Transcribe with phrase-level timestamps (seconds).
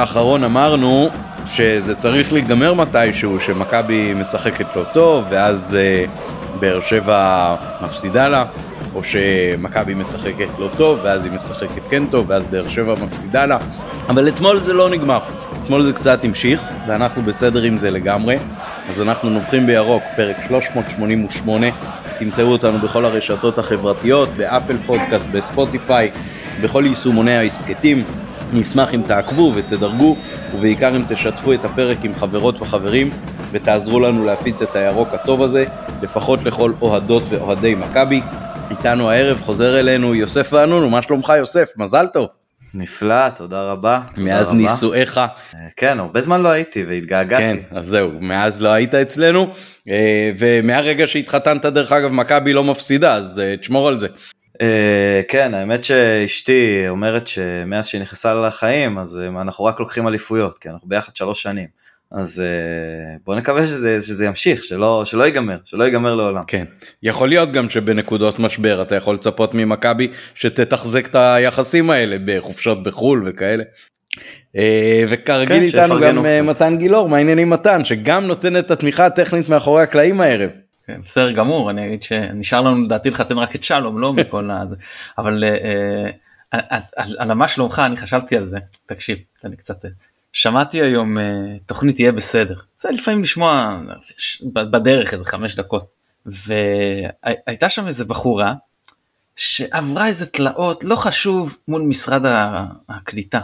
[0.00, 1.10] האחרון אמרנו
[1.46, 6.10] שזה צריך להיגמר מתישהו, שמכבי משחקת לא טוב, ואז uh,
[6.60, 7.54] באר שבע
[7.84, 8.44] מפסידה לה,
[8.94, 13.58] או שמכבי משחקת לא טוב, ואז היא משחקת כן טוב, ואז באר שבע מפסידה לה.
[14.08, 15.20] אבל אתמול זה לא נגמר.
[15.62, 18.36] אתמול זה קצת המשיך, ואנחנו בסדר עם זה לגמרי.
[18.90, 21.66] אז אנחנו נובחים בירוק, פרק 388.
[22.18, 26.10] תמצאו אותנו בכל הרשתות החברתיות, באפל פודקאסט, בספוטיפיי,
[26.62, 28.04] בכל יישומוני ההסכתים.
[28.52, 30.16] נשמח אם תעקבו ותדרגו,
[30.54, 33.10] ובעיקר אם תשתפו את הפרק עם חברות וחברים,
[33.52, 35.64] ותעזרו לנו להפיץ את הירוק הטוב הזה,
[36.02, 38.20] לפחות לכל אוהדות ואוהדי מכבי.
[38.70, 41.68] איתנו הערב חוזר אלינו יוסף ואנונו, מה שלומך יוסף?
[41.76, 42.28] מזל טוב.
[42.74, 44.00] נפלא, תודה רבה.
[44.18, 45.18] מאז נישואיך.
[45.18, 45.28] אה,
[45.76, 47.42] כן, הרבה זמן לא הייתי והתגעגעתי.
[47.42, 49.54] כן, אז זהו, מאז לא היית אצלנו,
[49.88, 54.08] אה, ומהרגע שהתחתנת דרך אגב מכבי לא מפסידה, אז אה, תשמור על זה.
[55.28, 60.88] כן, האמת שאשתי אומרת שמאז שהיא נכנסה לחיים, אז אנחנו רק לוקחים אליפויות, כי אנחנו
[60.88, 61.80] ביחד שלוש שנים.
[62.12, 66.42] אז אה, בוא נקווה שזה, שזה ימשיך, שלא, שלא ייגמר, שלא ייגמר לעולם.
[66.46, 66.64] כן,
[67.02, 73.28] יכול להיות גם שבנקודות משבר אתה יכול לצפות ממכבי שתתחזק את היחסים האלה בחופשות בחו"ל
[73.28, 73.64] וכאלה.
[74.56, 76.42] אה, וכרגיל כן, איתנו גם אה, קצת.
[76.42, 80.50] מתן גילאור, מה העניינים מתן, שגם נותן את התמיכה הטכנית מאחורי הקלעים הערב.
[80.86, 84.76] כן, בסדר גמור, אני אגיד שנשאר לנו לדעתי לחתן רק את שלום, לא מכל הזה,
[85.18, 85.44] אבל
[87.18, 89.84] על מה שלומך אני חשבתי על זה, תקשיב, אני קצת
[90.32, 91.14] שמעתי היום
[91.66, 92.54] תוכנית יהיה בסדר.
[92.76, 93.80] זה לפעמים לשמוע
[94.52, 96.00] בדרך איזה חמש דקות.
[96.26, 98.54] והייתה שם איזה בחורה
[99.36, 102.22] שעברה איזה תלאות לא חשוב מול משרד
[102.88, 103.40] הקליטה.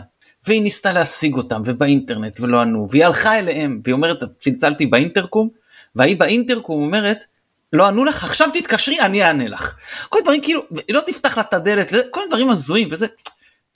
[0.46, 2.88] והיא ניסתה להשיג אותם ובאינטרנט ולא ענו.
[2.90, 5.48] והיא הלכה אליהם והיא אומרת צלצלתי באינטרקום
[5.96, 7.24] והיא באינטרקום אומרת
[7.72, 9.76] לא ענו לך עכשיו תתקשרי אני אענה לך
[10.08, 13.06] כל דברים כאילו לא תפתח לה את הדלת כל דברים הזויים וזה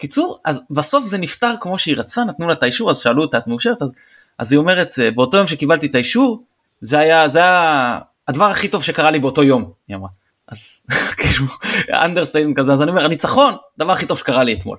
[0.00, 3.38] קיצור, אז בסוף זה נפתר כמו שהיא רצתה, נתנו לה את האישור, אז שאלו אותה,
[3.38, 3.82] את מאושרת?
[3.82, 3.94] אז,
[4.38, 6.42] אז היא אומרת, באותו יום שקיבלתי את האישור,
[6.80, 10.08] זה היה, זה היה הדבר הכי טוב שקרה לי באותו יום, היא אמרה.
[10.50, 10.82] אז
[11.18, 11.46] כאילו,
[12.04, 14.76] understatement כזה, אז אני אומר, הניצחון, דבר הכי טוב שקרה לי אתמול.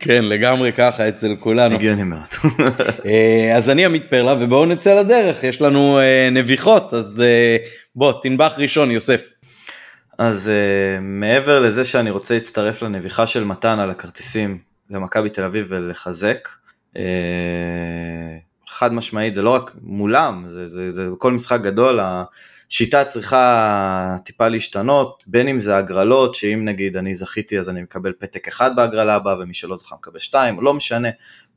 [0.00, 1.74] כן, לגמרי ככה אצל כולנו.
[1.74, 2.28] הגיוני מאוד.
[3.06, 7.56] אה, אז אני עמית פרלה, ובואו נצא לדרך, יש לנו אה, נביחות, אז אה,
[7.96, 9.22] בוא, תנבח ראשון, יוסף.
[10.18, 14.58] אז uh, מעבר לזה שאני רוצה להצטרף לנביחה של מתן על הכרטיסים
[14.90, 16.48] למכבי תל אביב ולחזק,
[16.94, 16.98] uh,
[18.68, 22.00] חד משמעית זה לא רק מולם, זה, זה, זה כל משחק גדול,
[22.70, 28.12] השיטה צריכה טיפה להשתנות, בין אם זה הגרלות, שאם נגיד אני זכיתי אז אני מקבל
[28.18, 31.08] פתק אחד בהגרלה הבאה ומי שלא זכה מקבל שתיים, לא משנה,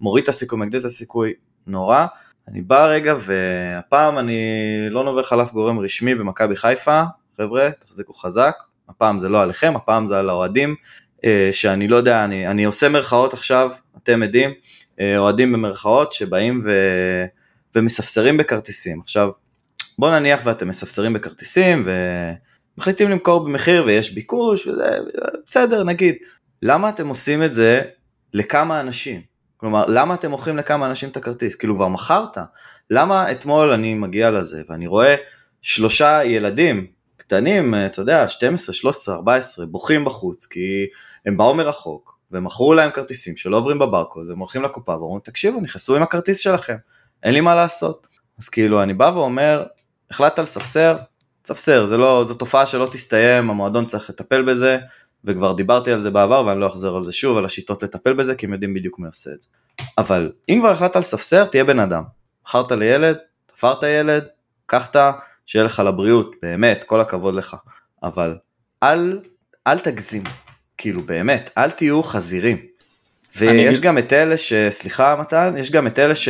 [0.02, 1.34] מוריד את הסיכוי, מגדיל את הסיכוי,
[1.68, 2.06] נורא.
[2.48, 4.40] אני בא רגע והפעם אני
[4.90, 7.04] לא נובח על אף גורם רשמי במכבי חיפה,
[7.38, 8.56] חבר'ה, תחזיקו חזק,
[8.90, 10.76] הפעם זה לא עליכם, הפעם זה על האוהדים,
[11.26, 13.72] אה, שאני לא יודע, אני, אני עושה מרכאות עכשיו,
[14.04, 14.52] אתם עדים,
[15.00, 16.72] אה, אוהדים במרכאות שבאים ו,
[17.76, 19.00] ומספסרים בכרטיסים.
[19.00, 19.30] עכשיו,
[20.00, 21.88] בואו נניח ואתם מספסרים בכרטיסים
[22.78, 24.98] ומחליטים למכור במחיר ויש ביקוש, וזה,
[25.48, 26.16] בסדר, נגיד.
[26.62, 27.82] למה אתם עושים את זה
[28.34, 29.22] לכמה אנשים?
[29.58, 31.56] כלומר, למה אתם מוכרים לכמה אנשים את הכרטיס?
[31.56, 32.38] כאילו כבר מכרת?
[32.90, 35.16] למה אתמול אני מגיע לזה ואני רואה
[35.62, 36.88] שלושה ילדים
[37.18, 40.88] קטנים, אתה יודע, 12, 13, 14, בוכים בחוץ, כי
[41.26, 45.96] הם באו מרחוק, ומכרו להם כרטיסים שלא עוברים בברקוד, והם הולכים לקופה ואומרים, תקשיבו, נכנסו
[45.96, 46.76] עם הכרטיס שלכם,
[47.24, 48.08] אין לי מה לעשות.
[48.40, 49.64] אז כאילו, אני בא ואומר,
[50.12, 50.96] החלטת לספסר,
[51.46, 54.78] ספסר, זה לא, זו תופעה שלא תסתיים, המועדון צריך לטפל בזה,
[55.26, 58.36] וכבר דיברתי על זה בעבר ואני לא אחזור על זה שוב, על השיטות לטפל בזה,
[58.36, 59.50] כי הם יודעים בדיוק מי עושה את זה.
[59.98, 62.04] אבל אם כבר החלטת לספסר, תהיה בן אדם.
[62.48, 63.18] מכרת לילד,
[63.56, 64.24] תפרת ילד,
[64.66, 64.96] קחת
[65.46, 67.56] שיהיה לך לבריאות, באמת, כל הכבוד לך.
[68.04, 68.38] אבל
[68.84, 69.20] אל,
[69.68, 70.24] אל תגזים,
[70.78, 72.58] כאילו באמת, אל תהיו חזירים.
[73.38, 73.86] ויש אני...
[73.86, 74.54] גם את אלה ש...
[74.70, 76.30] סליחה מתן, יש גם את אלה ש...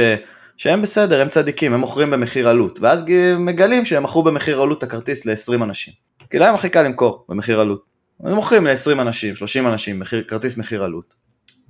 [0.61, 3.03] שהם בסדר, הם צדיקים, הם מוכרים במחיר עלות, ואז
[3.39, 5.93] מגלים שהם מכרו במחיר עלות את הכרטיס ל-20 אנשים.
[6.29, 7.83] כי להם הכי קל למכור במחיר עלות.
[8.23, 11.13] הם מוכרים ל-20 אנשים, 30 אנשים, מחיר, כרטיס מחיר עלות.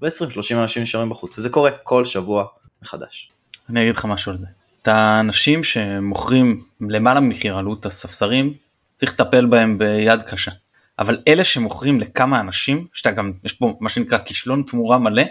[0.02, 2.46] ו-20-30 אנשים נשארים בחוץ, וזה קורה כל שבוע
[2.82, 3.30] מחדש.
[3.70, 4.48] אני אגיד לך משהו על זה.
[4.82, 8.54] את האנשים שמוכרים למעלה ממחיר עלות הספסרים,
[8.96, 10.52] צריך לטפל בהם ביד קשה.
[11.00, 15.24] אבל אלה שמוכרים לכמה אנשים, שאתה גם, יש פה מה שנקרא כישלון תמורה מלא,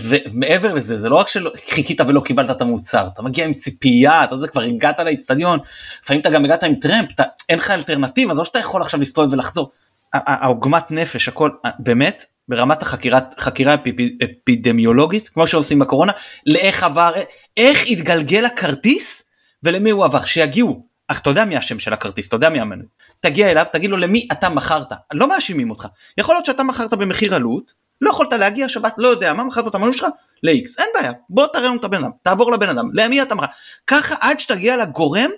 [0.00, 4.34] ומעבר לזה, זה לא רק שחיכית ולא קיבלת את המוצר, אתה מגיע עם ציפייה, אתה
[4.34, 5.58] יודע, כבר הגעת לאיצטדיון,
[6.02, 9.00] לפעמים אתה גם הגעת עם טרמפ, אתה, אין לך אלטרנטיבה, זה לא שאתה יכול עכשיו
[9.00, 9.70] להסתובב ולחזור.
[10.12, 13.76] העוגמת נפש, הכל, באמת, ברמת החקירת, חקירה
[14.24, 16.12] אפידמיולוגית, כמו שעושים בקורונה,
[16.46, 17.12] לאיך עבר,
[17.56, 19.22] איך התגלגל הכרטיס
[19.62, 20.86] ולמי הוא עבר, שיגיעו.
[21.08, 22.86] אך אתה יודע מי השם של הכרטיס, אתה יודע מי המנוי.
[23.20, 24.92] תגיע אליו, תגיד לו למי אתה מכרת.
[25.12, 25.86] לא מאשימים אותך.
[26.18, 29.74] יכול להיות שאתה מכרת במחיר עלות, לא יכולת להגיע שבת, לא יודע מה, מכרת את
[29.74, 30.06] המנוי שלך,
[30.42, 33.48] ל-X, אין בעיה, בוא תראה לנו את הבן אדם, תעבור לבן אדם, למי אתה מראה,
[33.86, 35.30] ככה עד שתגיע לגורם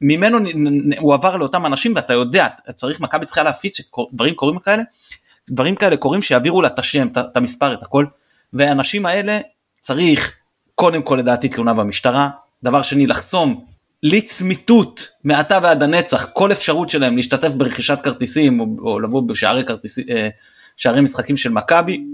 [0.00, 0.38] שממנו
[0.98, 4.82] הוא עבר לאותם אנשים ואתה יודע, צריך, מכבי צריכה להפיץ שדברים קורים כאלה,
[5.50, 8.06] דברים כאלה קורים שיעבירו לה את השם, את המספר, את הכל,
[8.52, 9.38] והאנשים האלה
[9.80, 10.32] צריך
[10.74, 12.28] קודם כל לדעתי תלונה במשטרה,
[12.62, 13.71] דבר שני לחסום
[14.02, 20.04] לצמיתות מעתה ועד הנצח כל אפשרות שלהם להשתתף ברכישת כרטיסים או, או לבוא בשערי כרטיסים,
[20.10, 20.28] אה,
[20.76, 22.04] שערי משחקים של מכבי.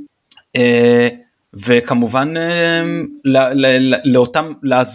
[0.56, 1.08] אה,
[1.54, 2.82] וכמובן אה,
[4.04, 4.52] לאותם,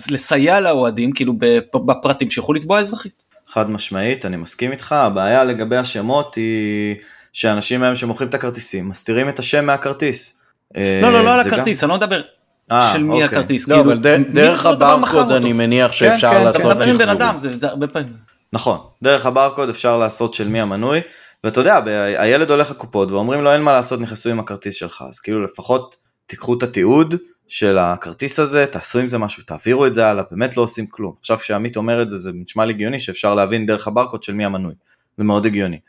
[0.10, 1.34] לסייע לאוהדים כאילו
[1.76, 3.24] בפרטים שיוכלו לתבוע אזרחית.
[3.48, 6.96] חד משמעית, אני מסכים איתך, הבעיה לגבי השמות היא
[7.34, 10.40] שאנשים היום שמוכרים את הכרטיסים מסתירים את השם מהכרטיס.
[10.78, 12.22] לא, לא, לא על הכרטיס, אני לא מדבר
[12.72, 13.24] 아, אה, של מי אוקיי.
[13.24, 13.68] הכרטיס.
[13.68, 16.78] לא, כאילו, אבל ד, דרך הברקוד אני מניח כן, שאפשר כן, לעשות מחזורים.
[16.78, 18.14] אתה מדבר עם בן אדם, זה, זה הרבה פעמים.
[18.54, 21.02] נכון, דרך הברקוד אפשר לעשות של מי המנוי,
[21.44, 21.80] ואתה יודע,
[22.18, 25.96] הילד הולך לקופות ואומרים לו אין מה לעשות, נכנסו עם הכרטיס שלך, אז כאילו לפחות
[26.26, 27.16] תיקחו את התיעוד
[27.48, 31.14] של הכרטיס הזה, תעשו עם זה משהו, תעבירו את זה הלאה, באמת לא עושים כלום.
[31.20, 34.46] עכשיו כשעמית אומר את זה, זה נשמע לי הגיוני שאפשר להבין דרך הברקוד של מי
[34.46, 34.74] המנוי,
[35.18, 35.80] זה מאוד הגיוני.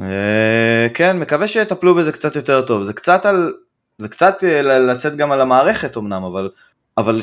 [0.00, 3.52] אה, כן, מקווה שיטפלו בזה קצת יותר טוב, זה קצת על
[4.02, 6.50] זה קצת אה, לצאת גם על המערכת אמנם, אבל,
[6.98, 7.20] אבל,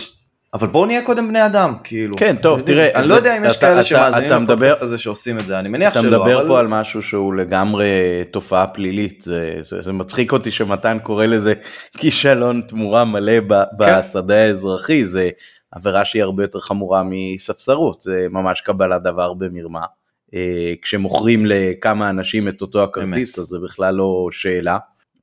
[0.53, 2.17] אבל בואו נהיה קודם בני אדם, כאילו.
[2.17, 5.59] כן, טוב, תראה, אני לא יודע אם יש כאלה שמאזינים לפודקאסט הזה שעושים את זה,
[5.59, 7.87] אני מניח שלא, אתה מדבר פה על משהו שהוא לגמרי
[8.31, 9.23] תופעה פלילית,
[9.61, 11.53] זה, מצחיק אותי שמתן קורא לזה
[11.97, 13.47] כישלון תמורה מלא כן.
[13.79, 15.29] בשדה האזרחי, זה
[15.71, 19.85] עבירה שהיא הרבה יותר חמורה מספסרות, זה ממש קבלת דבר במרמה.
[20.33, 24.77] אה, כשמוכרים לכמה אנשים את אותו הכרטיס, אז זה בכלל לא שאלה.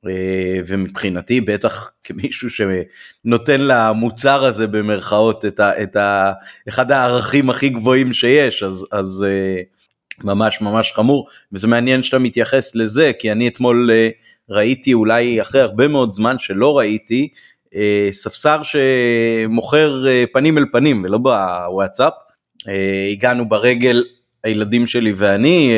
[0.09, 6.31] אה, ומבחינתי בטח כמישהו שנותן למוצר הזה במרכאות את, ה, את ה,
[6.69, 9.61] אחד הערכים הכי גבוהים שיש אז, אז אה,
[10.23, 11.27] ממש ממש חמור.
[11.53, 14.09] וזה מעניין שאתה מתייחס לזה כי אני אתמול אה,
[14.49, 17.29] ראיתי אולי אחרי הרבה מאוד זמן שלא ראיתי
[18.11, 22.13] ספסר שמוכר פנים אל פנים ולא בוואטסאפ.
[23.11, 24.03] הגענו ברגל
[24.43, 25.73] הילדים שלי ואני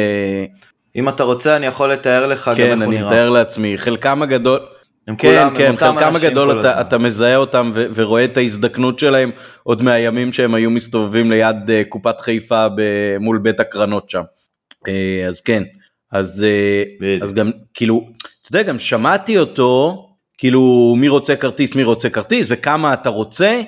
[0.95, 3.01] אם אתה רוצה אני יכול לתאר לך כן, גם איך הוא נראה.
[3.01, 4.59] כן, אני מתאר לעצמי, חלקם הגדול,
[5.18, 9.31] כן, כן, חלקם הגדול אתה, אתה מזהה אותם ו- ורואה את ההזדקנות שלהם
[9.63, 14.21] עוד מהימים שהם היו מסתובבים ליד uh, קופת חיפה ב- מול בית הקרנות שם.
[14.88, 15.63] Uh, אז כן,
[16.12, 16.45] אז,
[17.01, 18.07] uh, אז גם כאילו,
[18.42, 20.06] אתה יודע, גם שמעתי אותו,
[20.38, 23.62] כאילו מי רוצה כרטיס, מי רוצה כרטיס וכמה אתה רוצה,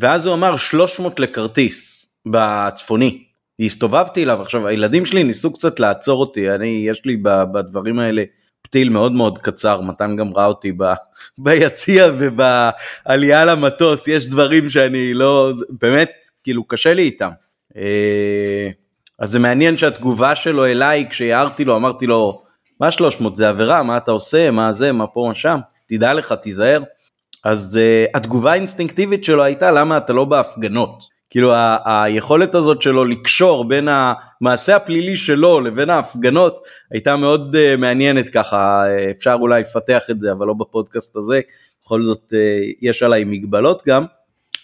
[0.00, 3.27] ואז הוא אמר 300 לכרטיס בצפוני.
[3.60, 7.16] הסתובבתי אליו עכשיו הילדים שלי ניסו קצת לעצור אותי אני יש לי
[7.52, 8.24] בדברים האלה
[8.62, 10.84] פתיל מאוד מאוד קצר מתן גם ראה אותי ב,
[11.44, 16.10] ביציע ובעלייה למטוס יש דברים שאני לא באמת
[16.44, 17.30] כאילו קשה לי איתם.
[17.76, 18.70] אה,
[19.18, 22.32] אז זה מעניין שהתגובה שלו אליי כשהערתי לו אמרתי לו
[22.80, 25.58] מה 300 זה עבירה מה אתה עושה מה זה מה פה מה שם
[25.88, 26.82] תדע לך תיזהר.
[27.44, 31.17] אז uh, התגובה האינסטינקטיבית שלו הייתה למה אתה לא בהפגנות.
[31.30, 36.58] כאילו ה- היכולת הזאת שלו לקשור בין המעשה הפלילי שלו לבין ההפגנות
[36.90, 38.84] הייתה מאוד uh, מעניינת ככה,
[39.16, 41.40] אפשר אולי לפתח את זה אבל לא בפודקאסט הזה,
[41.84, 42.36] בכל זאת uh,
[42.82, 44.04] יש עליי מגבלות גם.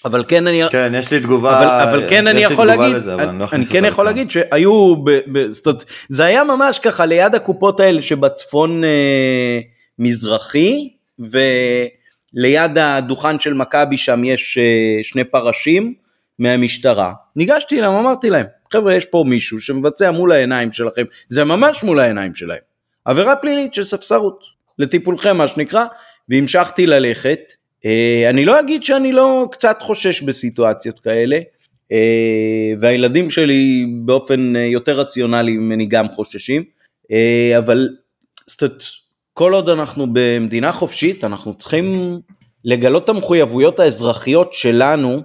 [0.05, 3.39] אבל כן אני, כן יש לי תגובה, אבל, אבל כן אני יכול להגיד, לזה, אני,
[3.39, 7.35] לא אני כן יכול להגיד שהיו, ב, ב, זאת אומרת, זה היה ממש ככה ליד
[7.35, 9.61] הקופות האלה שבצפון אה,
[9.99, 15.95] מזרחי וליד הדוכן של מכבי שם יש אה, שני פרשים
[16.39, 21.83] מהמשטרה, ניגשתי אליהם, אמרתי להם, חבר'ה יש פה מישהו שמבצע מול העיניים שלכם, זה ממש
[21.83, 22.59] מול העיניים שלהם,
[23.05, 24.45] עבירה פלילית של ספסרות,
[24.79, 25.87] לטיפולכם מה שנקרא,
[26.29, 27.41] והמשכתי ללכת,
[27.85, 31.39] אה, אני לא אגיד שאני לא קצת חושש בסיטואציות כאלה,
[31.93, 36.65] אה, והילדים שלי באופן אה, יותר רציונלי ממני גם חוששים,
[37.59, 37.89] אבל
[38.47, 38.85] זאת
[39.33, 42.19] כל עוד אנחנו במדינה חופשית אנחנו צריכים
[42.65, 45.23] לגלות את המחויבויות האזרחיות שלנו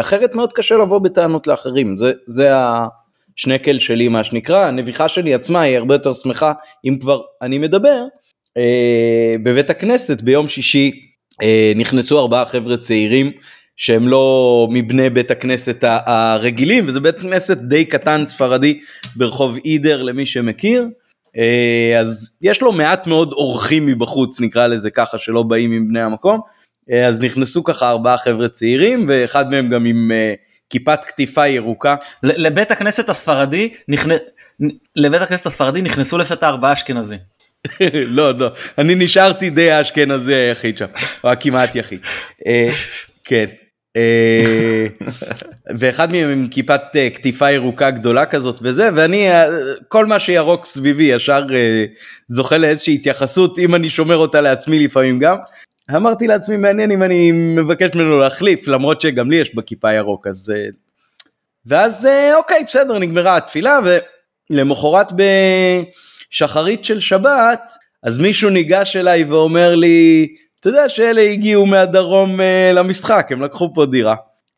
[0.00, 2.50] אחרת מאוד קשה לבוא בטענות לאחרים, זה, זה
[3.36, 6.52] השנקל שלי מה שנקרא, הנביכה שלי עצמה היא הרבה יותר שמחה
[6.84, 8.04] אם כבר אני מדבר.
[8.56, 10.90] אה, בבית הכנסת ביום שישי
[11.42, 13.32] אה, נכנסו ארבעה חבר'ה צעירים
[13.76, 18.80] שהם לא מבני בית הכנסת הרגילים וזה בית כנסת די קטן ספרדי
[19.16, 20.88] ברחוב אידר למי שמכיר.
[22.00, 26.34] אז יש לו מעט מאוד אורחים מבחוץ נקרא לזה ככה שלא באים עם בני המקום
[26.34, 26.63] אה,
[27.08, 30.36] אז נכנסו ככה ארבעה חבר'ה צעירים ואחד מהם גם עם uh,
[30.70, 31.96] כיפת קטיפה ירוקה.
[32.22, 34.10] לבית הכנסת הספרדי נכנ...
[34.96, 37.18] לבית הכנסת הספרדי נכנסו לפתע ארבעה אשכנזים.
[38.16, 40.86] לא לא אני נשארתי די האשכנזי היחיד שם
[41.24, 42.00] או הכמעט יחיד.
[42.40, 42.72] uh,
[43.24, 43.46] כן
[43.96, 44.86] אה,
[45.78, 49.46] ואחד מהם עם כיפת אה, כתיפה ירוקה גדולה כזאת וזה ואני אה,
[49.88, 51.46] כל מה שירוק סביבי ישר
[52.28, 55.36] זוכה לאיזושהי התייחסות אם אני שומר אותה לעצמי לפעמים גם.
[55.90, 60.52] אמרתי לעצמי מעניין אם אני מבקש ממנו להחליף למרות שגם לי יש בכיפה ירוק אז
[61.66, 63.80] ואז אוקיי בסדר נגמרה התפילה
[64.50, 65.12] ולמחרת
[66.32, 67.72] בשחרית של שבת
[68.02, 70.28] אז מישהו ניגש אליי ואומר לי
[70.64, 72.42] אתה יודע שאלה הגיעו מהדרום uh,
[72.74, 74.14] למשחק, הם לקחו פה דירה.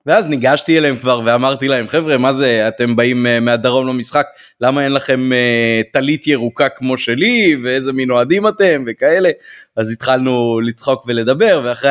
[0.06, 4.26] ואז ניגשתי אליהם כבר ואמרתי להם חבר'ה מה זה אתם באים uh, מהדרום למשחק
[4.60, 9.30] למה אין לכם אה, טלית ירוקה כמו שלי ואיזה מין אוהדים אתם וכאלה?
[9.76, 11.90] אז התחלנו לצחוק ולדבר ואחרי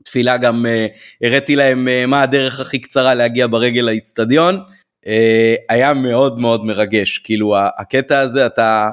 [0.00, 4.60] התפילה גם uh, הראיתי להם מה הדרך הכי קצרה להגיע ברגל לאיצטדיון
[5.68, 8.88] היה מאוד מאוד מרגש כאילו הקטע הזה אתה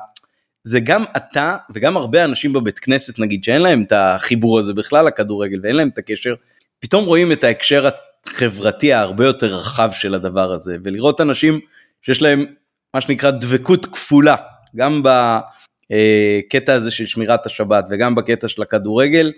[0.64, 5.06] זה גם אתה וגם הרבה אנשים בבית כנסת נגיד שאין להם את החיבור הזה בכלל
[5.06, 6.34] לכדורגל ואין להם את הקשר,
[6.80, 7.88] פתאום רואים את ההקשר
[8.28, 11.60] החברתי ההרבה יותר רחב של הדבר הזה ולראות אנשים
[12.02, 12.46] שיש להם
[12.94, 14.36] מה שנקרא דבקות כפולה
[14.76, 19.32] גם בקטע הזה של שמירת השבת וגם בקטע של הכדורגל.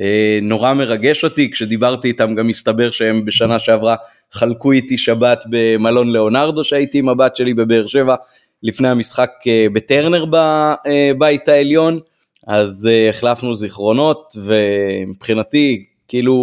[0.00, 3.96] אה, נורא מרגש אותי כשדיברתי איתם גם מסתבר שהם בשנה שעברה
[4.32, 8.14] חלקו איתי שבת במלון ליאונרדו שהייתי עם הבת שלי בבאר שבע
[8.62, 12.00] לפני המשחק אה, בטרנר בבית אה, העליון,
[12.46, 16.34] אז החלפנו זיכרונות ומבחינתי כאילו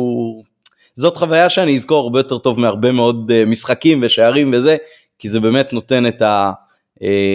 [0.99, 4.77] זאת חוויה שאני אזכור הרבה יותר טוב מהרבה מאוד משחקים ושערים וזה,
[5.19, 6.21] כי זה באמת נותן את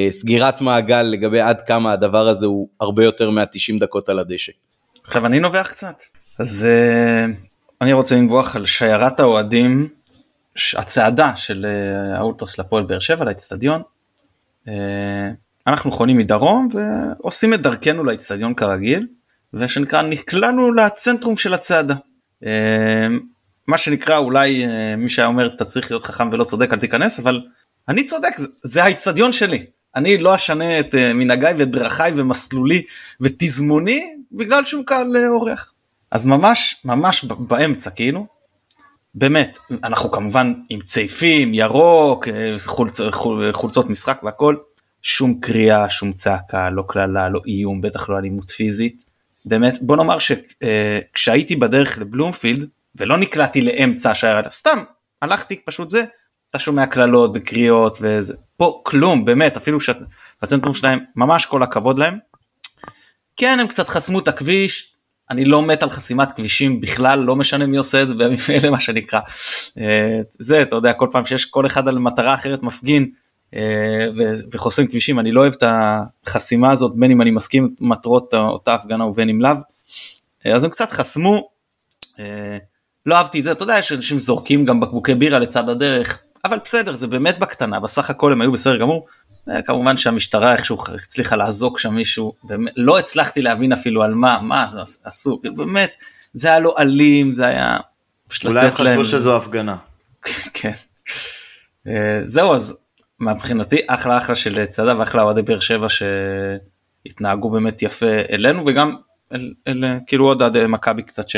[0.08, 4.52] הסגירת מעגל לגבי עד כמה הדבר הזה הוא הרבה יותר מה-90 דקות על הדשא.
[5.04, 6.02] עכשיו אני נובח קצת,
[6.38, 6.66] אז
[7.80, 9.88] אני רוצה לנבוח על שיירת האוהדים,
[10.76, 11.66] הצעדה של
[12.16, 13.82] האולטוס לפועל באר שבע לאצטדיון.
[14.68, 15.30] אה,
[15.66, 19.06] אנחנו חונים מדרום ועושים את דרכנו לאצטדיון כרגיל
[19.54, 21.94] ושנקרא נקלענו לצנטרום של הצעדה.
[23.64, 26.78] אה, מה שנקרא אולי אה, מי שהיה אומר אתה צריך להיות חכם ולא צודק אל
[26.78, 27.40] תיכנס אבל
[27.88, 29.66] אני צודק זה האצטדיון שלי
[29.96, 32.82] אני לא אשנה את מנהגיי ודרכיי ומסלולי
[33.20, 35.72] ותזמוני בגלל שהוא קהל אורח.
[36.10, 38.26] אז ממש ממש באמצע כאילו
[39.14, 42.28] באמת אנחנו כמובן עם צעיפים ירוק
[42.66, 43.00] חולצ,
[43.52, 44.56] חולצות משחק והכל
[45.02, 49.04] שום קריאה שום צעקה לא קללה לא איום בטח לא אלימות פיזית
[49.44, 54.78] באמת בוא נאמר שכשהייתי בדרך לבלומפילד ולא נקלעתי לאמצע השיירה סתם
[55.22, 56.04] הלכתי פשוט זה
[56.50, 62.18] אתה שומע קללות וקריאות וזה פה כלום באמת אפילו שהצנטרום שלהם ממש כל הכבוד להם.
[63.36, 64.94] כן הם קצת חסמו את הכביש
[65.30, 68.70] אני לא מת על חסימת כבישים בכלל לא משנה מי עושה את זה בימים אלה
[68.70, 69.20] מה שנקרא.
[69.78, 73.10] אה, זה אתה יודע כל פעם שיש כל אחד על מטרה אחרת מפגין
[73.54, 74.06] אה,
[74.52, 75.64] וחוסם כבישים אני לא אוהב את
[76.26, 79.56] החסימה הזאת בין אם אני מסכים מטרות אותה הפגנה ובין אם לאו.
[80.46, 81.48] אה, אז הם קצת חסמו.
[83.06, 86.58] לא אהבתי את זה אתה יודע יש אנשים זורקים גם בקבוקי בירה לצד הדרך אבל
[86.64, 89.06] בסדר זה באמת בקטנה בסך הכל הם היו בסדר גמור.
[89.64, 94.68] כמובן שהמשטרה איכשהו הצליחה לעזוק שם מישהו, באמת, לא הצלחתי להבין אפילו על מה, מה
[94.68, 95.96] זה עשו, כאילו, באמת,
[96.32, 97.76] זה היה לא אלים, זה היה...
[98.44, 99.04] אולי הם חשבו להם...
[99.04, 99.76] שזו הפגנה.
[100.54, 100.72] כן.
[101.86, 102.76] אה, זהו, אז
[103.20, 108.94] מבחינתי אחלה אחלה של צעדה ואחלה אוהדי באר שבע שהתנהגו באמת יפה אלינו וגם
[109.32, 111.28] אל, אל, כאילו עוד עד מכבי קצת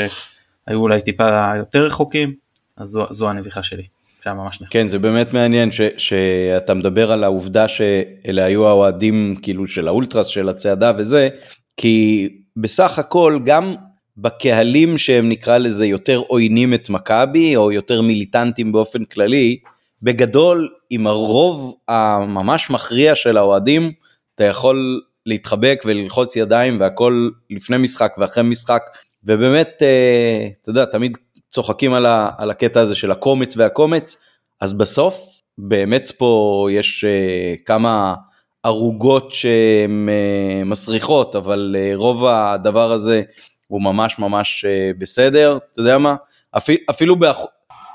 [0.67, 2.33] שהיו אולי טיפה יותר רחוקים,
[2.77, 3.83] אז זו, זו הנביכה שלי.
[4.23, 4.69] שהיה ממש נחמד.
[4.69, 10.27] כן זה באמת מעניין ש, שאתה מדבר על העובדה שאלה היו האוהדים כאילו של האולטרס
[10.27, 11.29] של הצעדה וזה
[11.77, 13.75] כי בסך הכל גם
[14.17, 19.57] בקהלים שהם נקרא לזה יותר עוינים את מכבי או יותר מיליטנטים באופן כללי
[20.01, 23.91] בגדול עם הרוב הממש מכריע של האוהדים
[24.35, 28.81] אתה יכול להתחבק וללחוץ ידיים והכל לפני משחק ואחרי משחק
[29.27, 31.17] ובאמת אה, אתה יודע תמיד
[31.49, 34.17] צוחקים על, ה, על הקטע הזה של הקומץ והקומץ,
[34.61, 38.15] אז בסוף באמת פה יש uh, כמה
[38.63, 43.21] ערוגות שהן uh, מסריחות, אבל רוב הדבר הזה
[43.67, 44.65] הוא ממש ממש
[44.97, 46.15] בסדר, אתה יודע מה?
[46.57, 47.37] אפילו, אפילו, באח...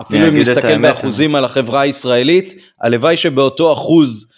[0.03, 4.33] אפילו אם נסתכל באחוזים על החברה הישראלית, הלוואי שבאותו אחוז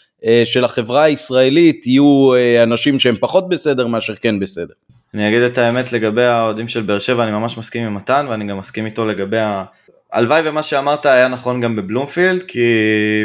[0.45, 2.31] של החברה הישראלית יהיו
[2.63, 4.75] אנשים שהם פחות בסדר מאשר כן בסדר.
[5.15, 8.47] אני אגיד את האמת לגבי האוהדים של באר שבע, אני ממש מסכים עם מתן ואני
[8.47, 9.65] גם מסכים איתו לגבי ה...
[10.13, 12.61] הלוואי ומה שאמרת היה נכון גם בבלומפילד, כי...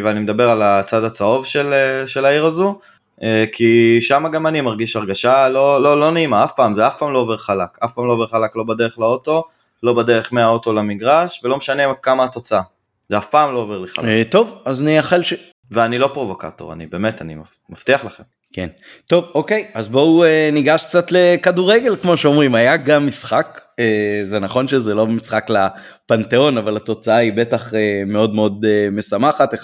[0.04, 1.74] ואני מדבר על הצד הצהוב של,
[2.06, 2.80] של העיר הזו,
[3.24, 6.98] אה, כי שם גם אני מרגיש הרגשה לא, לא, לא נעימה, אף פעם, זה אף
[6.98, 9.44] פעם לא עובר חלק, אף פעם לא עובר חלק לא בדרך לאוטו,
[9.84, 12.62] לא בדרך מהאוטו למגרש, ולא משנה כמה התוצאה,
[13.10, 14.06] זה אף פעם לא עובר לי חלק.
[14.06, 15.34] אה, טוב, אז נייחל ש...
[15.72, 17.36] ואני לא פרובוקטור, אני באמת, אני
[17.70, 18.24] מבטיח לכם.
[18.54, 18.68] כן.
[19.08, 24.40] טוב, אוקיי, אז בואו אה, ניגש קצת לכדורגל, כמו שאומרים, היה גם משחק אה, זה
[24.40, 29.58] נכון שזה לא משחק לפנתיאון אבל התוצאה היא בטח אה, מאוד מאוד אה, משמחת 1-0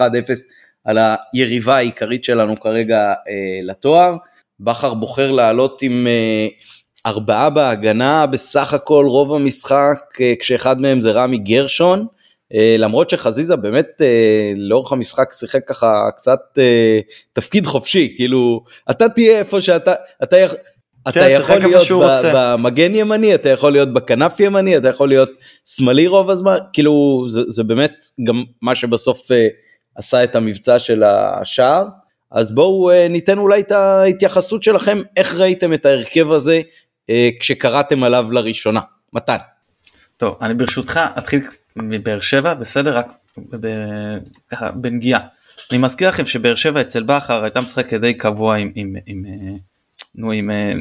[0.86, 0.98] על
[1.34, 3.14] היריבה העיקרית שלנו כרגע
[3.64, 4.16] לתואר.
[4.60, 6.08] בכר בוחר לעלות עם
[7.06, 9.98] ארבעה בהגנה בסך הכל רוב המשחק
[10.40, 12.06] כשאחד מהם זה רמי גרשון.
[12.54, 14.02] למרות שחזיזה באמת
[14.56, 16.40] לאורך המשחק שיחק ככה קצת
[17.34, 20.38] תפקיד חופשי כאילו אתה תהיה איפה שאתה אתה
[21.10, 21.88] אתה כן, יכול להיות
[22.34, 25.30] במגן ימני, אתה יכול להיות בכנף ימני, אתה יכול להיות
[25.66, 29.36] שמאלי רוב הזמן, כאילו זה, זה באמת גם מה שבסוף uh,
[29.96, 31.88] עשה את המבצע של השער.
[32.32, 36.62] אז בואו uh, ניתן אולי את ההתייחסות שלכם, איך ראיתם את ההרכב הזה
[37.12, 38.82] uh, כשקראתם עליו לראשונה.
[39.14, 39.38] מתן.
[40.18, 41.40] טוב, אני ברשותך אתחיל
[41.76, 42.98] מבאר שבע, בסדר?
[42.98, 43.08] רק
[44.50, 45.20] ככה בנגיעה.
[45.72, 49.58] אני מזכיר לכם שבאר שבע אצל בכר הייתה משחק די קבוע עם, עם, עם, עם
[50.16, 50.74] נו עם אה,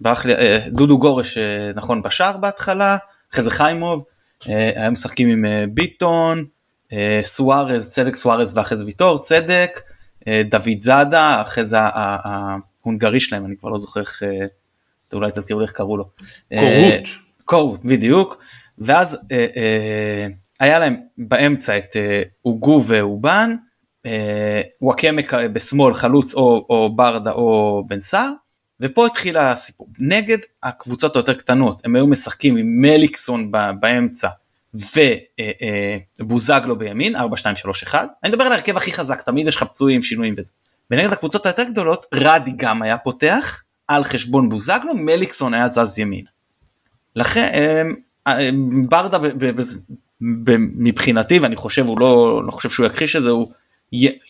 [0.00, 2.96] ברח לי אה, דודו גורש אה, נכון בשער בהתחלה
[3.32, 4.04] אחרי זה חיימוב
[4.46, 6.44] היו משחקים עם ביטון
[7.22, 9.80] סוארז צדק סוארז ואחרי זה ויטור צדק
[10.28, 14.22] דוד זאדה אחרי זה ההונגרי שלהם אני כבר לא זוכר איך
[15.12, 16.08] אולי תזכירו לי איך קראו לו.
[16.48, 17.08] קורות.
[17.44, 18.38] קורות בדיוק
[18.78, 19.18] ואז
[20.60, 21.96] היה להם באמצע את
[22.44, 23.56] אוגו ואובן
[24.82, 28.30] וואקמה בשמאל חלוץ או, או ברדה או בן סער
[28.80, 34.28] ופה התחיל הסיפור נגד הקבוצות היותר קטנות הם היו משחקים עם מליקסון באמצע
[36.20, 39.56] ובוזגלו אה, בימין 4 2 3 1 אני מדבר על ההרכב הכי חזק תמיד יש
[39.56, 40.50] לך פצועים שינויים וזה.
[40.90, 46.24] ונגד הקבוצות היותר גדולות רדי גם היה פותח על חשבון בוזגלו מליקסון היה זז ימין.
[47.16, 47.82] לכן אה, אה,
[48.88, 49.18] ברדה
[50.20, 53.52] מבחינתי ואני חושב הוא לא, לא חושב שהוא יכחיש את זה הוא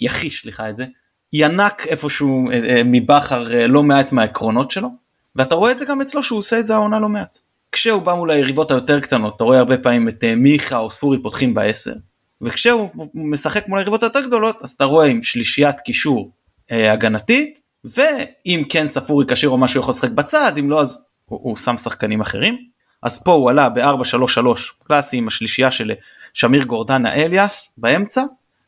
[0.00, 0.84] יחיש סליחה את זה
[1.32, 4.88] ינק איפשהו אה, אה, מבכר אה, לא מעט מהעקרונות שלו,
[5.36, 7.38] ואתה רואה את זה גם אצלו שהוא עושה את זה העונה לא מעט.
[7.72, 11.54] כשהוא בא מול היריבות היותר קטנות, אתה רואה הרבה פעמים את מיכה או ספורי פותחים
[11.54, 11.94] בעשר,
[12.40, 16.30] וכשהוא משחק מול היריבות היותר גדולות, אז אתה רואה עם שלישיית קישור
[16.70, 21.40] אה, הגנתית, ואם כן ספורי כשיר או משהו יכול לשחק בצד, אם לא אז הוא,
[21.42, 22.56] הוא שם שחקנים אחרים.
[23.02, 24.48] אז פה הוא עלה ב-4-3-3
[24.86, 25.92] קלאסי עם השלישייה של
[26.34, 28.22] שמיר גורדנה אליאס באמצע,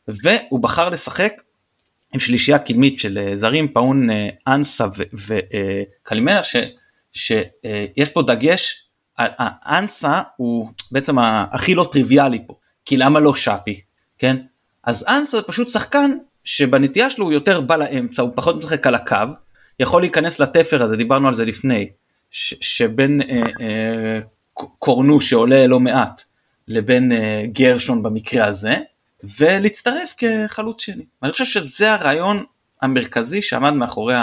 [0.09, 1.33] והוא בחר לשחק
[2.15, 6.41] עם שלישייה קדמית של אה, זרים פאון אה, אנסה וקלימנה
[7.13, 8.85] שיש פה דגש,
[9.69, 11.19] אנסה הוא בעצם
[11.53, 13.81] הכי לא טריוויאלי פה, כי למה לא שפי,
[14.19, 14.37] כן?
[14.85, 16.11] אז אנסה זה פשוט שחקן
[16.45, 19.17] שבנטייה שלו הוא יותר בא לאמצע, הוא פחות משחק על הקו,
[19.81, 21.89] יכול להיכנס לתפר הזה, דיברנו על זה לפני,
[22.31, 24.21] שבין אה, אה,
[24.79, 26.23] קורנו שעולה לא מעט
[26.69, 28.75] לבין אה, גרשון במקרה הזה,
[29.39, 31.05] ולהצטרף כחלוץ שני.
[31.23, 32.45] אני חושב שזה הרעיון
[32.83, 34.15] המרכזי שעמד מאחורי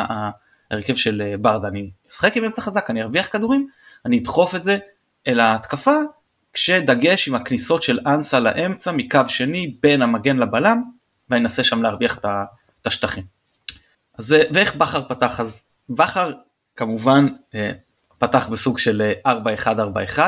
[0.72, 1.68] ההרכב של אה, ברדה.
[1.68, 3.68] אני אשחק עם אמצע חזק, אני ארוויח כדורים,
[4.06, 4.78] אני אדחוף את זה
[5.28, 5.96] אל ההתקפה,
[6.54, 10.82] כשדגש עם הכניסות של אנסה לאמצע מקו שני בין המגן לבלם,
[11.30, 12.18] ואני אנסה שם להרוויח
[12.82, 13.24] את השטחים.
[14.20, 15.40] אז, אה, ואיך בכר פתח?
[15.40, 16.32] אז בכר
[16.76, 17.72] כמובן אה,
[18.28, 20.20] פתח בסוג של 4-1-4-1,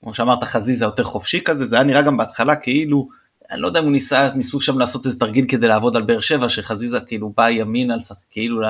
[0.00, 3.08] כמו שאמרת חזיזה יותר חופשי כזה, זה היה נראה גם בהתחלה כאילו
[3.52, 6.20] אני לא יודע אם הוא ניסה, ניסו שם לעשות איזה תרגיל כדי לעבוד על באר
[6.20, 7.98] שבע, שחזיזה כאילו בא ימין על
[8.30, 8.60] כאילו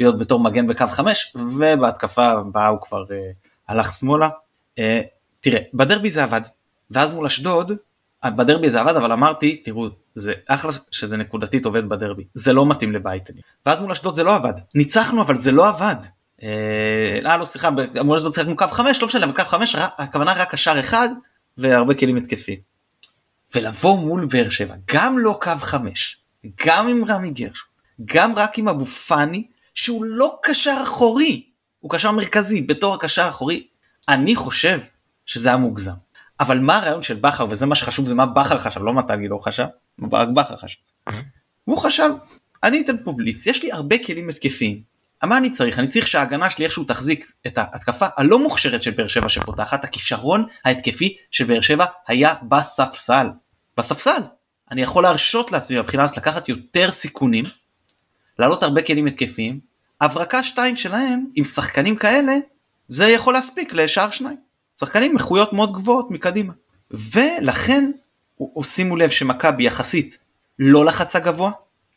[0.00, 3.16] להיות בתור מגן בקו חמש, ובהתקפה הבאה הוא כבר אה,
[3.68, 4.28] הלך שמאלה.
[4.78, 5.00] אה,
[5.40, 6.40] תראה, בדרבי זה עבד,
[6.90, 7.72] ואז מול אשדוד,
[8.26, 12.92] בדרבי זה עבד, אבל אמרתי, תראו, זה אחלה שזה נקודתית עובד בדרבי, זה לא מתאים
[12.92, 13.40] לבייטני.
[13.66, 15.96] ואז מול אשדוד זה לא עבד, ניצחנו אבל זה לא עבד.
[16.42, 17.68] אה, אה לא סליחה,
[18.04, 21.08] מול אשדוד שיחקנו קו חמש, לא משנה, אבל קו חמש, הכוונה רק השאר אחד,
[21.58, 22.58] והרבה כלים התקפיים.
[23.54, 26.16] ולבוא מול באר שבע, גם לא קו חמש,
[26.66, 27.68] גם עם רמי גרשון,
[28.04, 31.46] גם רק עם אבו פאני, שהוא לא קשר אחורי,
[31.80, 33.66] הוא קשר מרכזי, בתור הקשר האחורי,
[34.08, 34.80] אני חושב
[35.26, 35.92] שזה היה מוגזם.
[36.40, 39.44] אבל מה הרעיון של בכר, וזה מה שחשוב, זה מה בכר חשב, לא מתן גילאור
[39.44, 39.64] חשב,
[40.12, 40.78] רק בכר חשב.
[41.64, 42.10] הוא חשב,
[42.62, 44.91] אני אתן פה בליץ, יש לי הרבה כלים התקפיים.
[45.24, 45.78] מה אני צריך?
[45.78, 50.44] אני צריך שההגנה שלי איכשהו תחזיק את ההתקפה הלא מוכשרת של באר שבע שפותחת, הכישרון
[50.64, 53.26] ההתקפי של באר שבע היה בספסל.
[53.76, 54.22] בספסל.
[54.70, 57.44] אני יכול להרשות לעצמי מבחינה הזאת לקחת יותר סיכונים,
[58.38, 59.60] לעלות הרבה כלים התקפיים,
[60.00, 62.32] הברקה 2 שלהם עם שחקנים כאלה,
[62.86, 64.36] זה יכול להספיק לשער שניים.
[64.80, 66.52] שחקנים איכויות מאוד גבוהות מקדימה.
[66.90, 67.90] ולכן,
[68.62, 70.18] שימו לב שמכבי יחסית
[70.58, 71.50] לא לחצה גבוה,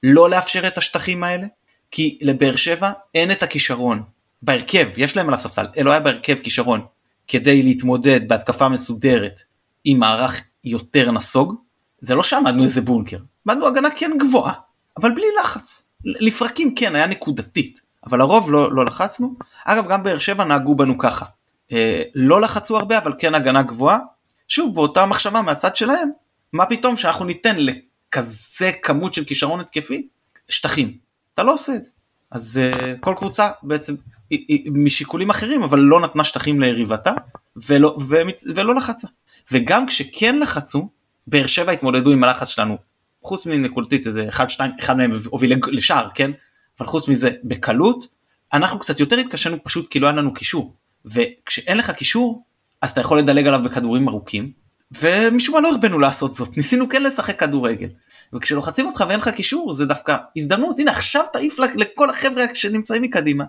[0.04, 1.48] לא לאפשר את השטחים האלה,
[1.96, 4.04] כי לבאר שבע אין את הכישרון.
[4.42, 6.86] בהרכב, יש להם על הספסל, לא היה בהרכב כישרון
[7.28, 9.40] כדי להתמודד בהתקפה מסודרת
[9.84, 11.56] עם מערך יותר נסוג,
[12.00, 13.18] זה לא שעמדנו איזה בונקר,
[13.50, 14.54] עמדנו הגנה כן גבוהה,
[14.98, 15.84] אבל בלי לחץ.
[16.06, 19.36] לפרקים כן, היה נקודתית, אבל הרוב לא, לא לחצנו.
[19.66, 21.26] אגב, גם באר שבע נהגו בנו ככה.
[21.72, 24.00] אה, לא לחצו הרבה אבל כן הגנה גבוהה.
[24.48, 26.10] שוב באותה מחשבה מהצד שלהם
[26.54, 30.08] מה פתאום שאנחנו ניתן לכזה כמות של כישרון התקפי
[30.50, 31.05] שטחים.
[31.36, 31.92] אתה לא עושה את זה.
[32.32, 33.96] אז אה, כל קבוצה בעצם
[34.72, 37.14] משיקולים אחרים אבל לא נתנה שטחים ליריבתה
[37.68, 37.98] ולא,
[38.56, 39.08] ולא לחצה.
[39.52, 40.90] וגם כשכן לחצו
[41.28, 42.78] באר שבע התמודדו עם הלחץ שלנו.
[43.24, 46.32] חוץ מנקודתית איזה אחד שתיים אחד מהם הוביל לשער כן?
[46.80, 48.08] אבל חוץ מזה בקלות
[48.54, 50.74] אנחנו קצת יותר התקשינו פשוט כי לא היה לנו קישור.
[51.06, 52.44] וכשאין לך קישור
[52.82, 54.52] אז אתה יכול לדלג עליו בכדורים ארוכים
[55.02, 56.50] ומשום מה לא הרבנו לעשות זאת.
[56.58, 57.90] ניסינו כן לשחק כדורגל
[58.34, 63.44] וכשלוחצים אותך ואין לך קישור זה דווקא הזדמנות הנה עכשיו תעיף לכל החבר'ה שנמצאים מקדימה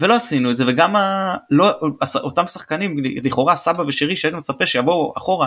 [0.00, 1.34] ולא עשינו את זה וגם ה...
[1.50, 1.80] לא,
[2.16, 5.46] אותם שחקנים לכאורה סבא ושרי שהייתי מצפה שיבואו אחורה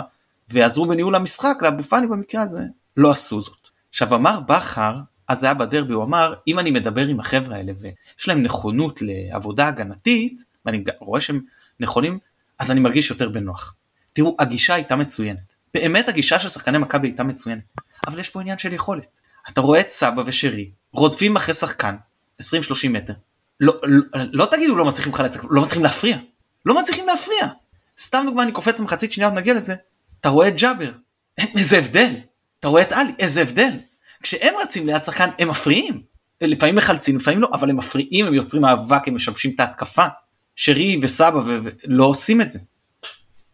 [0.50, 2.62] ויעזרו בניהול המשחק לאבו פאני במקרה הזה
[2.96, 3.68] לא עשו זאת.
[3.90, 4.94] עכשיו אמר בכר
[5.28, 9.68] אז היה בדרבי הוא אמר אם אני מדבר עם החבר'ה האלה ויש להם נכונות לעבודה
[9.68, 11.40] הגנתית ואני רואה שהם
[11.80, 12.18] נכונים
[12.58, 13.74] אז אני מרגיש יותר בנוח.
[14.12, 17.62] תראו הגישה הייתה מצוינת באמת הגישה של שחקני מכבי הייתה מצוינת.
[18.06, 19.20] אבל יש פה עניין של יכולת.
[19.48, 21.94] אתה רואה את סבא ושרי רודפים אחרי שחקן
[22.42, 22.44] 20-30
[22.88, 23.12] מטר.
[23.60, 26.16] לא, לא, לא תגידו לא מצליחים לחלץ לא מצליחים להפריע.
[26.66, 27.46] לא מצליחים להפריע.
[27.98, 29.74] סתם דוגמא אני קופץ מחצית שנייה עוד נגיע לזה.
[30.20, 30.92] אתה רואה את ג'אבר.
[31.56, 32.10] איזה הבדל.
[32.60, 33.70] אתה רואה את עלי איזה הבדל.
[34.22, 36.02] כשהם רצים ליד שחקן הם מפריעים.
[36.40, 40.06] לפעמים מחלצים לפעמים לא אבל הם מפריעים הם יוצרים מאבק הם משבשים את ההתקפה.
[40.56, 42.58] שרי וסבא ולא עושים את זה.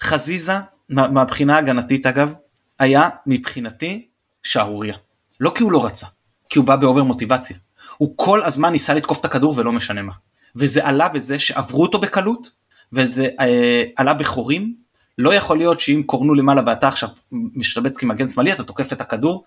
[0.03, 0.53] חזיזה
[0.93, 2.35] מהבחינה ההגנתית אגב
[2.79, 4.09] היה מבחינתי
[4.43, 4.97] שערוריה
[5.41, 6.07] לא כי הוא לא רצה
[6.49, 7.57] כי הוא בא באובר מוטיבציה
[7.97, 10.13] הוא כל הזמן ניסה לתקוף את הכדור ולא משנה מה
[10.57, 12.51] וזה עלה בזה שעברו אותו בקלות
[12.93, 14.75] וזה אה, עלה בחורים
[15.19, 19.45] לא יכול להיות שאם קורנו למעלה ואתה עכשיו משתבץ כמגן שמאלי אתה תוקף את הכדור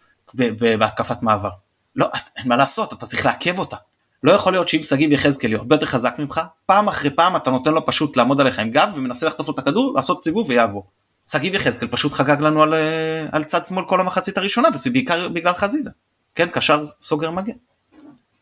[0.79, 1.49] בהתקפת מעבר.
[1.95, 3.75] לא, אין מה לעשות, אתה צריך לעכב אותה.
[4.23, 7.51] לא יכול להיות שאם שגיב יחזקאל יהיה הרבה יותר חזק ממך, פעם אחרי פעם אתה
[7.51, 10.85] נותן לו פשוט לעמוד עליך עם גב ומנסה לחטוף לו את הכדור, לעשות סיבוב ויעבור.
[11.31, 15.27] שגיב יחזקאל פשוט חגג לנו על, אה, על צד שמאל כל המחצית הראשונה וזה בעיקר
[15.29, 15.89] בגלל חזיזה.
[16.35, 17.53] כן, קשר סוגר מגן.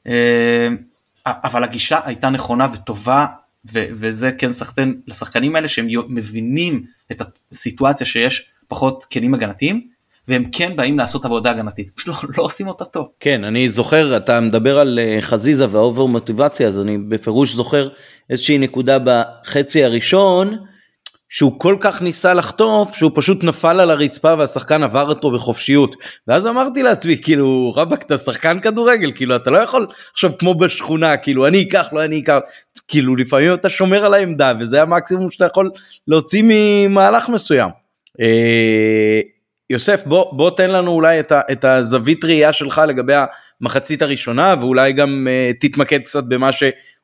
[0.08, 0.68] אה,
[1.26, 3.26] אבל הגישה הייתה נכונה וטובה
[3.74, 9.88] ו- וזה כן סחטן לשחקנים האלה שהם מבינים את הסיטואציה שיש פחות כלים הגנתיים
[10.28, 13.08] והם כן באים לעשות עבודה הגנתית פשוט לא, לא עושים אותה טוב.
[13.20, 17.90] כן אני זוכר אתה מדבר על אה, חזיזה והאובר מוטיבציה אז אני בפירוש זוכר
[18.30, 20.58] איזושהי נקודה בחצי הראשון
[21.34, 25.96] שהוא כל כך ניסה לחטוף שהוא פשוט נפל על הרצפה והשחקן עבר אותו בחופשיות
[26.28, 31.18] ואז אמרתי לעצמי כאילו רבאק אתה שחקן כדורגל כאילו אתה לא יכול עכשיו כמו בשכונה
[31.18, 32.38] כאילו אני אקח לא אני אקח
[32.88, 35.70] כאילו לפעמים אתה שומר על העמדה וזה המקסימום שאתה יכול
[36.08, 37.70] להוציא ממהלך מסוים.
[38.22, 39.22] אה,
[39.70, 43.14] יוסף בוא בוא תן לנו אולי את, ה, את הזווית ראייה שלך לגבי
[43.62, 46.50] המחצית הראשונה ואולי גם uh, תתמקד קצת במה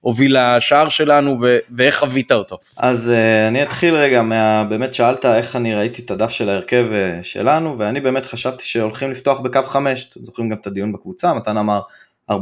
[0.01, 2.57] שהוביל לשער שלנו ו, ואיך חווית אותו.
[2.77, 4.63] אז uh, אני אתחיל רגע מה...
[4.63, 9.11] באמת שאלת איך אני ראיתי את הדף של ההרכב uh, שלנו ואני באמת חשבתי שהולכים
[9.11, 11.81] לפתוח בקו 5 אתם זוכרים גם את הדיון בקבוצה מתן אמר
[12.31, 12.33] 4-1-4-1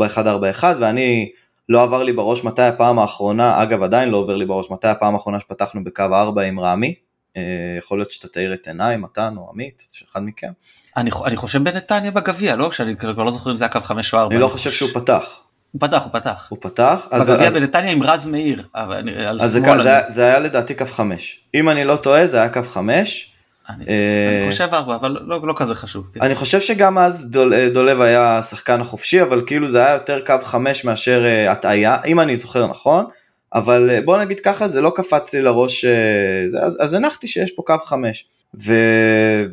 [0.79, 1.31] ואני
[1.69, 5.13] לא עבר לי בראש מתי הפעם האחרונה אגב עדיין לא עובר לי בראש מתי הפעם
[5.13, 6.93] האחרונה שפתחנו בקו 4 עם רמי
[7.37, 10.51] אה, יכול להיות שאתה תאיר את עיניי, מתן או עמית, שאחד מכם.
[10.97, 12.71] אני, אני חושב בנתניה בגביע, לא?
[12.71, 14.33] שאני כבר לא זוכר אם זה היה קו חמש או ארבע.
[14.33, 15.23] אני לא חושב שהוא פתח.
[15.71, 16.47] הוא פתח, הוא פתח.
[16.49, 17.07] הוא פתח?
[17.13, 18.63] בגביע בנתניה עם רז מאיר.
[18.73, 21.39] אז זה, זה, זה, היה לדעתי קו חמש.
[21.53, 23.33] אם אני לא טועה זה היה קו חמש.
[23.69, 26.09] אני, אה, אני חושב ארבע, אבל לא, לא כזה חשוב.
[26.13, 26.21] כן.
[26.21, 30.19] אני חושב שגם אז דול, אה, דולב היה השחקן החופשי, אבל כאילו זה היה יותר
[30.25, 33.05] קו חמש מאשר הטעיה, אם אני זוכר נכון.
[33.53, 37.27] אבל אה, בוא נגיד ככה זה לא קפץ לי לראש אה, זה, אז, אז הנחתי
[37.27, 38.25] שיש פה קו 5
[38.65, 38.73] ו,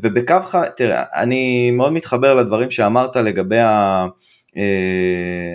[0.03, 4.07] ובקו 5 תראה אני מאוד מתחבר לדברים שאמרת לגבי ה,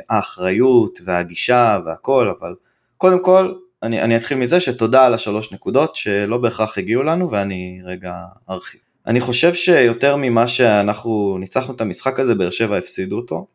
[0.10, 2.56] האחריות והגישה והכל אבל
[2.98, 7.82] קודם כל אני, אני אתחיל מזה שתודה על השלוש נקודות שלא בהכרח הגיעו לנו ואני
[7.84, 8.14] רגע
[8.50, 8.82] ארחיב.
[9.08, 13.48] אני חושב שיותר ממה שאנחנו ניצחנו את המשחק הזה באר שבע הפסידו אותו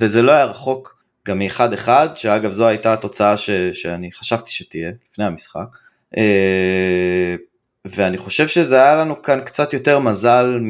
[0.00, 4.90] וזה לא היה רחוק גם מאחד אחד, שאגב זו הייתה התוצאה ש, שאני חשבתי שתהיה
[5.10, 5.76] לפני המשחק.
[7.86, 10.60] ואני חושב שזה היה לנו כאן קצת יותר מזל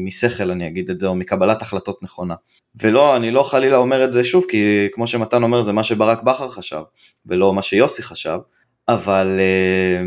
[0.00, 2.34] משכל אני אגיד את זה, או מקבלת החלטות נכונה.
[2.82, 6.22] ולא, אני לא חלילה אומר את זה שוב, כי כמו שמתן אומר זה מה שברק
[6.22, 6.82] בכר חשב,
[7.26, 8.38] ולא מה שיוסי חשב,
[8.88, 10.02] אבל אה,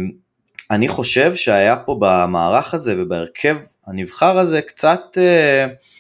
[0.72, 5.02] אני חושב שהיה פה במערך הזה ובהרכב הנבחר הזה קצת...
[5.18, 5.98] Uh,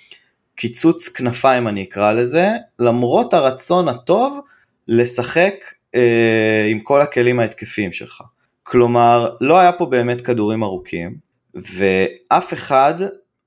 [0.57, 4.39] קיצוץ כנפיים אני אקרא לזה, למרות הרצון הטוב
[4.87, 5.53] לשחק
[5.95, 8.21] אה, עם כל הכלים ההתקפיים שלך.
[8.69, 11.15] כלומר, לא היה פה באמת כדורים ארוכים,
[11.53, 12.93] ואף אחד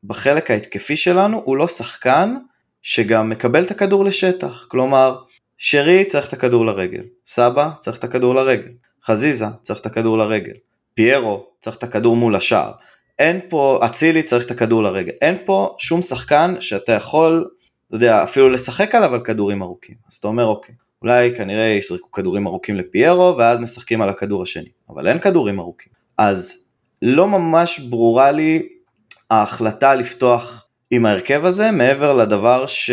[0.04, 2.36] בחלק ההתקפי שלנו הוא לא שחקן
[2.82, 4.66] שגם מקבל את הכדור לשטח.
[4.68, 5.18] כלומר,
[5.58, 8.72] שרי צריך את הכדור לרגל, סבא צריך את הכדור לרגל,
[9.04, 10.54] חזיזה צריך את הכדור לרגל,
[10.94, 12.72] פיירו צריך את הכדור מול השער.
[13.18, 15.12] אין פה, אצילי צריך את הכדור לרגל.
[15.20, 17.50] אין פה שום שחקן שאתה יכול,
[17.88, 19.96] אתה יודע, אפילו לשחק עליו על כדורים ארוכים.
[20.10, 24.68] אז אתה אומר, אוקיי, אולי כנראה ישחקו כדורים ארוכים לפיירו, ואז משחקים על הכדור השני.
[24.90, 25.92] אבל אין כדורים ארוכים.
[26.18, 26.68] אז
[27.02, 28.68] לא ממש ברורה לי
[29.30, 32.90] ההחלטה לפתוח עם ההרכב הזה, מעבר לדבר ש...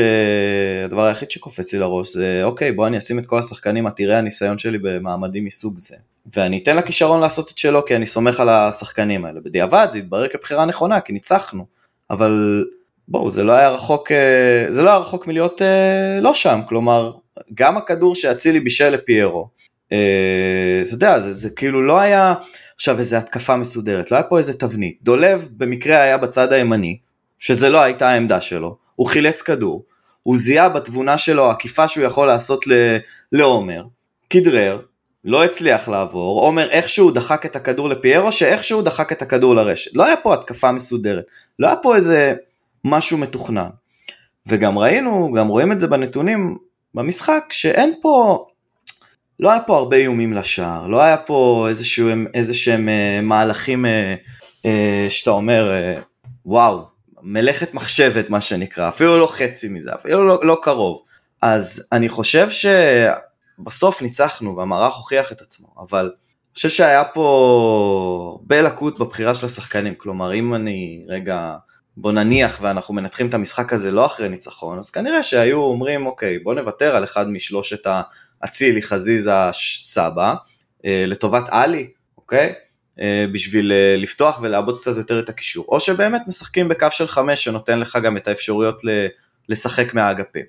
[0.85, 4.57] הדבר היחיד שקופץ לי לראש זה, אוקיי, בוא אני אשים את כל השחקנים עתירי הניסיון
[4.57, 5.95] שלי במעמדים מסוג זה.
[6.35, 9.39] ואני אתן לכישרון לעשות את שלו כי אני סומך על השחקנים האלה.
[9.39, 11.65] בדיעבד זה התברר כבחירה נכונה כי ניצחנו,
[12.09, 12.65] אבל
[13.07, 17.11] בואו זה לא היה רחוק, אה, זה לא היה רחוק מלהיות אה, לא שם, כלומר
[17.53, 19.49] גם הכדור שאצילי בישל לפיירו,
[19.91, 22.33] אה, אתה יודע זה, זה כאילו לא היה
[22.75, 26.97] עכשיו איזה התקפה מסודרת, לא היה פה איזה תבנית, דולב במקרה היה בצד הימני,
[27.39, 29.85] שזה לא הייתה העמדה שלו, הוא חילץ כדור,
[30.23, 32.65] הוא זיהה בתבונה שלו עקיפה שהוא יכול לעשות
[33.31, 33.83] לעומר,
[34.29, 34.79] כדרר,
[35.25, 39.95] לא הצליח לעבור, עומר איכשהו דחק את הכדור לפיירו, שאיכשהו דחק את הכדור לרשת.
[39.95, 41.25] לא היה פה התקפה מסודרת,
[41.59, 42.33] לא היה פה איזה
[42.83, 43.69] משהו מתוכנן.
[44.47, 46.57] וגם ראינו, גם רואים את זה בנתונים
[46.97, 48.45] במשחק, שאין פה,
[49.39, 54.15] לא היה פה הרבה איומים לשער, לא היה פה איזשהו, איזה שהם אה, מהלכים אה,
[54.65, 55.99] אה, שאתה אומר, אה,
[56.45, 56.85] וואו,
[57.21, 61.01] מלאכת מחשבת מה שנקרא, אפילו לא חצי מזה, אפילו לא, לא קרוב.
[61.41, 62.65] אז אני חושב ש...
[63.59, 69.45] בסוף ניצחנו והמערך הוכיח את עצמו, אבל אני חושב שהיה פה הרבה לקות בבחירה של
[69.45, 71.55] השחקנים, כלומר אם אני רגע,
[71.99, 76.39] בוא נניח ואנחנו מנתחים את המשחק הזה לא אחרי ניצחון, אז כנראה שהיו אומרים אוקיי
[76.39, 77.87] בוא נוותר על אחד משלושת
[78.41, 79.31] האצילי, חזיזה,
[79.81, 80.33] סבא,
[80.85, 82.53] אה, לטובת עלי, אוקיי?
[83.01, 87.43] אה, בשביל אה, לפתוח ולעבוד קצת יותר את הקישור, או שבאמת משחקים בקו של חמש
[87.43, 88.81] שנותן לך גם את האפשרויות
[89.49, 90.45] לשחק מהאגפים.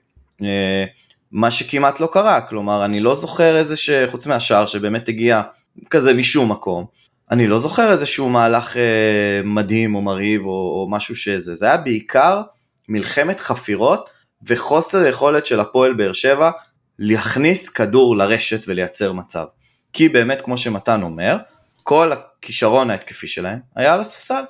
[1.33, 3.91] מה שכמעט לא קרה, כלומר אני לא זוכר איזה ש...
[4.11, 5.43] חוץ מהשער שבאמת הגיע
[5.91, 6.87] כזה משום מקום,
[7.31, 11.77] אני לא זוכר איזשהו מהלך אה, מדהים או מרהיב או, או משהו שזה, זה היה
[11.77, 12.43] בעיקר
[12.88, 14.11] מלחמת חפירות
[14.43, 16.51] וחוסר יכולת של הפועל באר שבע
[16.99, 19.45] להכניס כדור לרשת ולייצר מצב.
[19.93, 21.37] כי באמת כמו שמתן אומר,
[21.83, 24.43] כל הכישרון ההתקפי שלהם היה על הספסל.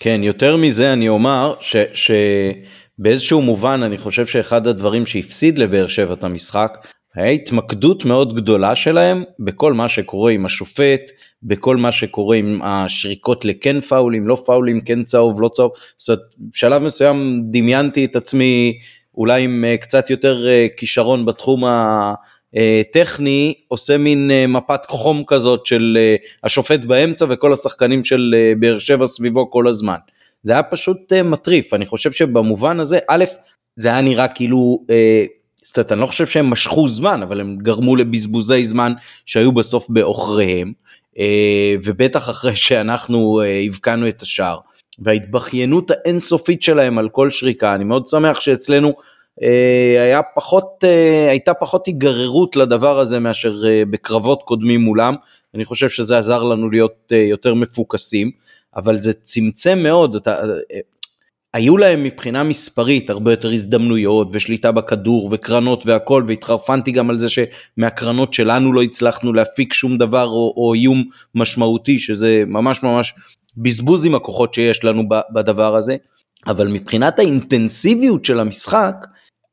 [0.00, 1.76] כן, יותר מזה אני אומר ש...
[1.94, 2.10] ש...
[2.98, 8.76] באיזשהו מובן אני חושב שאחד הדברים שהפסיד לבאר שבע את המשחק היה התמקדות מאוד גדולה
[8.76, 11.00] שלהם בכל מה שקורה עם השופט,
[11.42, 15.72] בכל מה שקורה עם השריקות לכן פאולים, לא פאולים, כן צהוב, לא צהוב.
[15.96, 18.78] זאת אומרת, בשלב מסוים דמיינתי את עצמי
[19.14, 21.64] אולי עם אה, קצת יותר אה, כישרון בתחום
[22.54, 25.98] הטכני, עושה מין אה, מפת חום כזאת של
[26.44, 29.96] השופט באמצע וכל השחקנים של באר שבע סביבו כל הזמן.
[30.42, 33.24] זה היה פשוט מטריף, אני חושב שבמובן הזה, א',
[33.76, 35.24] זה היה נראה כאילו, אה,
[35.76, 38.92] זאת אומרת, אני לא חושב שהם משכו זמן, אבל הם גרמו לבזבוזי זמן
[39.26, 40.72] שהיו בסוף בעוכריהם,
[41.14, 41.18] uh,
[41.84, 44.58] ובטח אחרי שאנחנו uh, הבקענו את השער.
[44.98, 49.44] וההתבכיינות האינסופית שלהם על כל שריקה, אני מאוד שמח שאצלנו uh,
[50.00, 50.84] היה פחות,
[51.28, 53.56] הייתה פחות היגררות לדבר הזה מאשר
[53.90, 55.14] בקרבות קודמים מולם,
[55.54, 58.30] אני חושב שזה עזר לנו להיות יותר מפוקסים.
[58.76, 60.36] אבל זה צמצם מאוד, אתה,
[61.54, 67.26] היו להם מבחינה מספרית הרבה יותר הזדמנויות ושליטה בכדור וקרנות והכל והתחרפנתי גם על זה
[67.28, 71.04] שמהקרנות שלנו לא הצלחנו להפיק שום דבר או, או איום
[71.34, 73.14] משמעותי שזה ממש ממש
[73.56, 75.02] בזבוז עם הכוחות שיש לנו
[75.34, 75.96] בדבר הזה
[76.46, 78.96] אבל מבחינת האינטנסיביות של המשחק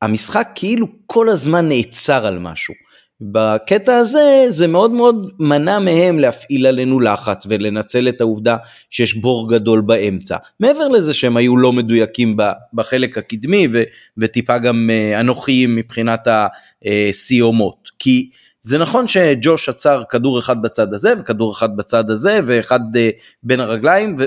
[0.02, 2.74] המשחק כאילו כל הזמן נעצר על משהו.
[3.20, 8.56] בקטע הזה זה מאוד מאוד מנע מהם להפעיל עלינו לחץ ולנצל את העובדה
[8.90, 10.36] שיש בור גדול באמצע.
[10.60, 12.36] מעבר לזה שהם היו לא מדויקים
[12.72, 13.82] בחלק הקדמי ו,
[14.18, 16.28] וטיפה גם אה, אנוכיים מבחינת
[16.84, 17.90] הסיומות.
[17.98, 23.10] כי זה נכון שג'וש עצר כדור אחד בצד הזה וכדור אחד בצד הזה ואחד אה,
[23.42, 24.24] בין הרגליים, ו...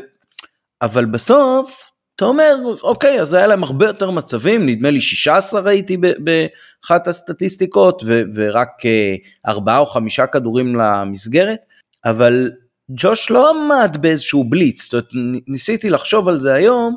[0.82, 1.87] אבל בסוף
[2.18, 8.04] אתה אומר אוקיי אז היה להם הרבה יותר מצבים נדמה לי 16 ראיתי באחת הסטטיסטיקות
[8.06, 9.16] ו- ורק אה,
[9.48, 11.60] ארבעה או חמישה כדורים למסגרת
[12.06, 12.52] אבל
[12.92, 14.84] ג'וש לא עמד באיזשהו בליץ.
[14.84, 15.08] זאת אומרת,
[15.48, 16.96] ניסיתי לחשוב על זה היום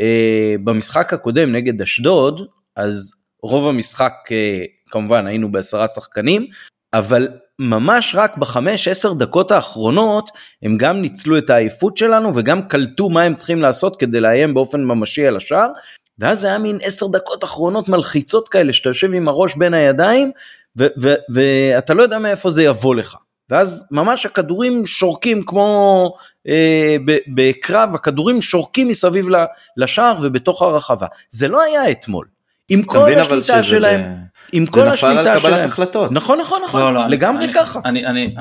[0.00, 6.46] אה, במשחק הקודם נגד אשדוד אז רוב המשחק אה, כמובן היינו בעשרה שחקנים
[6.94, 10.30] אבל ממש רק בחמש עשר דקות האחרונות
[10.62, 14.84] הם גם ניצלו את העייפות שלנו וגם קלטו מה הם צריכים לעשות כדי לאיים באופן
[14.84, 15.68] ממשי על השער.
[16.18, 20.30] ואז זה היה מין עשר דקות אחרונות מלחיצות כאלה שאתה יושב עם הראש בין הידיים
[21.28, 23.16] ואתה לא יודע מאיפה זה יבוא לך.
[23.50, 26.14] ואז ממש הכדורים שורקים כמו
[26.48, 26.96] אה,
[27.34, 29.26] בקרב הכדורים שורקים מסביב
[29.76, 31.06] לשער ובתוך הרחבה.
[31.30, 32.26] זה לא היה אתמול.
[32.68, 34.00] עם כל השליטה שלהם,
[34.52, 35.24] עם כל השליטה שלהם.
[35.24, 36.12] זה נפל על קבלת החלטות.
[36.12, 37.80] נכון נכון נכון, לא, לא, לגמרי אני, ככה.
[37.84, 38.34] אני, אני,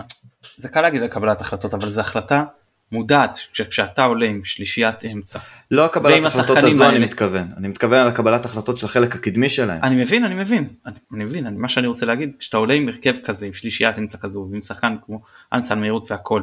[0.58, 2.44] זה קל להגיד על קבלת החלטות אבל זו החלטה
[2.92, 5.40] מודעת כשאתה עולה עם שלישיית אמצע.
[5.72, 6.96] לא הקבלת החלטות הזו האלה...
[6.96, 9.80] אני מתכוון, אני מתכוון על הקבלת החלטות של החלק הקדמי שלהם.
[9.84, 12.88] אני מבין, אני מבין, אני, אני מבין, אני, מה שאני רוצה להגיד, כשאתה עולה עם
[12.88, 15.22] הרכב כזה, עם שלישיית אמצע כזו, ועם שחקן כמו
[15.54, 16.42] אנסן מהירות והכל,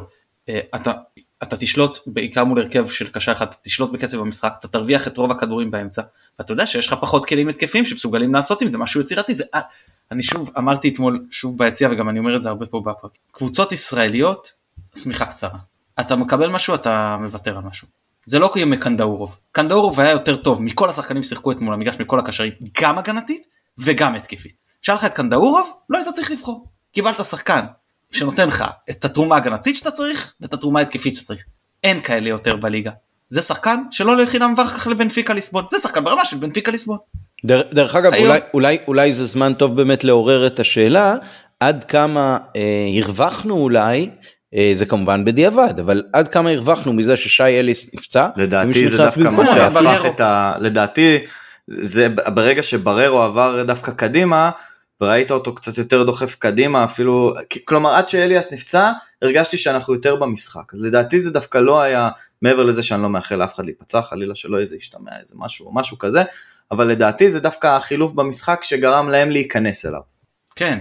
[0.49, 0.91] אה, אתה,
[1.43, 5.17] אתה תשלוט בעיקר מול הרכב של קשר אחד, אתה תשלוט בקצב המשחק, אתה תרוויח את
[5.17, 6.01] רוב הכדורים באמצע,
[6.39, 9.61] ואתה יודע שיש לך פחות כלים התקפיים שמסוגלים לעשות עם זה משהו יצירתי, זה, אה,
[10.11, 13.71] אני שוב אמרתי אתמול שוב ביציע וגם אני אומר את זה הרבה פה בפרק, קבוצות
[13.71, 14.53] ישראליות,
[14.95, 15.59] שמיכה קצרה.
[15.99, 17.87] אתה מקבל משהו אתה מוותר על משהו.
[18.25, 19.37] זה לא כמו קנדאורוב.
[19.51, 23.45] קנדאורוב היה יותר טוב מכל השחקנים ששיחקו אתמול המגרש מכל הקשרים גם הגנתית
[23.77, 24.61] וגם התקפית.
[24.81, 26.67] שאל לך את קנדאורוב לא היית צריך לבחור.
[26.91, 27.65] קיבלת שחקן
[28.11, 31.43] שנותן לך את התרומה ההגנתית שאתה צריך ואת התרומה ההתקפית שאתה צריך.
[31.83, 32.91] אין כאלה יותר בליגה.
[33.29, 35.65] זה שחקן שלא לחינם עבר כך לבנפיקה ליסבון.
[35.71, 36.97] זה שחקן ברמה של בנפיקה ליסבון.
[37.45, 38.27] דרך, דרך אגב היום...
[38.27, 41.15] אולי, אולי, אולי זה זמן טוב באמת לעורר את השאלה
[41.59, 42.61] עד כמה אה,
[43.03, 44.09] הרווחנו אולי
[44.55, 48.27] אה, זה כמובן בדיעבד אבל עד כמה הרווחנו מזה ששי אליס נפצע.
[48.37, 50.53] לדעתי זה דווקא מה שהפך את ה...
[50.59, 51.17] לדעתי
[51.67, 54.51] זה ברגע שבררו עבר דווקא קדימה
[55.01, 57.33] וראית אותו קצת יותר דוחף קדימה אפילו
[57.65, 62.09] כלומר עד שאליאס נפצע הרגשתי שאנחנו יותר במשחק אז לדעתי זה דווקא לא היה
[62.41, 65.73] מעבר לזה שאני לא מאחל לאף אחד להיפצע חלילה שלא איזה ישתמע איזה משהו או
[65.73, 66.23] משהו כזה
[66.71, 70.01] אבל לדעתי זה דווקא החילוף במשחק שגרם להם להיכנס אליו.
[70.55, 70.79] כן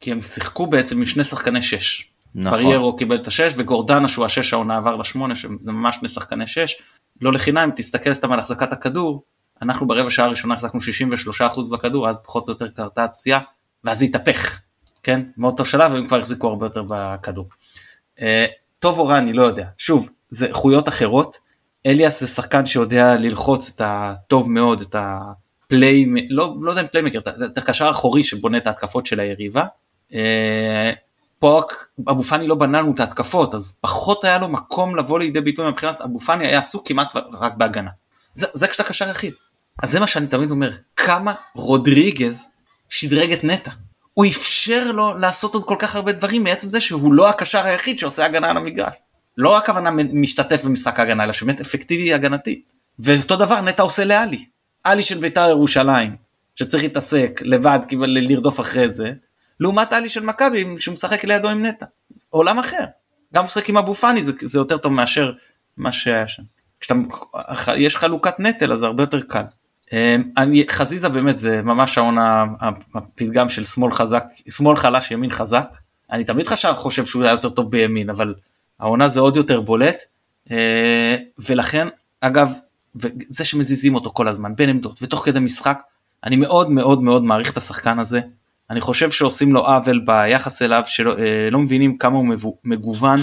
[0.00, 2.10] כי הם שיחקו בעצם עם שני שחקני שש.
[2.34, 2.62] נכון.
[2.62, 6.76] פריירו קיבל את השש וגורדנה שהוא השש העונה עבר לשמונה שזה ממש שני שחקני שש.
[7.20, 9.22] לא לחינם תסתכל סתם על החזקת הכדור
[9.62, 10.80] אנחנו ברבע שעה הראשונה החזקנו
[11.66, 13.40] 63% בכדור אז פחות או יותר קרתה הפציעה
[13.84, 14.60] ואז התהפך
[15.02, 17.48] כן מאותו שלב הם כבר החזיקו הרבה יותר בכדור.
[18.20, 18.46] אה,
[18.78, 21.36] טוב או רע אני לא יודע שוב זה איכויות אחרות
[21.86, 26.86] אליאס זה שחקן שיודע ללחוץ את הטוב מאוד את ה play לא, לא יודע אם
[26.86, 29.64] playmaker את הקשר האחורי שבונה את ההתקפות של היריבה.
[30.14, 30.92] אה,
[31.38, 31.62] פה
[32.10, 35.68] אבו פאני לא בנה לנו את ההתקפות אז פחות היה לו מקום לבוא לידי ביטוי
[35.68, 37.90] מבחינת אבו פאני היה עסוק כמעט רק בהגנה.
[38.34, 39.34] זה, זה כשאתה קשר יחיד.
[39.82, 42.50] אז זה מה שאני תמיד אומר כמה רודריגז
[42.88, 43.70] שדרג את נטע.
[44.14, 47.98] הוא אפשר לו לעשות עוד כל כך הרבה דברים מעצם זה שהוא לא הקשר היחיד
[47.98, 48.96] שעושה הגנה על המגרש.
[49.36, 52.62] לא הכוונה משתתף במשחק ההגנה אלא שבאמת אפקטיבי הגנתי.
[52.98, 54.44] ואותו דבר נטע עושה לאלי.
[54.84, 56.16] עלי של בית"ר ירושלים
[56.56, 59.12] שצריך להתעסק לבד לרדוף אחרי זה
[59.60, 61.86] לעומת עלי של מכבי שמשחק לידו עם נטע.
[62.30, 62.84] עולם אחר.
[63.34, 65.32] גם משחק עם אבו פאני זה, זה יותר טוב מאשר
[65.76, 66.42] מה שהיה שם.
[66.80, 69.42] כשיש חלוקת נטל אז זה הרבה יותר קל.
[69.92, 72.44] אמ, אני, חזיזה באמת זה ממש העונה
[72.94, 75.68] הפתגם של שמאל חזק, שמאל חלש ימין חזק.
[76.12, 78.34] אני תמיד חשב, חושב שהוא היה יותר טוב בימין אבל
[78.80, 80.02] העונה זה עוד יותר בולט.
[80.50, 81.16] אה,
[81.48, 81.88] ולכן
[82.20, 82.52] אגב
[83.28, 85.78] זה שמזיזים אותו כל הזמן בין עמדות ותוך כדי משחק
[86.24, 88.20] אני מאוד מאוד מאוד מעריך את השחקן הזה
[88.70, 93.20] אני חושב שעושים לו עוול ביחס אליו שלא אה, לא מבינים כמה הוא מגוון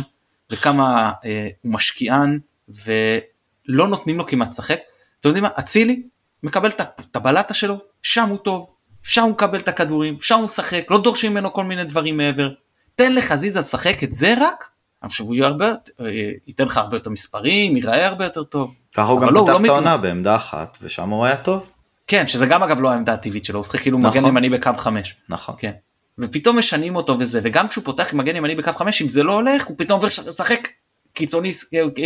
[0.51, 2.39] וכמה אה, הוא משקיען
[2.85, 4.79] ולא נותנים לו כמעט לשחק.
[5.19, 6.03] אתם יודעים מה אצילי
[6.43, 8.67] מקבל את הבלטה שלו שם הוא טוב
[9.03, 12.49] שם הוא מקבל את הכדורים שם הוא משחק לא דורשים ממנו כל מיני דברים מעבר.
[12.95, 14.69] תן לחזיזה לשחק את זה רק
[15.05, 16.05] אני חושב שהוא הרבה, אה,
[16.47, 18.75] ייתן לך הרבה יותר מספרים ייראה הרבה יותר טוב.
[18.93, 21.69] ככה הוא גם לא, פתח לא את העונה בעמדה אחת ושם הוא היה טוב.
[22.07, 24.09] כן שזה גם אגב לא העמדה הטבעית שלו הוא משחק כאילו נכון.
[24.09, 25.15] מגן ימני בקו 5.
[25.29, 25.55] נכון.
[25.57, 25.71] כן.
[26.19, 29.33] ופתאום משנים אותו וזה וגם כשהוא פותח עם מגן ימני בקו 5 אם זה לא
[29.33, 30.67] הולך הוא פתאום עובר לשחק
[31.13, 31.49] קיצוני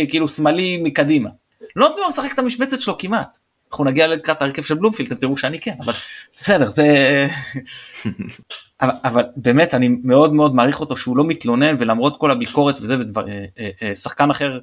[0.08, 1.30] כאילו שמאלי מקדימה.
[1.76, 3.38] לא נותנים לו לשחק את המשבצת שלו כמעט.
[3.70, 5.92] אנחנו נגיע לקראת ההרכב של בלומפילד אתם תראו שאני כן אבל
[6.34, 6.86] בסדר זה
[8.80, 12.98] אבל, אבל באמת אני מאוד מאוד מעריך אותו שהוא לא מתלונן ולמרות כל הביקורת וזה
[12.98, 14.58] ודבר, אה, אה, אה, שחקן אחר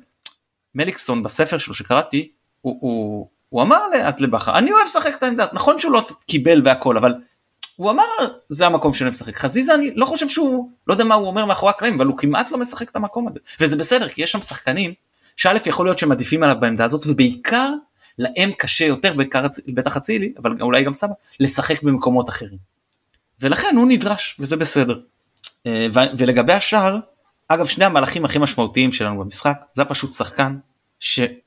[0.76, 5.46] מליקסון בספר שלו שקראתי הוא, הוא, הוא אמר אז לבכר אני אוהב לשחק את העמדה
[5.54, 7.14] נכון שהוא לא קיבל והכל אבל
[7.76, 8.04] הוא אמר
[8.50, 11.70] זה המקום שאני משחק חזיזה אני לא חושב שהוא לא יודע מה הוא אומר מאחורי
[11.70, 13.40] הקלעים אבל הוא כמעט לא משחק את המקום הזה.
[13.60, 14.94] וזה בסדר כי יש שם שחקנים
[15.38, 17.74] שא' יכול להיות שהם עדיפים עליו בעמדה הזאת ובעיקר
[18.18, 19.14] להם קשה יותר
[19.68, 22.58] בטח אצילי אבל אולי גם סבא לשחק במקומות אחרים.
[23.42, 25.00] ולכן הוא נדרש וזה בסדר.
[25.68, 27.00] אה, ולגבי השאר
[27.48, 30.58] אגב שני המהלכים הכי משמעותיים שלנו במשחק זה פשוט שחקן
[31.00, 31.40] שבין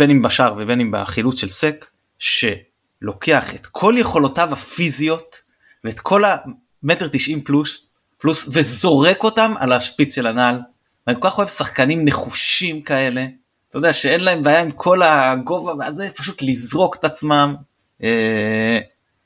[0.00, 1.86] אה, אם בשער ובין אם בחילוץ של סק
[2.18, 5.40] שלוקח את כל יכולותיו הפיזיות
[5.84, 7.80] ואת כל המטר תשעים פלוס
[8.20, 10.60] פלוס וזורק אותם על השפיץ של הנעל.
[11.06, 13.26] ואני כל כך אוהב שחקנים נחושים כאלה
[13.70, 17.54] אתה יודע שאין להם בעיה עם כל הגובה וזה פשוט לזרוק את עצמם.
[18.02, 18.78] אה,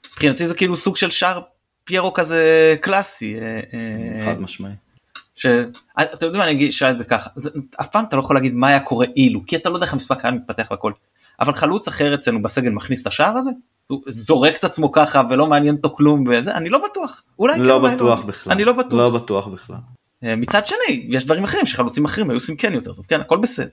[0.06, 1.40] מבחינתי זה כאילו סוג של שער
[1.84, 3.38] פיירו כזה קלאסי.
[3.40, 4.72] אה, אה, חד משמעי.
[5.34, 8.54] שאתה יודע מה אני אשאל את זה ככה זה, אף פעם אתה לא יכול להגיד
[8.54, 10.92] מה היה קורה אילו כי אתה לא יודע איך המשחק היה מתפתח והכל
[11.40, 13.50] אבל חלוץ אחר אצלנו בסגל מכניס את השער הזה
[13.86, 17.80] הוא זורק את עצמו ככה ולא מעניין אותו כלום וזה אני לא בטוח אולי לא
[17.88, 18.26] כן, בטוח לא.
[18.26, 19.76] בכלל אני לא בטוח לא בטוח בכלל
[20.22, 23.68] מצד שני יש דברים אחרים שחלוצים אחרים היו עושים כן יותר טוב כן הכל בסדר.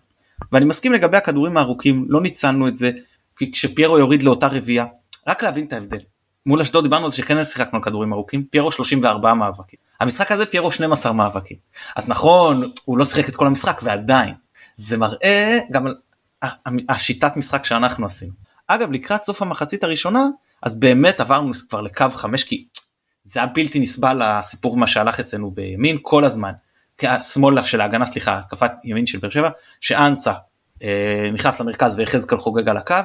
[0.51, 2.91] ואני מסכים לגבי הכדורים הארוכים לא ניצלנו את זה
[3.35, 4.85] כי כשפיירו יוריד לאותה רביעייה
[5.27, 5.99] רק להבין את ההבדל.
[6.45, 10.45] מול אשדוד דיברנו על זה שכן שיחקנו על כדורים ארוכים פיירו 34 מאבקים המשחק הזה
[10.45, 11.57] פיירו 12 מאבקים
[11.95, 14.33] אז נכון הוא לא שיחק את כל המשחק ועדיין
[14.75, 15.95] זה מראה גם על
[16.89, 18.31] השיטת משחק שאנחנו עשינו.
[18.67, 20.27] אגב לקראת סוף המחצית הראשונה
[20.63, 22.65] אז באמת עברנו כבר לקו 5 כי
[23.23, 26.51] זה היה בלתי נסבל הסיפור מה שהלך אצלנו בימין כל הזמן.
[27.21, 29.49] שמאלה של ההגנה סליחה התקפת ימין של באר שבע
[29.81, 30.33] שאנסה
[30.83, 32.95] אה, נכנס למרכז ויחזקאל חוגג על הקו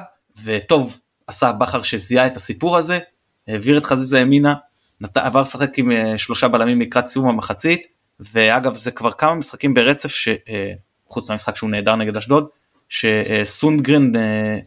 [0.43, 2.99] וטוב עשה בכר שזיהה את הסיפור הזה
[3.47, 4.53] העביר את חזיזה ימינה
[5.01, 5.17] נת...
[5.17, 7.85] עבר לשחק עם אה, שלושה בלמים לקראת סיום המחצית
[8.19, 12.47] ואגב זה כבר כמה משחקים ברצף שחוץ אה, מהמשחק שהוא נהדר נגד אשדוד
[12.89, 14.57] שסונדגרן אה,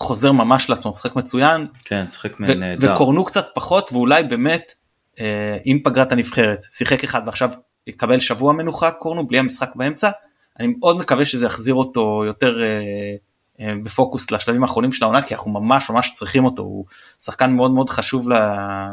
[0.00, 1.66] חוזר ממש לעצמו, משחק מצוין.
[1.84, 2.94] כן, משחק נהדר.
[2.94, 4.72] וקורנו קצת פחות ואולי באמת
[5.20, 7.50] אה, עם פגרת הנבחרת שיחק אחד ועכשיו
[7.90, 10.10] יקבל שבוע מנוחה קורנו בלי המשחק באמצע.
[10.60, 13.16] אני מאוד מקווה שזה יחזיר אותו יותר אה,
[13.60, 16.84] אה, בפוקוס לשלבים האחרונים של העונה כי אנחנו ממש ממש צריכים אותו הוא
[17.22, 18.28] שחקן מאוד מאוד חשוב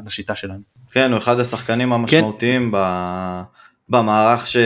[0.05, 0.61] לשיטה שלנו.
[0.91, 2.77] כן הוא אחד השחקנים המשמעותיים כן.
[3.89, 4.57] במערך, ש...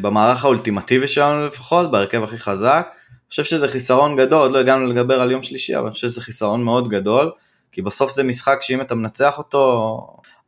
[0.00, 2.88] במערך האולטימטיבי שלנו לפחות בהרכב הכי חזק.
[3.30, 6.20] חושב שזה חיסרון גדול, עוד לא הגענו לדבר על יום שלישי, אבל אני חושב שזה
[6.20, 7.30] חיסרון מאוד גדול,
[7.72, 10.00] כי בסוף זה משחק שאם אתה מנצח אותו,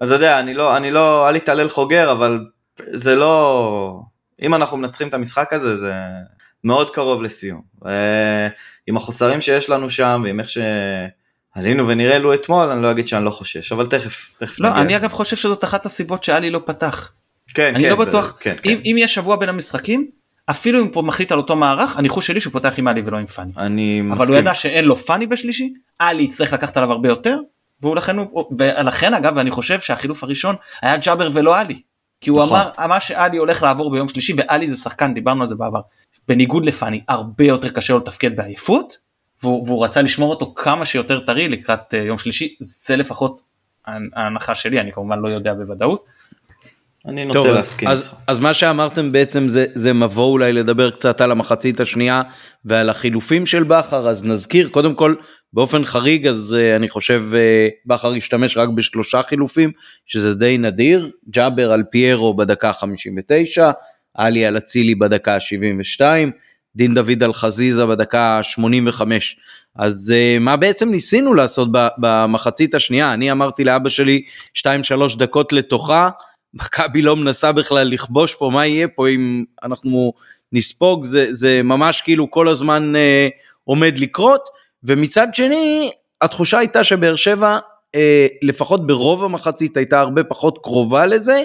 [0.02, 2.44] אתה יודע, אני לא, אני לא, אל יתעלל חוגר, אבל
[2.86, 4.00] זה לא,
[4.42, 5.92] אם אנחנו מנצחים את המשחק הזה, זה
[6.64, 7.62] מאוד קרוב לסיום.
[8.86, 13.30] עם החוסרים שיש לנו שם, ועם איך שעלינו ונראינו אתמול, אני לא אגיד שאני לא
[13.30, 14.82] חושש, אבל תכף, תכף לא, נגיע.
[14.82, 17.12] אני אגב חושב שזאת אחת הסיבות שאלי לא פתח.
[17.54, 18.80] כן, אני כן, לא בטוח, כן, אם, כן.
[18.84, 20.10] אם יש שבוע בין המשחקים,
[20.50, 23.26] אפילו אם הוא מחליט על אותו מערך, הניחוש שלי שהוא פותח עם עלי ולא עם
[23.26, 23.52] פאני.
[23.56, 24.28] אני אבל מסכים.
[24.28, 27.38] הוא ידע שאין לו פאני בשלישי, עלי יצטרך לקחת עליו הרבה יותר,
[27.82, 28.16] ולכן,
[28.58, 31.80] ולכן אגב אני חושב שהחילוף הראשון היה ג'אבר ולא עלי.
[32.20, 32.56] כי הוא נכון.
[32.58, 35.80] אמר, אמר שעלי הולך לעבור ביום שלישי ועלי זה שחקן, דיברנו על זה בעבר.
[36.28, 38.96] בניגוד לפאני, הרבה יותר קשה לו לתפקד בעייפות,
[39.42, 43.40] והוא, והוא רצה לשמור אותו כמה שיותר טרי לקראת uh, יום שלישי, זה לפחות
[43.86, 46.04] ההנחה שלי, אני כמובן לא יודע בוודאות.
[47.06, 48.14] אני טוב, נוטה אז, להסכים אז, איתך.
[48.26, 52.22] אז מה שאמרתם בעצם זה, זה מבוא אולי לדבר קצת על המחצית השנייה
[52.64, 55.14] ועל החילופים של בכר, אז נזכיר קודם כל
[55.52, 57.36] באופן חריג אז uh, אני חושב uh,
[57.86, 59.72] בכר השתמש רק בשלושה חילופים
[60.06, 63.70] שזה די נדיר, ג'אבר על פיירו בדקה 59,
[64.14, 66.30] עלי על אצילי בדקה 72,
[66.76, 69.36] דין דוד על חזיזה בדקה 85.
[69.76, 73.14] אז uh, מה בעצם ניסינו לעשות במחצית השנייה?
[73.14, 74.22] אני אמרתי לאבא שלי
[74.58, 74.62] 2-3
[75.18, 76.08] דקות לתוכה,
[76.54, 80.12] מכבי לא מנסה בכלל לכבוש פה, מה יהיה פה אם אנחנו
[80.52, 83.28] נספוג, זה, זה ממש כאילו כל הזמן אה,
[83.64, 84.48] עומד לקרות,
[84.84, 85.90] ומצד שני,
[86.20, 87.58] התחושה הייתה שבאר שבע,
[87.94, 91.42] אה, לפחות ברוב המחצית, הייתה הרבה פחות קרובה לזה,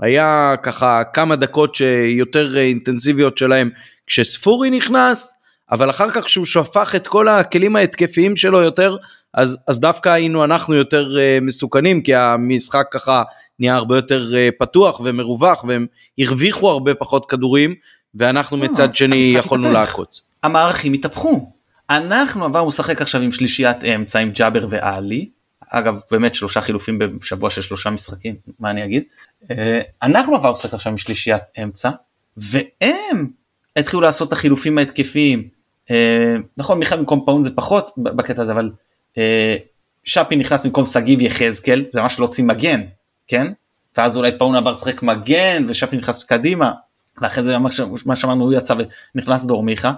[0.00, 3.70] היה ככה כמה דקות שיותר אה, אינטנסיביות שלהם
[4.06, 5.34] כשספורי נכנס,
[5.70, 8.96] אבל אחר כך כשהוא שפך את כל הכלים ההתקפיים שלו יותר,
[9.34, 13.22] אז, אז דווקא היינו אנחנו יותר uh, מסוכנים, כי המשחק ככה
[13.58, 15.86] נהיה הרבה יותר uh, פתוח ומרווח, והם
[16.18, 17.74] הרוויחו הרבה פחות כדורים,
[18.14, 19.72] ואנחנו לא, מצד שני יכולנו.
[19.72, 20.22] לעקוץ.
[20.42, 21.52] המערכים התהפכו.
[21.90, 25.28] אנחנו עברנו לשחק עכשיו עם שלישיית אמצע עם ג'אבר ועלי.
[25.70, 29.02] אגב באמת שלושה חילופים בשבוע של שלושה משחקים מה אני אגיד.
[29.50, 31.90] אה, אנחנו עברנו לשחק עכשיו עם שלישיית אמצע
[32.36, 33.30] והם
[33.76, 35.57] התחילו לעשות את החילופים ההתקפיים.
[35.90, 38.70] אה, נכון מיכאל במקום פאון זה פחות בקטע הזה אבל
[39.18, 39.56] אה,
[40.04, 42.82] שפי נכנס במקום שגיב יחזקאל זה ממש להוציא מגן
[43.26, 43.52] כן?
[43.96, 46.72] ואז אולי פאון עבר לשחק מגן ושפי נכנס קדימה
[47.20, 48.74] ואחרי זה מה ש- מה שאמרנו הוא יצא
[49.14, 49.92] ונכנס דור מיכה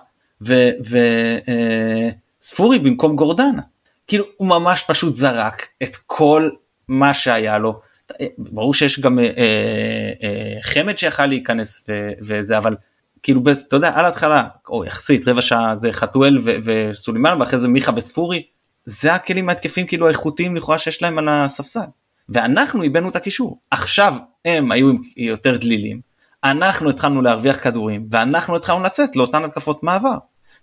[2.41, 3.63] וספורי במקום גורדנה
[4.07, 6.51] כאילו הוא ממש פשוט זרק את כל
[6.89, 7.81] מה שהיה לו.
[8.39, 9.31] ברור שיש גם אה, אה,
[10.23, 11.91] אה, חמד שיכל להיכנס
[12.23, 12.75] וזה אבל
[13.23, 17.69] כאילו אתה יודע על ההתחלה או יחסית רבע שעה זה חתואל ו- וסולימן ואחרי זה
[17.69, 18.43] מיכה וספורי
[18.85, 21.81] זה הכלים ההתקפים כאילו האיכותיים לכאורה שיש להם על הספסל
[22.29, 26.01] ואנחנו איבדנו את הקישור עכשיו הם היו יותר דלילים
[26.45, 30.17] אנחנו התחלנו להרוויח כדורים ואנחנו התחלנו לצאת לאותן התקפות מעבר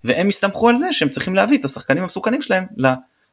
[0.03, 2.65] והם הסתמכו על זה שהם צריכים להביא את השחקנים המסוכנים שלהם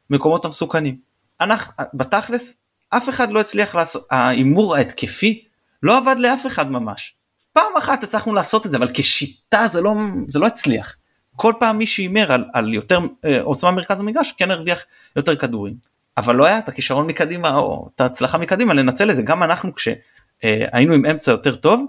[0.09, 0.97] למקומות המסוכנים.
[1.41, 2.57] אנחנו בתכלס
[2.89, 5.43] אף אחד לא הצליח לעשות ההימור ההתקפי
[5.83, 7.15] לא עבד לאף אחד ממש.
[7.55, 9.95] פעם אחת הצלחנו לעשות את זה אבל כשיטה זה לא
[10.27, 10.95] זה לא הצליח.
[11.35, 14.85] כל פעם מי שהימר על, על יותר אה, עוצמה מרכז המגרש כן הרוויח
[15.15, 15.73] יותר כדורים.
[16.17, 19.71] אבל לא היה את הכישרון מקדימה או את ההצלחה מקדימה לנצל את זה גם אנחנו
[19.73, 21.85] כשהיינו עם אמצע יותר טוב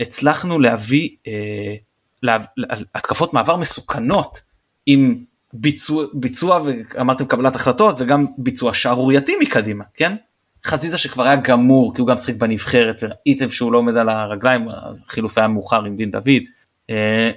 [0.00, 1.74] הצלחנו להביא אה,
[2.22, 2.38] לה,
[2.94, 4.40] התקפות מעבר מסוכנות
[4.86, 10.16] עם ביצוע, ביצוע ואמרתם קבלת החלטות וגם ביצוע שערורייתי מקדימה כן
[10.64, 14.68] חזיזה שכבר היה גמור כי הוא גם שחק בנבחרת וראיתם שהוא לא עומד על הרגליים
[15.08, 16.42] החילוף היה מאוחר עם דין דוד.
[16.90, 17.30] אה,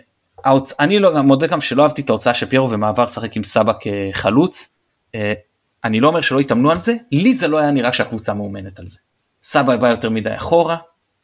[0.80, 4.70] אני לא מודה גם שלא אהבתי את ההוצאה של פיירו ומעבר לשחק עם סבא כחלוץ.
[5.16, 5.34] אה,
[5.84, 8.88] אני לא אומר שלא התאמנו על זה לי זה לא היה נראה שהקבוצה מאומנת על
[8.88, 9.00] זה.
[9.44, 10.78] סבא בא יותר מדי אחורה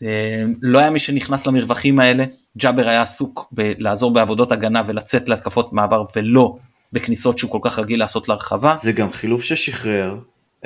[0.04, 2.26] אה, לא היה מי שנכנס למרווחים האלה
[2.58, 6.56] ג'אבר היה עסוק בלעזור בעבודות הגנה ולצאת להתקפות מעבר ולא
[6.94, 8.78] בכניסות שהוא כל כך רגיל לעשות להרחבה.
[8.82, 10.18] זה גם חילוף ששחרר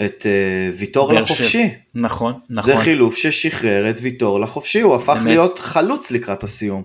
[0.05, 1.69] את uh, ויטור לחופשי.
[1.95, 2.73] נכון, נכון.
[2.73, 5.25] זה חילוף ששחרר את ויטור לחופשי, הוא הפך אמת.
[5.25, 6.83] להיות חלוץ לקראת הסיום.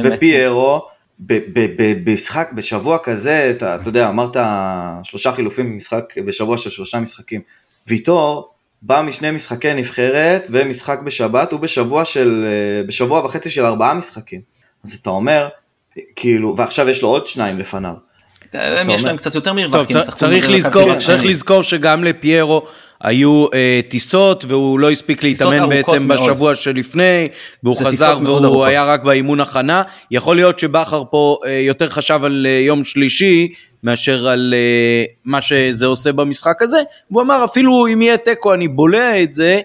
[0.00, 0.12] אמת.
[0.16, 0.86] ופיירו,
[1.18, 4.36] במשחק, בשבוע כזה, אתה, אתה יודע, אמרת
[5.02, 7.40] שלושה חילופים במשחק, בשבוע של שלושה משחקים.
[7.88, 8.50] ויטור
[8.82, 14.40] בא משני משחקי נבחרת ומשחק בשבת, הוא בשבוע של, אה, בשבוע וחצי של ארבעה משחקים.
[14.84, 15.48] אז אתה אומר,
[16.16, 17.94] כאילו, ועכשיו יש לו עוד שניים לפניו.
[18.54, 22.62] הם יש להם קצת יותר מרווח, כי הם שחקו צריך לזכור, צריך לזכור שגם לפיירו
[23.00, 26.30] היו אה, טיסות והוא לא הספיק להתאמן בעצם מאוד.
[26.30, 27.28] בשבוע שלפני
[27.62, 29.82] והוא חזר והוא היה רק באימון הכנה.
[30.10, 33.48] יכול להיות שבכר פה אה, יותר חשב על אה, יום שלישי
[33.84, 36.82] מאשר על אה, מה שזה עושה במשחק הזה.
[37.10, 39.60] והוא אמר אפילו אם יהיה תיקו אני בולע את זה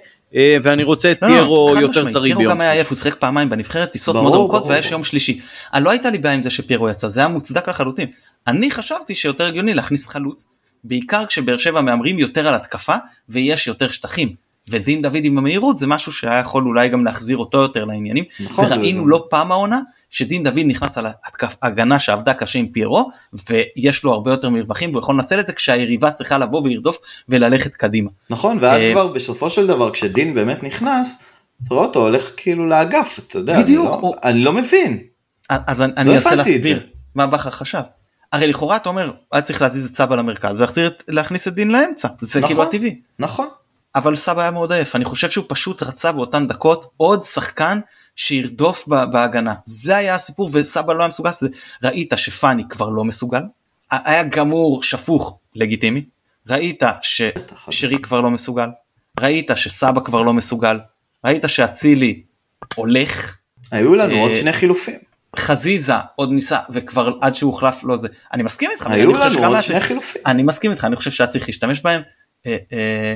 [0.64, 2.38] ואני רוצה את לא, לא פיירו יותר טרי ביום.
[2.38, 5.40] פיירו גם היה עייף, הוא שיחק פעמיים בנבחרת, טיסות מאוד ארוכות ויש יום שלישי.
[5.74, 8.08] לא הייתה לי בעיה עם זה שפיירו יצא, זה היה מוצדק לחלוטין.
[8.48, 10.48] אני חשבתי שיותר הגיוני להכניס חלוץ,
[10.84, 12.96] בעיקר כשבאר שבע מהמרים יותר על התקפה
[13.30, 14.45] ויש יותר שטחים.
[14.70, 18.24] ודין דוד עם המהירות זה משהו שהיה יכול אולי גם להחזיר אותו יותר לעניינים.
[18.40, 23.10] נכון, וראינו לא פעם העונה שדין דוד נכנס על התקף, הגנה שעבדה קשה עם פיירו
[23.50, 26.98] ויש לו הרבה יותר מרווחים והוא יכול לנצל את זה כשהיריבה צריכה לבוא ולרדוף
[27.30, 28.10] וללכת קדימה.
[28.30, 31.24] נכון ואז אה, כבר בסופו של דבר כשדין באמת נכנס,
[31.66, 33.62] אתה רואה אותו הולך כאילו לאגף אתה יודע.
[33.62, 33.86] בדיוק.
[33.86, 34.16] אני לא, הוא...
[34.24, 35.00] אני לא מבין.
[35.50, 36.84] אז אני, אני לא אנסה להסביר
[37.16, 37.82] מה בכר חשב.
[38.34, 40.64] הרי לכאורה אתה אומר היה צריך להזיז את סבא למרכז
[41.08, 43.02] ולהכניס את דין לאמצע זה כאילו נכון, כאילו הטבעי.
[43.20, 43.48] נכון.
[43.96, 44.96] אבל סבא היה מאוד עייף.
[44.96, 47.80] אני חושב שהוא פשוט רצה באותן דקות עוד שחקן
[48.16, 49.54] שירדוף בהגנה.
[49.66, 51.30] זה היה הסיפור וסבא לא היה מסוגל.
[51.30, 51.48] לזה
[51.84, 53.42] ראית שפאני כבר לא מסוגל?
[53.92, 56.06] היה גמור שפוך לגיטימי.
[56.50, 58.70] ראית ששרי כבר לא מסוגל?
[59.20, 60.80] ראית שסבא כבר לא מסוגל?
[61.26, 62.24] ראית שאצילי
[62.76, 63.38] הולך.
[63.72, 65.00] היו לנו עוד אה, שני חילופים.
[65.36, 68.08] חזיזה עוד ניסה וכבר עד שהוא הוחלף לא זה.
[68.34, 70.22] אני מסכים איתך היו לנו עוד שני חילופים.
[70.26, 72.02] אני מסכים איתך אני חושב שהיה צריך להשתמש בהם.
[72.46, 73.16] אה, אה,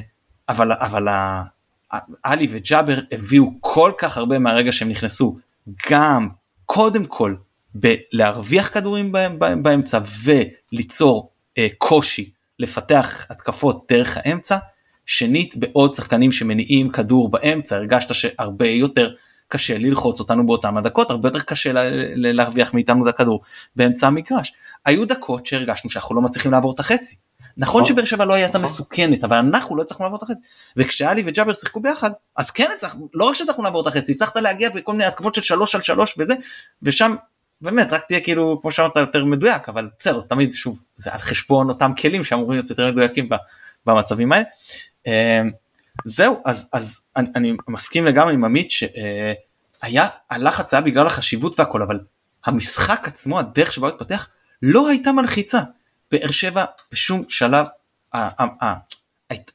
[0.49, 1.07] אבל אבל
[2.23, 5.37] עלי וג'אבר הביאו כל כך הרבה מהרגע שהם נכנסו
[5.89, 6.27] גם
[6.65, 7.35] קודם כל
[7.75, 9.11] בלהרוויח כדורים
[9.61, 14.57] באמצע וליצור אה, קושי לפתח התקפות דרך האמצע
[15.05, 19.09] שנית בעוד שחקנים שמניעים כדור באמצע הרגשת שהרבה יותר
[19.47, 21.71] קשה ללחוץ אותנו באותם הדקות, הרבה יותר קשה
[22.15, 23.41] להרוויח מאיתנו את הכדור
[23.75, 24.53] באמצע המגרש.
[24.85, 27.15] היו דקות שהרגשנו שאנחנו לא מצליחים לעבור את החצי.
[27.59, 27.93] נכון, נכון.
[27.93, 28.61] שבאר שבע לא הייתה נכון.
[28.61, 30.41] מסוכנת, אבל אנחנו לא הצלחנו לעבור את החצי.
[30.77, 34.69] וכשאלי וג'אבר שיחקו ביחד, אז כן הצלחנו, לא רק שהצלחנו לעבור את החצי, הצלחת להגיע
[34.69, 36.33] בכל מיני התקפות של שלוש על שלוש וזה,
[36.83, 37.15] ושם
[37.61, 41.69] באמת רק תהיה כאילו כמו שאמרת יותר מדויק אבל בסדר תמיד שוב זה על חשבון
[41.69, 43.29] אותם כלים שאמורים להיות יותר מדויקים
[43.85, 44.45] במצבים האלה.
[45.07, 45.11] אמ,
[46.05, 51.81] זהו אז אז אני, אני מסכים לגמרי עם עמית שהיה הלחץ היה בגלל החשיבות והכל
[51.81, 51.99] אבל
[52.45, 54.27] המשחק עצמו הדרך שבה הוא התפתח
[54.61, 55.59] לא הייתה מלחיצה.
[56.11, 57.65] באר שבע בשום שלב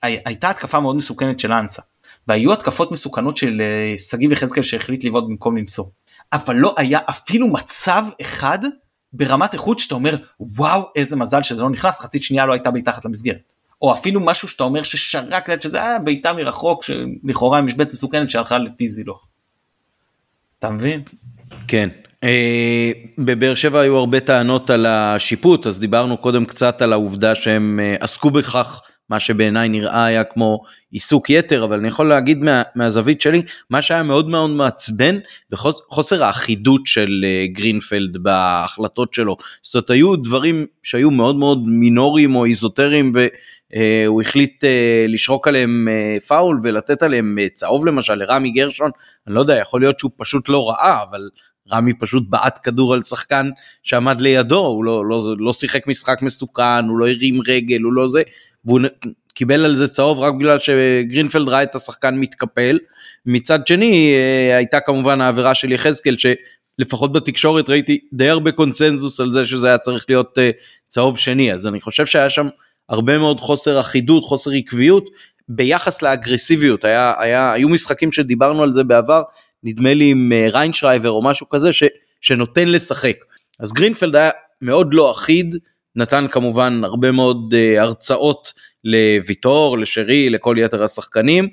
[0.03, 1.83] הייתה התקפה מאוד מסוכנת של אנסה
[2.29, 5.93] והיו התקפות מסוכנות של אה, שגיב יחזקאל שהחליט לבעוט במקום למסור
[6.33, 8.59] אבל לא היה אפילו מצב אחד
[9.13, 13.05] ברמת איכות שאתה אומר וואו איזה מזל שזה לא נכנס מחצית שנייה לא הייתה מתחת
[13.05, 13.55] למסגרת.
[13.83, 18.59] או אפילו משהו שאתה אומר ששרק ליד שזה היה בעיטה מרחוק שלכאורה משבט מסוכנת שהלכה
[18.59, 19.27] לטיזילוך.
[20.59, 21.03] אתה מבין?
[21.69, 21.89] כן.
[22.25, 27.81] אה, בבאר שבע היו הרבה טענות על השיפוט אז דיברנו קודם קצת על העובדה שהם
[27.83, 32.63] אה, עסקו בכך מה שבעיניי נראה היה כמו עיסוק יתר אבל אני יכול להגיד מה,
[32.75, 35.19] מהזווית שלי מה שהיה מאוד מאוד מעצבן
[35.53, 39.37] וחוסר האחידות של אה, גרינפלד בהחלטות שלו.
[39.63, 44.65] זאת אומרת היו דברים שהיו מאוד מאוד מינוריים או איזוטריים והוא החליט
[45.09, 45.89] לשרוק עליהם
[46.27, 48.91] פאול ולתת עליהם צהוב למשל לרמי גרשון.
[49.27, 51.29] אני לא יודע יכול להיות שהוא פשוט לא ראה אבל
[51.73, 53.51] רמי פשוט בעט כדור על שחקן
[53.83, 58.09] שעמד לידו, הוא לא, לא, לא שיחק משחק מסוכן, הוא לא הרים רגל, הוא לא
[58.09, 58.23] זה,
[58.65, 58.81] והוא
[59.35, 62.79] קיבל על זה צהוב רק בגלל שגרינפלד ראה את השחקן מתקפל.
[63.27, 69.33] מצד שני אה, הייתה כמובן העבירה של יחזקאל שלפחות בתקשורת ראיתי די הרבה קונצנזוס על
[69.33, 70.51] זה שזה היה צריך להיות אה,
[70.89, 72.47] צהוב שני, אז אני חושב שהיה שם
[72.89, 75.11] הרבה מאוד חוסר אחידות, חוסר עקביות.
[75.49, 79.23] ביחס לאגרסיביות, היה, היה, היו משחקים שדיברנו על זה בעבר,
[79.65, 81.85] נדמה לי עם אה, ריינשרייבר או משהו כזה ש,
[82.21, 83.17] שנותן לשחק.
[83.61, 84.31] אז גרינפלד היה
[84.63, 85.57] מאוד לא אחיד,
[85.97, 88.53] נתן כמובן הרבה מאוד אה, הרצאות
[88.85, 91.49] לוויטור, לשרי, לכל יתר השחקנים.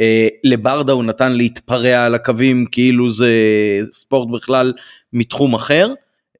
[0.00, 3.30] אה, לברדה הוא נתן להתפרע על הקווים כאילו זה
[3.90, 4.72] ספורט בכלל
[5.12, 5.92] מתחום אחר.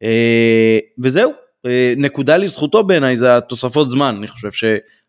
[0.03, 1.33] אה, וזהו,
[1.67, 4.51] אה, נקודה לזכותו בעיניי זה התוספות זמן, אני חושב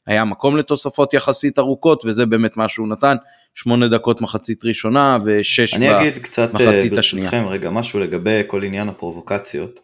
[0.08, 3.16] שהיה מקום לתוספות יחסית ארוכות וזה באמת מה שהוא נתן,
[3.56, 7.30] שמונה דקות מחצית ראשונה ושש אני אגיד קצת במחצית השנייה.
[7.30, 9.80] ברשותכם רגע משהו לגבי כל עניין הפרובוקציות.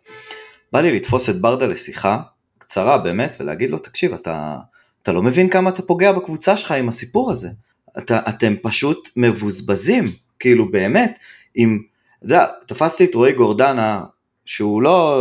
[0.72, 2.22] בא לי לתפוס את ברדה לשיחה
[2.58, 4.58] קצרה באמת ולהגיד לו תקשיב אתה,
[5.04, 7.50] אתה לא מבין כמה אתה פוגע בקבוצה שלך עם הסיפור הזה.
[7.98, 10.06] אתה, אתם פשוט מבוזבזים
[10.40, 11.20] כאילו באמת
[11.58, 11.80] אם,
[12.18, 14.04] אתה יודע, תפסתי את רועי גורדנה
[14.46, 15.18] שהוא לא,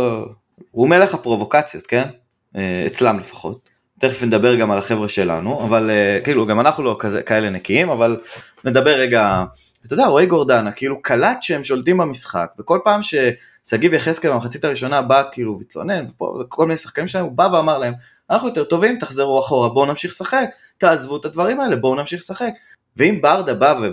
[0.71, 2.07] הוא מלך הפרובוקציות כן?
[2.55, 3.72] אה, אצלם לפחות.
[3.99, 7.89] תכף נדבר גם על החבר'ה שלנו אבל אה, כאילו גם אנחנו לא כזה, כאלה נקיים
[7.89, 8.21] אבל
[8.63, 9.43] נדבר רגע
[9.85, 15.01] אתה יודע רועי גורדנה כאילו קלט שהם שולטים במשחק וכל פעם ששגיב יחזקאל במחצית הראשונה
[15.01, 16.05] בא כאילו והתלונן
[16.41, 17.93] וכל מיני שחקנים שלהם הוא בא ואמר להם
[18.29, 22.53] אנחנו יותר טובים תחזרו אחורה בואו נמשיך לשחק תעזבו את הדברים האלה בואו נמשיך לשחק.
[22.97, 23.87] ואם ברדה בא ו...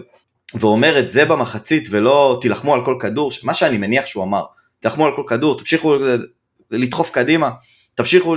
[0.54, 4.44] ואומר את זה במחצית ולא תילחמו על כל כדור מה שאני מניח שהוא אמר
[4.80, 5.96] תילחמו על כל כדור תמשיכו
[6.70, 7.50] לדחוף קדימה
[7.94, 8.34] תמשיכו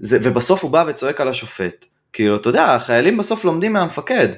[0.00, 1.86] זה, ובסוף הוא בא וצועק על השופט.
[2.12, 4.28] כאילו, אתה יודע, החיילים בסוף לומדים מהמפקד,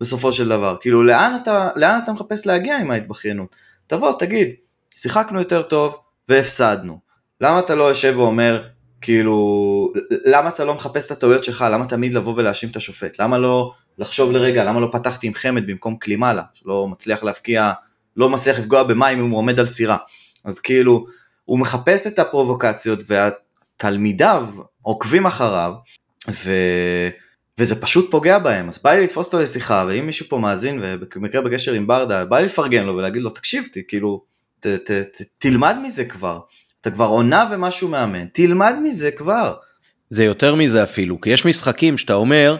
[0.00, 0.76] בסופו של דבר.
[0.80, 3.56] כאילו, לאן אתה, לאן אתה מחפש להגיע עם ההתבכיינות?
[3.86, 4.48] תבוא, תגיד,
[4.94, 5.96] שיחקנו יותר טוב
[6.28, 6.98] והפסדנו.
[7.40, 8.62] למה אתה לא יושב ואומר,
[9.00, 11.64] כאילו, למה אתה לא מחפש את הטעויות שלך?
[11.72, 13.20] למה תמיד לבוא ולהאשים את השופט?
[13.20, 17.72] למה לא לחשוב לרגע, למה לא פתחתי עם חמד במקום קלימלה, שלא מצליח להפקיע,
[18.16, 19.96] לא מצליח לפגוע במים אם הוא עומד על סירה.
[20.44, 21.06] אז כאילו,
[21.44, 24.48] הוא מחפש את הפרובוקציות והתלמידיו
[24.82, 25.72] עוקבים אחריו,
[26.28, 26.52] ו...
[27.58, 31.42] וזה פשוט פוגע בהם, אז בא לי לתפוס אותו לשיחה, ואם מישהו פה מאזין, ובמקרה
[31.42, 34.24] בקשר עם ברדה, בא לי לפרגן לו ולהגיד לו, תקשיב, כאילו,
[34.60, 36.40] ת, ת, ת, תלמד מזה כבר,
[36.80, 39.54] אתה כבר עונה ומשהו מאמן, תלמד מזה כבר.
[40.10, 42.56] זה יותר מזה אפילו, כי יש משחקים שאתה אומר,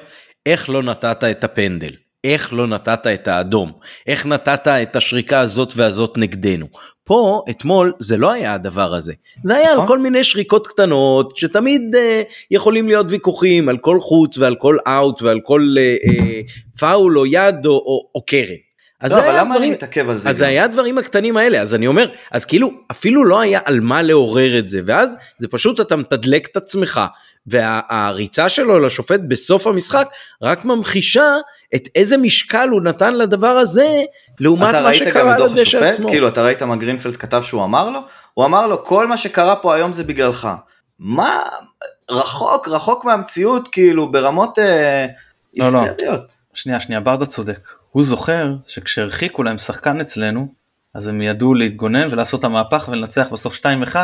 [0.46, 1.92] איך לא נתת את הפנדל?
[2.24, 3.72] איך לא נתת את האדום?
[4.06, 6.66] איך נתת את השריקה הזאת והזאת נגדנו?
[7.10, 9.12] פה אתמול זה לא היה הדבר הזה
[9.44, 9.80] זה היה נכון.
[9.80, 14.76] על כל מיני שריקות קטנות שתמיד אה, יכולים להיות ויכוחים על כל חוץ ועל כל
[14.86, 16.40] אאוט ועל כל אה, אה,
[16.80, 18.54] פאול או יד או, או, או קרן.
[19.00, 20.28] אז לא, אבל למה דברים, אני מתעכב על זה?
[20.28, 23.80] אז זה היה הדברים הקטנים האלה אז אני אומר אז כאילו אפילו לא היה על
[23.80, 27.00] מה לעורר את זה ואז זה פשוט אתה מתדלק את עצמך
[27.46, 30.08] והריצה שלו לשופט בסוף המשחק
[30.42, 31.36] רק ממחישה
[31.74, 34.02] את איזה משקל הוא נתן לדבר הזה
[34.40, 36.08] לעומת מה שקרה על הדשא עצמו.
[36.08, 38.00] כאילו אתה ראית מה גרינפלד כתב שהוא אמר לו?
[38.34, 40.48] הוא אמר לו כל מה שקרה פה היום זה בגללך.
[40.98, 41.42] מה
[42.10, 45.06] רחוק רחוק מהמציאות כאילו ברמות אה,
[45.56, 45.82] לא, לא.
[45.82, 46.20] היסטריות.
[46.20, 46.26] לא.
[46.54, 50.48] שנייה שנייה ברדה צודק הוא זוכר שכשהרחיקו להם שחקן אצלנו
[50.94, 53.60] אז הם ידעו להתגונן ולעשות את המהפך ולנצח בסוף
[53.94, 53.96] 2-1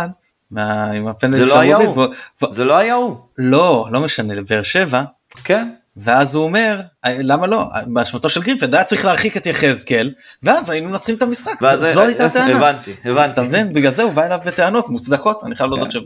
[0.51, 2.05] מה, עם הפנדל זה לא היה הוא,
[2.43, 2.47] ו...
[2.51, 3.17] זה לא היה הוא.
[3.39, 5.03] לא, לא משנה, לבאר שבע.
[5.45, 5.69] כן.
[5.97, 10.89] ואז הוא אומר, למה לא, באשמתו של גרינפלד היה צריך להרחיק את יחזקאל, ואז היינו
[10.89, 12.57] מנצחים את המשחק, זו הייתה הטענה.
[12.57, 13.33] הבנתי, הבנתי.
[13.33, 13.73] אתה מבין?
[13.73, 15.99] בגלל זה הוא בא אליו בטענות מוצדקות, אני חייב להודות כן.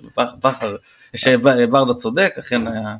[1.17, 2.95] שברדה צודק, אכן היה...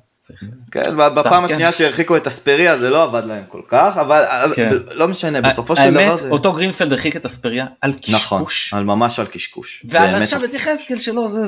[0.71, 1.53] כן, בפעם כן.
[1.53, 4.25] השנייה שהרחיקו את אספריה זה לא עבד להם כל כך, אבל
[4.55, 4.71] כן.
[4.91, 6.29] לא משנה, בסופו של דבר זה...
[6.29, 8.73] אותו גרינפלד הרחיק את אספריה על נכון, קשקוש.
[8.75, 9.85] נכון, ממש על קשקוש.
[9.89, 11.47] ועל עכשיו את יחזקאל שלו זה...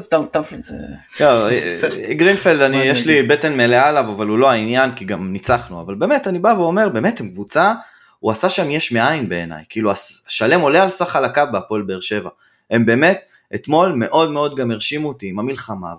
[2.19, 6.27] גרינפלד, יש לי בטן מלאה עליו, אבל הוא לא העניין, כי גם ניצחנו, אבל באמת,
[6.27, 7.73] אני בא ואומר, באמת, הם קבוצה,
[8.19, 12.31] הוא עשה שם יש מאין בעיניי, כאילו, השלם עולה על סך חלקה בהפועל באר שבע.
[12.71, 13.21] הם באמת,
[13.55, 15.95] אתמול מאוד מאוד גם הרשימו אותי עם המלחמה,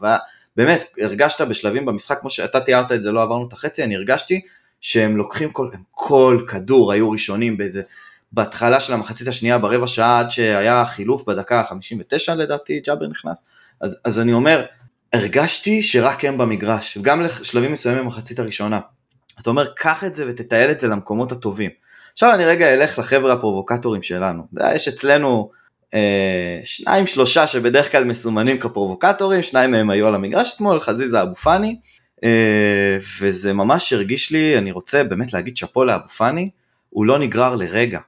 [0.57, 4.41] באמת, הרגשת בשלבים במשחק, כמו שאתה תיארת את זה, לא עברנו את החצי, אני הרגשתי
[4.81, 7.81] שהם לוקחים כל, הם כל כדור היו ראשונים באיזה,
[8.31, 13.43] בהתחלה של המחצית השנייה, ברבע שעה עד שהיה חילוף בדקה ה-59 לדעתי, ג'אבר נכנס,
[13.81, 14.65] אז, אז אני אומר,
[15.13, 18.79] הרגשתי שרק הם במגרש, גם לשלבים מסוימים במחצית הראשונה.
[19.41, 21.71] אתה אומר, קח את זה ותטייל את זה למקומות הטובים.
[22.13, 24.43] עכשיו אני רגע אלך לחבר'ה הפרובוקטורים שלנו.
[24.75, 25.51] יש אצלנו
[26.63, 31.75] שניים שלושה שבדרך כלל מסומנים כפרובוקטורים, שניים מהם היו על המגרש אתמול, חזיזה אבו פאני,
[32.23, 36.49] אה, וזה ממש הרגיש לי, אני רוצה באמת להגיד שאפו לאבו פאני,
[36.89, 37.99] הוא לא נגרר לרגע,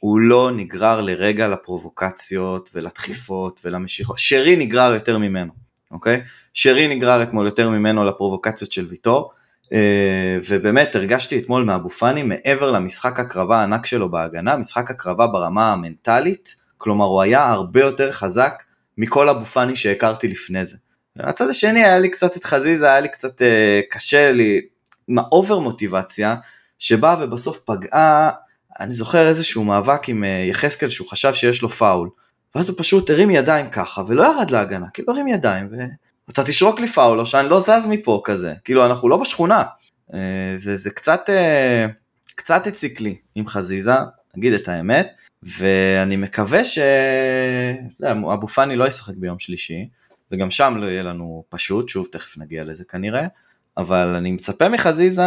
[0.00, 5.52] הוא לא נגרר לרגע לפרובוקציות ולדחיפות ולמשיכות, שרי נגרר יותר ממנו,
[5.90, 6.20] אוקיי?
[6.54, 9.32] שרי נגרר אתמול יותר ממנו לפרובוקציות של ויטור,
[9.72, 15.72] אה, ובאמת הרגשתי אתמול מאבו פאני מעבר למשחק הקרבה הענק שלו בהגנה, משחק הקרבה ברמה
[15.72, 18.62] המנטלית, כלומר הוא היה הרבה יותר חזק
[18.98, 20.76] מכל אבו פאני שהכרתי לפני זה.
[21.16, 24.60] מהצד השני היה לי קצת את חזיזה, היה לי קצת אה, קשה לי,
[25.08, 26.34] עם ה over מוטיבציה,
[26.78, 28.30] שבאה ובסוף פגעה,
[28.80, 32.08] אני זוכר איזשהו מאבק עם אה, יחזקאל שהוא חשב שיש לו פאול,
[32.54, 35.68] ואז הוא פשוט הרים ידיים ככה, ולא ירד להגנה, כאילו הרים ידיים,
[36.28, 39.62] ואתה תשרוק לי פאול או שאני לא זז מפה כזה, כאילו אנחנו לא בשכונה.
[40.64, 41.30] וזה קצת,
[42.34, 43.94] קצת הציק לי עם חזיזה,
[44.36, 49.88] נגיד את האמת, ואני מקווה שאבו פאני לא ישחק ביום שלישי,
[50.32, 53.26] וגם שם לא יהיה לנו פשוט, שוב תכף נגיע לזה כנראה,
[53.76, 55.22] אבל אני מצפה מחזיזה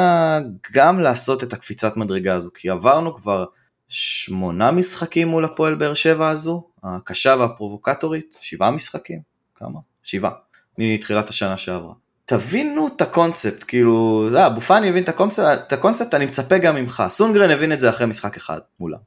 [0.72, 3.46] גם לעשות את הקפיצת מדרגה הזו, כי עברנו כבר
[3.88, 9.20] שמונה משחקים מול הפועל באר שבע הזו, הקשה והפרובוקטורית, שבעה משחקים,
[9.56, 9.80] כמה?
[10.04, 10.32] שבעה,
[10.78, 11.94] מתחילת השנה שעברה.
[12.34, 17.04] תבינו את הקונספט, כאילו, אבו פאני הבין את הקונספט, את הקונספט, אני מצפה גם ממך.
[17.10, 18.98] סונגרן הבין את זה אחרי משחק אחד מולם,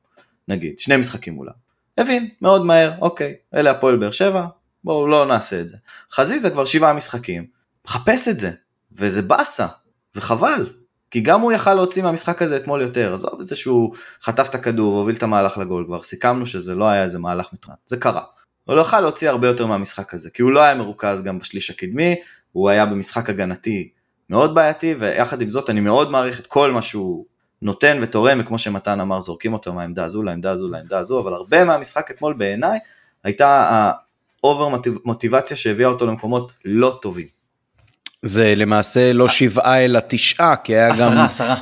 [0.49, 1.53] נגיד, שני משחקים מולם.
[1.99, 4.47] הבין, מאוד מהר, אוקיי, אלה הפועל באר שבע,
[4.85, 5.77] בואו לא נעשה את זה.
[6.13, 7.47] חזיזה כבר שבעה משחקים,
[7.87, 8.51] מחפש את זה,
[8.93, 9.67] וזה באסה,
[10.15, 10.71] וחבל,
[11.11, 14.55] כי גם הוא יכל להוציא מהמשחק הזה אתמול יותר, עזוב את זה שהוא חטף את
[14.55, 18.23] הכדור והוביל את המהלך לגול, כבר סיכמנו שזה לא היה איזה מהלך מתוכנן, זה קרה.
[18.65, 21.71] הוא לא יכל להוציא הרבה יותר מהמשחק הזה, כי הוא לא היה מרוכז גם בשליש
[21.71, 22.15] הקדמי,
[22.57, 23.89] הוא היה במשחק הגנתי
[24.31, 27.25] מאוד בעייתי, ויחד עם זאת אני מאוד מעריך את כל מה שהוא
[27.63, 31.65] נותן ותורם, וכמו שמתן אמר, זורקים אותו מהעמדה הזו לעמדה הזו לעמדה הזו, אבל הרבה
[31.65, 32.79] מהמשחק אתמול בעיניי
[33.25, 33.71] הייתה
[34.43, 37.27] ה over מוטיבציה שהביאה אותו למקומות לא טובים.
[38.23, 41.13] זה למעשה לא שבעה אלא תשעה, כי היה עשרה, גם...
[41.13, 41.57] עשרה, עשרה.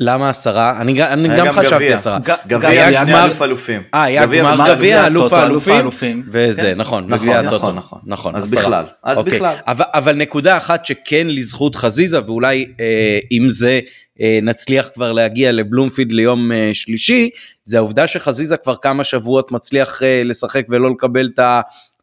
[0.00, 0.80] למה עשרה?
[0.80, 1.94] אני, גם גם חשבתי גביע.
[1.94, 2.18] עשרה.
[2.46, 3.82] גביע שני אלוף אלופים.
[3.94, 6.22] אה, היה גביע גמר גביע, אלוף האלופים.
[6.32, 6.72] וזה, כן.
[6.76, 7.72] נכון, נכון, בגביע נכון, הטוטו.
[7.72, 7.98] נכון.
[8.04, 8.62] נכון, אז עשרה.
[8.62, 9.34] בכלל, אז אוקיי.
[9.34, 9.56] בכלל.
[9.68, 13.80] אבל, נקודה אחת שכן לזכות חזיזה, ואולי אה, עם זה
[14.20, 17.30] אה, נצליח כבר להגיע לבלומפילד ליום אה, שלישי,
[17.64, 21.38] זה העובדה שחזיזה כבר כמה שבועות מצליח אה, לשחק ולא לקבל את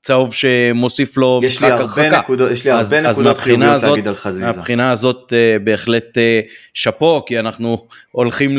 [0.04, 2.20] הצהוב שמוסיף לו יש משחק לי הרבה הרחקה.
[2.20, 4.46] נקודות, יש לי אז- הרבה אז נקודות חיוביות הזאת- להגיד על חזיזה.
[4.46, 6.40] מהבחינה הזאת אה, בהחלט אה,
[6.74, 8.58] שאפו, כי אנחנו הולכים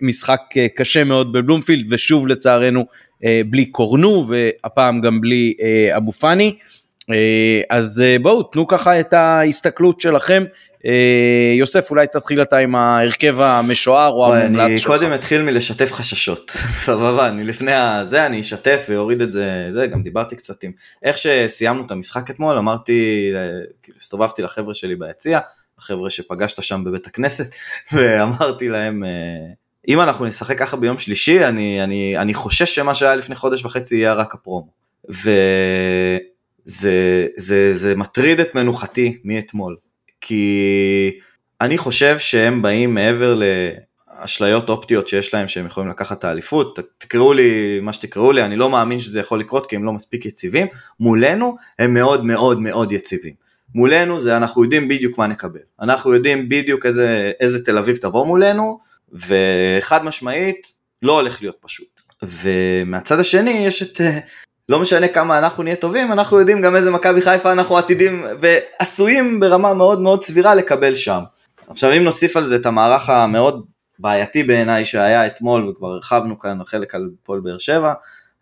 [0.00, 2.86] למשחק אה, קשה מאוד בבלומפילד, ושוב לצערנו
[3.46, 5.54] בלי קורנו, והפעם גם בלי
[5.96, 6.54] אבו פאני.
[7.70, 10.44] אז בואו, תנו ככה את ההסתכלות שלכם.
[10.86, 14.86] אה, יוסף, אולי תתחיל אתה עם ההרכב המשוער או המומלץ אני שלך.
[14.86, 16.50] קודם אתחיל מלשתף חששות,
[16.86, 20.72] סבבה, אני לפני הזה אני אשתף ואוריד את זה, זה גם דיברתי קצת עם,
[21.02, 23.30] איך שסיימנו את המשחק אתמול, אמרתי,
[23.82, 25.38] כאילו הסתובבתי לחבר'ה שלי ביציע,
[25.78, 27.54] החבר'ה שפגשת שם בבית הכנסת,
[27.92, 29.10] ואמרתי להם, אה,
[29.88, 33.96] אם אנחנו נשחק ככה ביום שלישי, אני, אני, אני חושש שמה שהיה לפני חודש וחצי
[33.96, 34.84] יהיה רק הפרומו.
[35.08, 35.30] וזה
[37.36, 39.76] זה, זה מטריד את מנוחתי מאתמול,
[40.26, 41.18] כי
[41.60, 43.38] אני חושב שהם באים מעבר
[44.20, 48.56] לאשליות אופטיות שיש להם שהם יכולים לקחת את האליפות, תקראו לי מה שתקראו לי, אני
[48.56, 50.66] לא מאמין שזה יכול לקרות כי הם לא מספיק יציבים,
[51.00, 53.34] מולנו הם מאוד מאוד מאוד יציבים.
[53.74, 58.26] מולנו זה אנחנו יודעים בדיוק מה נקבל, אנחנו יודעים בדיוק איזה, איזה תל אביב תבוא
[58.26, 58.78] מולנו,
[59.12, 60.72] וחד משמעית
[61.02, 62.00] לא הולך להיות פשוט.
[62.22, 64.18] ומהצד השני יש את, אה,
[64.68, 69.40] לא משנה כמה אנחנו נהיה טובים, אנחנו יודעים גם איזה מכבי חיפה אנחנו עתידים ועשויים
[69.40, 71.20] ברמה מאוד מאוד סבירה לקבל שם.
[71.68, 73.64] עכשיו אם נוסיף על זה את המערך המאוד
[73.98, 77.92] בעייתי בעיניי שהיה אתמול וכבר הרחבנו כאן חלק על פועל באר שבע,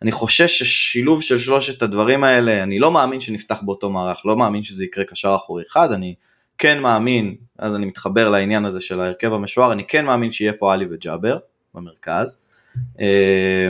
[0.03, 4.63] אני חושש ששילוב של שלושת הדברים האלה, אני לא מאמין שנפתח באותו מערך, לא מאמין
[4.63, 6.15] שזה יקרה קשר אחורי אחד, אני
[6.59, 10.73] כן מאמין, אז אני מתחבר לעניין הזה של ההרכב המשוער, אני כן מאמין שיהיה פה
[10.73, 11.39] עלי וג'אבר
[11.75, 12.41] במרכז,
[13.01, 13.69] אה,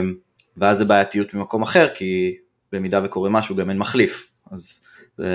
[0.57, 2.35] ואז זה בעייתיות ממקום אחר, כי
[2.73, 4.83] במידה וקורה משהו גם אין מחליף, אז
[5.17, 5.27] זה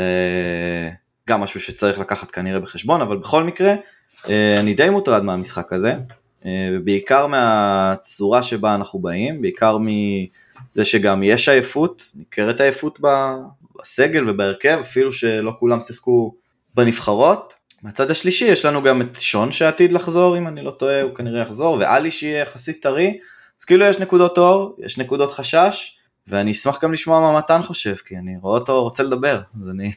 [1.28, 3.74] גם משהו שצריך לקחת כנראה בחשבון, אבל בכל מקרה,
[4.28, 5.95] אה, אני די מוטרד מהמשחק הזה,
[6.47, 14.78] אה, בעיקר מהצורה שבה אנחנו באים, בעיקר מזה שגם יש עייפות, ניכרת עייפות בסגל ובהרכב,
[14.80, 16.34] אפילו שלא כולם שיחקו
[16.74, 17.55] בנבחרות.
[17.82, 21.41] מהצד השלישי יש לנו גם את שון שעתיד לחזור, אם אני לא טועה, הוא כנראה
[21.41, 23.18] יחזור, ואלי שיהיה יחסית טרי,
[23.61, 25.97] אז כאילו יש נקודות אור, יש נקודות חשש,
[26.28, 29.92] ואני אשמח גם לשמוע מה מתן חושב, כי אני רואה אותו רוצה לדבר, אז אני...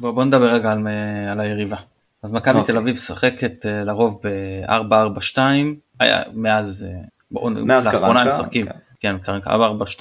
[0.00, 0.88] בוא, בוא נדבר רגע על,
[1.30, 1.76] על היריבה.
[2.22, 2.74] אז מכבי אוקיי.
[2.74, 5.38] תל אביב משחקת אה, לרוב ב-4-4-2,
[6.00, 8.72] היה מאז, אה, מאז לאחרונה קרנקה, הם משחקים, כן.
[9.00, 9.54] כן, קרנקה
[9.96, 10.00] 4-4-2,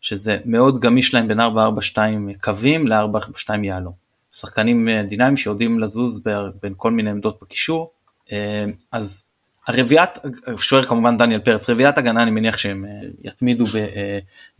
[0.00, 1.98] שזה מאוד גמיש להם בין 4-4-2
[2.40, 3.92] קווים ל-4-4-2 יהלום.
[4.32, 6.22] שחקנים אה, דינמיים שיודעים לזוז
[6.62, 7.90] בין כל מיני עמדות בקישור,
[8.32, 9.22] אה, אז
[9.68, 10.10] הרביעיית,
[10.56, 12.90] שוער כמובן דניאל פרץ, רביעיית הגנה אני מניח שהם אה,
[13.24, 13.64] יתמידו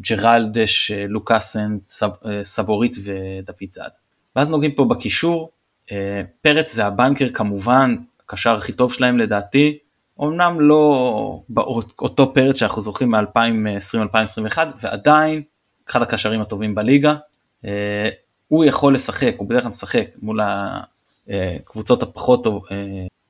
[0.01, 3.91] בג'רלדש, אה, לוקאסן, אה, סבורית ודוד זאד.
[4.37, 5.51] ואז נוגעים פה בקישור,
[6.41, 9.79] פרץ זה הבנקר כמובן, הקשר הכי טוב שלהם לדעתי,
[10.23, 15.43] אמנם לא באותו פרץ שאנחנו זוכרים מ-2020-2021, ועדיין
[15.91, 17.15] אחד הקשרים הטובים בליגה.
[18.49, 20.41] הוא יכול לשחק, הוא בדרך כלל משחק מול
[21.29, 22.47] הקבוצות הפחות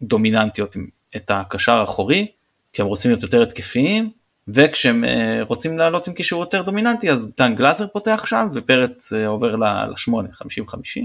[0.02, 0.76] דומיננטיות
[1.16, 2.26] את הקשר האחורי,
[2.72, 4.10] כי הם רוצים להיות יותר התקפיים,
[4.48, 9.26] וכשהם אה, רוצים לעלות עם קישור יותר דומיננטי אז דן גלאזר פותח שם ופרץ אה,
[9.26, 9.54] עובר
[9.92, 10.28] לשמונה,
[10.68, 11.00] 50-50.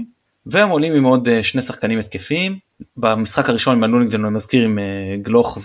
[0.46, 2.58] והם עולים עם עוד אה, שני שחקנים התקפיים.
[2.96, 5.58] במשחק הראשון הם עלו נגדנו, אני מזכיר, עם אה, גלוך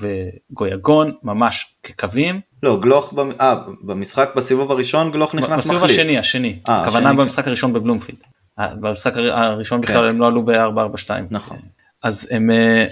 [0.52, 2.42] וגויגון, ממש כקווים.
[2.64, 3.32] לא, גלוך, במ...
[3.40, 3.44] 아,
[3.82, 5.60] במשחק בסיבוב הראשון גלוך נכנס מחליף.
[5.66, 6.60] בסיבוב השני, השני.
[6.70, 7.22] אה, הכוונה השני.
[7.22, 8.20] במשחק הראשון בבלומפילד.
[8.60, 9.88] אה, במשחק הר- הראשון כן.
[9.88, 11.10] בכלל הם לא עלו ב-442.
[11.32, 11.58] נכון.
[12.04, 12.86] אז הם אה,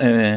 [0.00, 0.36] אה,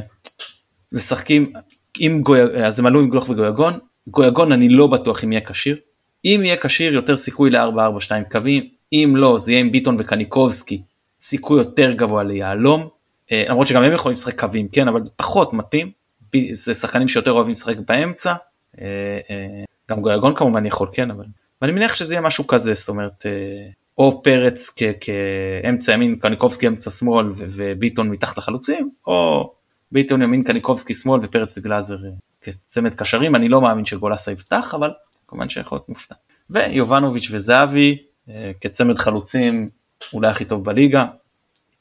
[0.94, 1.52] משחקים
[2.00, 3.74] עם גויגון, אז הם עלו עם גלוך וגויגון.
[4.08, 5.78] גויגון אני לא בטוח אם יהיה כשיר.
[6.26, 8.64] אם יהיה כשיר יותר סיכוי ל-442 קווים,
[8.94, 10.82] אם לא זה יהיה עם ביטון וקניקובסקי,
[11.22, 12.88] סיכוי יותר גבוה ליהלום.
[13.32, 15.92] אה, למרות שגם הם יכולים לשחק קווים, כן, אבל זה פחות מתאים.
[16.52, 18.34] זה שחקנים שיותר אוהבים לשחק באמצע.
[18.82, 18.86] אה,
[19.30, 21.26] אה, גם גויגון כמובן יכול, כן, אבל...
[21.62, 23.26] ואני מניח שזה יהיה משהו כזה, זאת אומרת,
[23.98, 24.72] או פרץ
[25.02, 29.52] כאמצע ימין, קניקובסקי אמצע שמאל וביטון מתחת לחלוצים, או
[29.92, 32.10] ביטון ימין, קניקובסקי שמאל ופרץ וגלאזר אה,
[32.42, 34.92] כצמד קשרים, אני לא מאמין שגולסה יפתח, אבל
[35.28, 36.16] כמובן שיכול להיות מופתע.
[36.50, 37.98] ויובנוביץ' וזהבי
[38.30, 39.70] אה, כצמד חלוצים
[40.14, 41.06] אולי הכי טוב בליגה.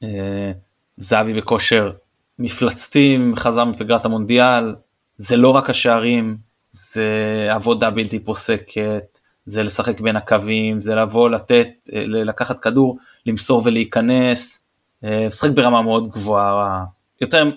[0.02, 0.52] אה,
[0.96, 1.92] זהבי בכושר
[2.38, 4.74] מפלצתי, חזר מפגרת המונדיאל,
[5.16, 6.36] זה לא רק השערים,
[6.72, 11.68] זה עבודה בלתי פוסקת, זה לשחק בין הקווים, זה לבוא לתת,
[12.06, 14.60] לקחת כדור, למסור ולהיכנס,
[15.02, 16.84] משחק ברמה מאוד גבוהה,
[17.20, 17.50] יותר,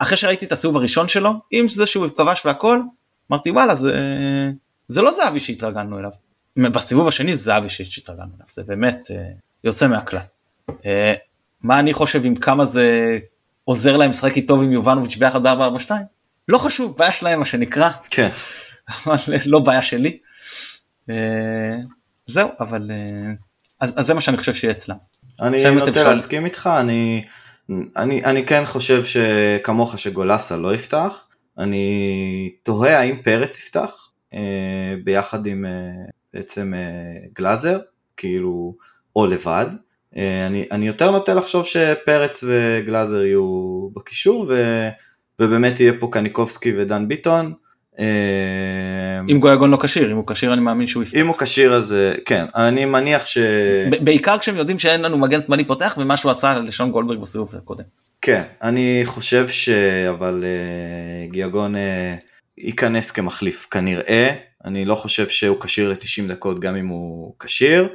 [0.00, 2.80] אחרי שראיתי את הסיבוב הראשון שלו, עם זה שהוא כבש והכל,
[3.30, 3.92] אמרתי וואלה זה,
[4.88, 6.10] זה לא זהבי שהתרגלנו אליו.
[6.56, 9.16] בסיבוב השני זה זהבי שהתרגלנו אליו, זה באמת אה,
[9.64, 10.20] יוצא מהכלל.
[10.86, 11.14] אה,
[11.62, 13.18] מה אני חושב עם כמה זה
[13.64, 15.90] עוזר להם לשחק איתו עם יובנוביץ' ביחד ב-442?
[16.48, 18.28] לא חשוב, בעיה שלהם מה שנקרא, כן.
[19.06, 20.18] אבל לא בעיה שלי.
[21.10, 21.76] אה,
[22.26, 23.32] זהו, אבל אה,
[23.80, 24.96] אז, אז זה מה שאני חושב שיהיה אצלם.
[25.40, 27.24] אני נוטה להסכים איתך, אני,
[27.96, 31.24] אני, אני כן חושב שכמוך שגולסה לא יפתח,
[31.58, 35.70] אני תוהה האם פרץ יפתח אה, ביחד עם אה,
[36.34, 37.78] בעצם אה, גלאזר,
[38.16, 38.76] כאילו,
[39.16, 39.66] או לבד.
[40.16, 44.54] אה, אני, אני יותר נוטה לחשוב שפרץ וגלאזר יהיו בקישור, ו,
[45.38, 47.54] ובאמת יהיה פה קניקובסקי ודן ביטון.
[48.00, 51.18] אה, אם גויגון לא כשיר, אם הוא כשיר אני מאמין שהוא יפתח.
[51.20, 53.38] אם הוא כשיר אז אה, כן, אני מניח ש...
[54.00, 57.84] בעיקר כשהם יודעים שאין לנו מגן שמאלי פותח ומה שהוא עשה לשון גולדברג בסיבוב הקודם.
[58.22, 59.68] כן, אני חושב ש...
[60.10, 61.78] אבל uh, גיאגון uh,
[62.58, 64.30] ייכנס כמחליף כנראה,
[64.64, 67.88] אני לא חושב שהוא כשיר ל-90 דקות גם אם הוא כשיר,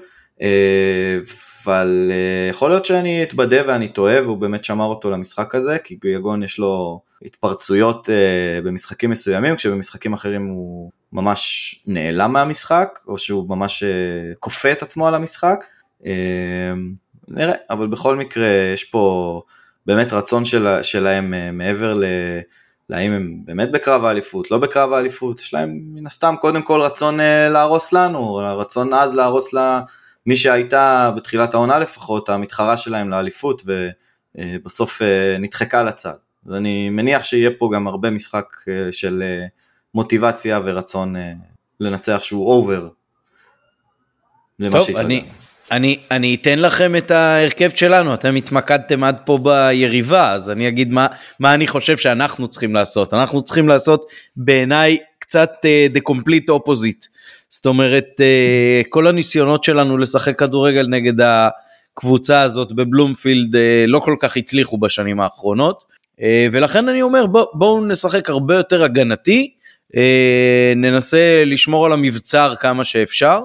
[1.66, 2.12] אבל
[2.50, 6.60] יכול להיות שאני אתבדה ואני טועה והוא באמת שמר אותו למשחק הזה, כי גיאגון יש
[6.60, 14.36] לו התפרצויות uh, במשחקים מסוימים, כשבמשחקים אחרים הוא ממש נעלם מהמשחק, או שהוא ממש uh,
[14.40, 15.64] כופה את עצמו על המשחק.
[16.02, 16.06] Uh,
[17.28, 19.42] נראה, אבל בכל מקרה יש פה...
[19.86, 22.06] באמת רצון של, שלהם אה, מעבר ל...
[22.90, 27.20] להאם הם באמת בקרב האליפות, לא בקרב האליפות, יש להם מן הסתם קודם כל רצון
[27.20, 29.82] אה, להרוס לנו, רצון אז להרוס לה
[30.36, 33.64] שהייתה בתחילת העונה לפחות, המתחרה שלהם לאליפות
[34.36, 36.14] ובסוף אה, נדחקה לצד.
[36.46, 39.46] אז אני מניח שיהיה פה גם הרבה משחק אה, של אה,
[39.94, 41.34] מוטיבציה ורצון אה,
[41.80, 42.88] לנצח שהוא אובר.
[44.72, 44.98] טוב.
[44.98, 45.24] אני,
[45.72, 50.92] אני, אני אתן לכם את ההרכב שלנו, אתם התמקדתם עד פה ביריבה, אז אני אגיד
[50.92, 51.08] מה,
[51.40, 53.14] מה אני חושב שאנחנו צריכים לעשות.
[53.14, 57.08] אנחנו צריכים לעשות בעיניי קצת uh, the complete opposite.
[57.50, 64.16] זאת אומרת, uh, כל הניסיונות שלנו לשחק כדורגל נגד הקבוצה הזאת בבלומפילד uh, לא כל
[64.20, 65.84] כך הצליחו בשנים האחרונות,
[66.52, 69.54] ולכן אני אומר בוא, בואו נשחק הרבה יותר הגנתי,
[69.94, 69.98] uh,
[70.76, 73.40] ננסה לשמור על המבצר כמה שאפשר.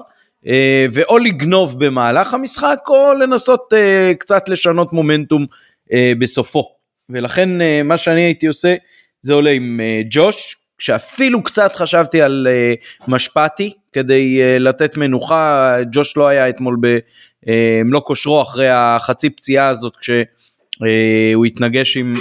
[0.47, 5.45] אה, ואו לגנוב במהלך המשחק או לנסות אה, קצת לשנות מומנטום
[5.93, 6.75] אה, בסופו.
[7.09, 8.75] ולכן אה, מה שאני הייתי עושה
[9.21, 12.73] זה עולה עם אה, ג'וש, שאפילו קצת חשבתי על אה,
[13.07, 19.93] משפטי כדי אה, לתת מנוחה, ג'וש לא היה אתמול במלוא כושרו אחרי החצי פציעה הזאת
[19.97, 22.13] כשהוא התנגש עם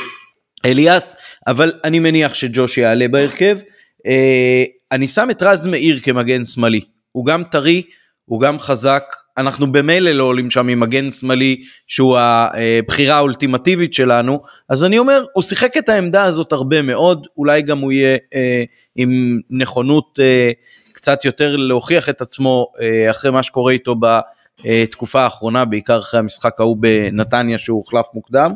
[0.66, 3.58] אליאס, אבל אני מניח שג'וש יעלה בהרכב.
[4.06, 6.80] אה, אני שם את רז מאיר כמגן שמאלי,
[7.12, 7.82] הוא גם טרי,
[8.24, 9.04] הוא גם חזק,
[9.38, 15.24] אנחנו במילא לא עולים שם עם מגן שמאלי שהוא הבחירה האולטימטיבית שלנו, אז אני אומר,
[15.32, 18.64] הוא שיחק את העמדה הזאת הרבה מאוד, אולי גם הוא יהיה אה,
[18.96, 20.50] עם נכונות אה,
[20.92, 26.61] קצת יותר להוכיח את עצמו אה, אחרי מה שקורה איתו בתקופה האחרונה, בעיקר אחרי המשחק
[26.61, 28.54] ההוא בנתניה שהוא הוחלף מוקדם.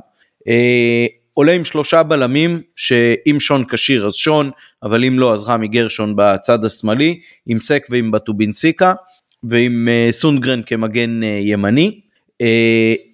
[0.48, 4.50] אה, עולה עם שלושה בלמים שאם שון כשיר אז שון
[4.82, 8.94] אבל אם לא אז רמי גרשון בצד השמאלי עם סק ועם בטובינסיקה
[9.42, 12.00] ועם uh, סונגרן כמגן uh, ימני.
[12.42, 12.46] uh,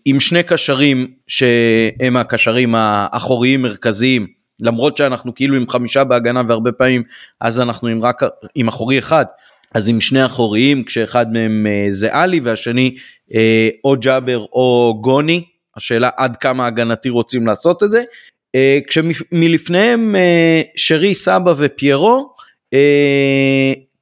[0.05, 4.27] עם שני קשרים שהם הקשרים האחוריים מרכזיים
[4.61, 7.03] למרות שאנחנו כאילו עם חמישה בהגנה והרבה פעמים
[7.41, 8.23] אז אנחנו עם רק
[8.55, 9.25] עם אחורי אחד
[9.75, 12.97] אז עם שני אחוריים כשאחד מהם זה עלי והשני
[13.85, 15.45] או ג'אבר או גוני
[15.77, 18.03] השאלה עד כמה הגנתי רוצים לעשות את זה.
[18.87, 20.15] כשמלפניהם
[20.77, 22.33] שרי סבא ופיירו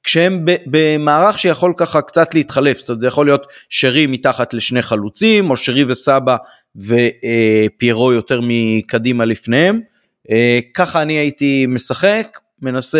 [0.08, 5.50] כשהם במערך שיכול ככה קצת להתחלף, זאת אומרת זה יכול להיות שרי מתחת לשני חלוצים,
[5.50, 6.36] או שרי וסבא
[6.76, 9.80] ופיירו יותר מקדימה לפניהם.
[10.30, 12.98] אה, ככה אני הייתי משחק, מנסה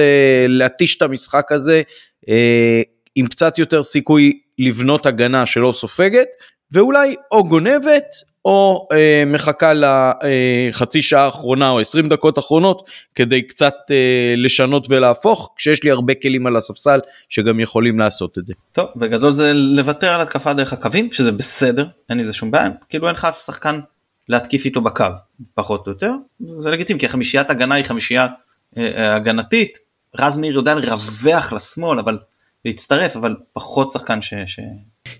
[0.48, 1.82] להתיש את המשחק הזה
[2.28, 2.82] אה,
[3.14, 6.28] עם קצת יותר סיכוי לבנות הגנה שלא סופגת,
[6.72, 8.04] ואולי או גונבת
[8.44, 15.54] או אה, מחכה לחצי שעה האחרונה או 20 דקות אחרונות כדי קצת אה, לשנות ולהפוך
[15.56, 18.54] כשיש לי הרבה כלים על הספסל שגם יכולים לעשות את זה.
[18.72, 22.70] טוב בגדול זה לוותר על התקפה דרך הקווים שזה בסדר אין לזה שום בעיה.
[22.88, 23.80] כאילו אין לך אף שחקן
[24.28, 25.04] להתקיף איתו בקו
[25.54, 26.12] פחות או יותר.
[26.48, 28.26] זה לגיטימי כי חמישיית הגנה היא חמישייה
[28.76, 29.78] אה, אה, הגנתית.
[30.18, 32.18] רז מאיר יודע לרווח לשמאל אבל
[32.64, 34.34] להצטרף אבל פחות שחקן ש...
[34.46, 34.60] ש...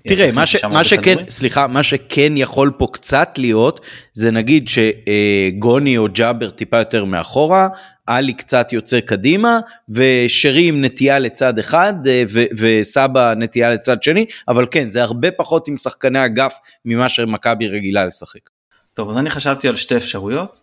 [0.09, 3.80] תראה מה, ש, מה שכן סליחה מה שכן יכול פה קצת להיות
[4.12, 7.68] זה נגיד שגוני או ג'אבר טיפה יותר מאחורה
[8.09, 14.26] עלי קצת יוצא קדימה ושרי עם נטייה לצד אחד אה, ו- וסבא נטייה לצד שני
[14.48, 18.40] אבל כן זה הרבה פחות עם שחקני אגף ממה שמכבי רגילה לשחק.
[18.94, 20.59] טוב אז אני חשבתי על שתי אפשרויות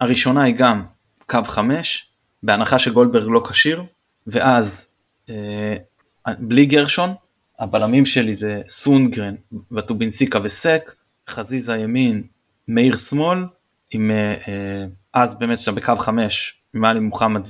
[0.00, 0.82] והראשונה אה, היא גם
[1.26, 2.06] קו 5
[2.42, 3.82] בהנחה שגולדברג לא כשיר
[4.26, 4.86] ואז
[5.30, 5.76] אה,
[6.38, 7.14] בלי גרשון
[7.62, 9.34] הבלמים שלי זה סונגרן,
[9.70, 10.94] בטובינסיקה וסק,
[11.28, 12.22] חזיזה ימין,
[12.68, 13.38] מאיר שמאל,
[13.90, 14.84] עם אה, אה,
[15.14, 17.46] אז באמת שם בקו 5 מעלי מוחמד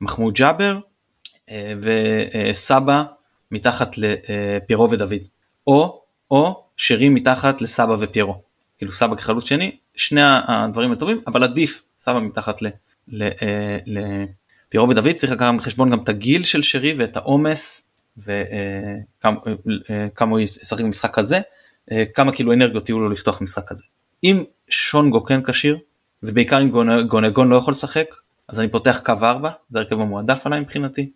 [0.00, 0.78] ומחמוד ג'אבר,
[1.50, 3.02] אה, וסבא
[3.50, 5.22] מתחת לפיירו ודוד,
[5.66, 8.42] או, או שירים מתחת לסבא ופיירו,
[8.78, 12.68] כאילו סבא כחלוץ שני, שני הדברים הטובים, אבל עדיף סבא מתחת ל...
[13.86, 17.83] לפיירו ודוד, צריך לקחת בחשבון גם את הגיל של שרי ואת העומס
[18.18, 19.36] וכמה
[20.30, 21.40] הוא ישחק במשחק הזה,
[22.14, 23.82] כמה כאילו אנרגיות יהיו לו לפתוח משחק כזה.
[24.24, 25.78] אם שונגו כן כשיר,
[26.22, 26.70] ובעיקר אם
[27.06, 28.06] גונגון לא יכול לשחק,
[28.48, 31.10] אז אני פותח קו 4, זה הרכב המועדף עליי מבחינתי,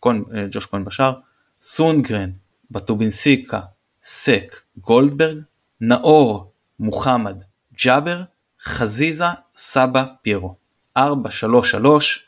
[0.00, 1.12] כהן, ג'וש כהן בשאר,
[1.60, 2.30] סונגרן,
[2.70, 3.60] בטובינסיקה,
[4.02, 5.38] סק, גולדברג,
[5.80, 7.42] נאור, מוחמד,
[7.84, 8.22] ג'אבר,
[8.62, 9.24] חזיזה,
[9.56, 10.54] סבא, פיירו.
[10.98, 11.02] 4-3-3,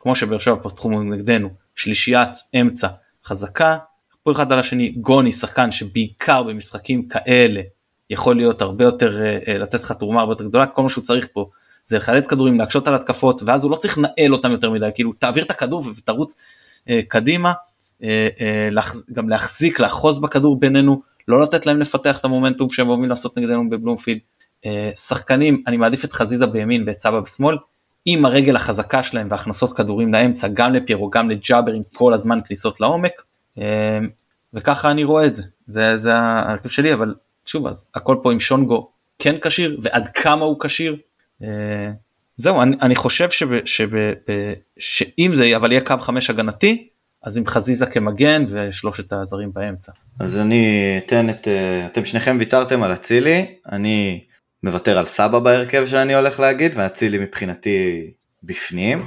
[0.01, 2.31] כמו שבאר שבע פתחו נגדנו, שלישיית
[2.61, 2.89] אמצע
[3.25, 3.77] חזקה,
[4.23, 7.61] פה אחד על השני גוני שחקן שבעיקר במשחקים כאלה
[8.11, 11.29] יכול להיות הרבה יותר uh, לתת לך תרומה הרבה יותר גדולה כל מה שהוא צריך
[11.33, 11.49] פה
[11.85, 15.13] זה לחלץ כדורים להקשות על התקפות ואז הוא לא צריך לנהל אותם יותר מדי כאילו
[15.13, 17.53] תעביר את הכדור ותרוץ uh, קדימה
[18.01, 18.05] uh,
[18.73, 23.39] uh, גם להחזיק לאחוז בכדור בינינו לא לתת להם לפתח את המומנטום שהם אוהבים לעשות
[23.39, 24.19] נגדנו בבלומפילד.
[24.67, 27.57] uh, שחקנים אני מעדיף את חזיזה בימין ואת סבא בשמאל
[28.05, 32.81] עם הרגל החזקה שלהם והכנסות כדורים לאמצע גם לפיירו גם לג'אבר עם כל הזמן כניסות
[32.81, 33.23] לעומק
[34.55, 38.41] וככה אני רואה את זה, זה, זה ההרכב שלי, אבל שוב, אז הכל פה עם
[38.41, 40.97] שונגו כן כשיר, ועד כמה הוא כשיר.
[41.43, 41.91] אה,
[42.37, 43.97] זהו, אני, אני חושב שב, שב,
[44.29, 46.89] ב, שאם זה אבל יהיה קו חמש הגנתי,
[47.23, 49.93] אז עם חזיזה כמגן ושלושת הדברים באמצע.
[50.21, 54.25] אז אני אתן את, אה, אתם שניכם ויתרתם על אצילי, אני
[54.63, 58.11] מוותר על סבא בהרכב שאני הולך להגיד, ואצילי מבחינתי
[58.43, 59.03] בפנים.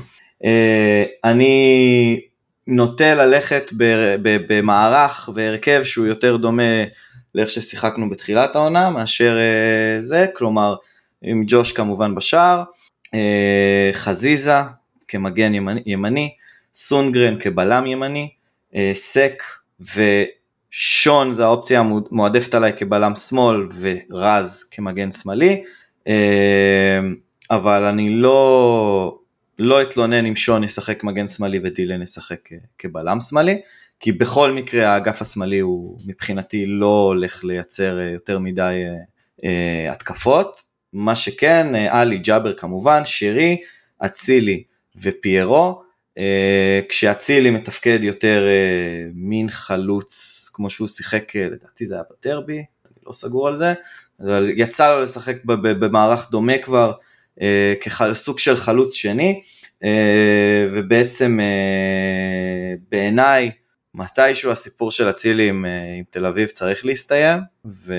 [0.45, 2.21] אה, אני
[2.71, 3.71] נוטה ללכת
[4.21, 6.83] במערך והרכב שהוא יותר דומה
[7.35, 10.75] לאיך ששיחקנו בתחילת העונה מאשר אה, זה, כלומר
[11.21, 12.63] עם ג'וש כמובן בשער,
[13.13, 14.57] אה, חזיזה
[15.07, 15.51] כמגן
[15.85, 16.33] ימני,
[16.75, 18.29] סונגרן כבלם ימני,
[18.75, 19.43] אה, סק
[19.81, 25.63] ושון זה האופציה המועדפת עליי כבלם שמאל ורז כמגן שמאלי,
[27.51, 29.17] אבל אני לא,
[29.63, 33.61] לא אתלונן אם שון ישחק מגן שמאלי ודילן ישחק אה, כבלם שמאלי,
[33.99, 38.83] כי בכל מקרה האגף השמאלי הוא מבחינתי לא הולך לייצר אה, יותר מדי
[39.43, 40.61] אה, התקפות.
[40.93, 43.57] מה שכן, עלי ג'אבר כמובן, שירי,
[44.05, 44.63] אצילי
[44.95, 45.81] ופיירו,
[46.89, 48.47] כשאצילי מתפקד יותר
[49.13, 53.73] מין חלוץ כמו שהוא שיחק, לדעתי זה היה בטרבי, אני לא סגור על זה,
[54.19, 56.91] אבל יצא לו לשחק במערך דומה כבר.
[57.41, 59.41] אה, כסוג של חלוץ שני,
[59.83, 63.51] אה, ובעצם אה, בעיניי
[63.93, 65.65] מתישהו הסיפור של אצילי עם,
[65.97, 67.93] עם תל אביב צריך להסתיים, ו,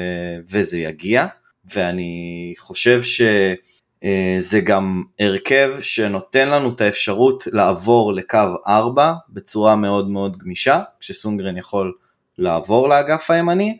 [0.50, 1.26] וזה יגיע,
[1.64, 10.36] ואני חושב שזה גם הרכב שנותן לנו את האפשרות לעבור לקו 4 בצורה מאוד מאוד
[10.38, 11.92] גמישה, כשסונגרן יכול
[12.38, 13.78] לעבור לאגף הימני.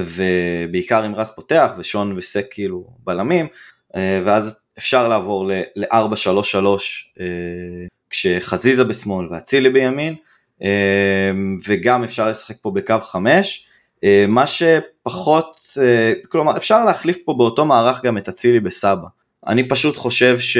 [0.00, 3.46] ובעיקר עם רס פותח ושון וסק כאילו בלמים,
[3.96, 6.56] אה, ואז אפשר לעבור ל-4-3-3
[7.20, 7.26] אה,
[8.10, 10.14] כשחזיזה בשמאל ואצילי בימין,
[11.66, 13.66] וגם אפשר לשחק פה בקו 5,
[14.28, 15.60] מה שפחות,
[16.28, 19.06] כלומר אפשר להחליף פה באותו מערך גם את אצילי בסבא.
[19.46, 20.56] אני פשוט חושב ש...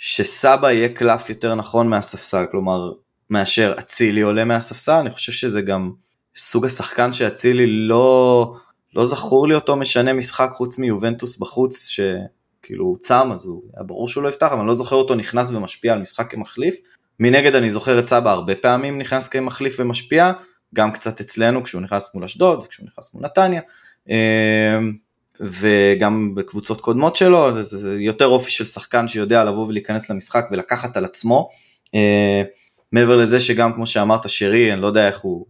[0.00, 2.92] שסבא יהיה קלף יותר נכון מהספסל, כלומר
[3.30, 5.92] מאשר אצילי עולה מהספסל, אני חושב שזה גם
[6.36, 8.54] סוג השחקן שאצילי לא,
[8.94, 13.82] לא זכור לי אותו משנה משחק חוץ מיובנטוס בחוץ, שכאילו הוא צם אז הוא, היה
[13.82, 16.76] ברור שהוא לא יפתח, אבל אני לא זוכר אותו נכנס ומשפיע על משחק כמחליף.
[17.20, 20.32] מנגד אני זוכר את סבא הרבה פעמים נכנס כמחליף ומשפיע,
[20.74, 23.60] גם קצת אצלנו כשהוא נכנס מול אשדוד, כשהוא נכנס מול נתניה.
[24.08, 24.92] אמ,
[25.40, 30.46] וגם בקבוצות קודמות שלו, זה, זה, זה יותר אופי של שחקן שיודע לבוא ולהיכנס למשחק
[30.50, 31.48] ולקחת על עצמו.
[31.94, 32.42] אה,
[32.92, 35.46] מעבר לזה שגם כמו שאמרת שרי, אני לא יודע איך הוא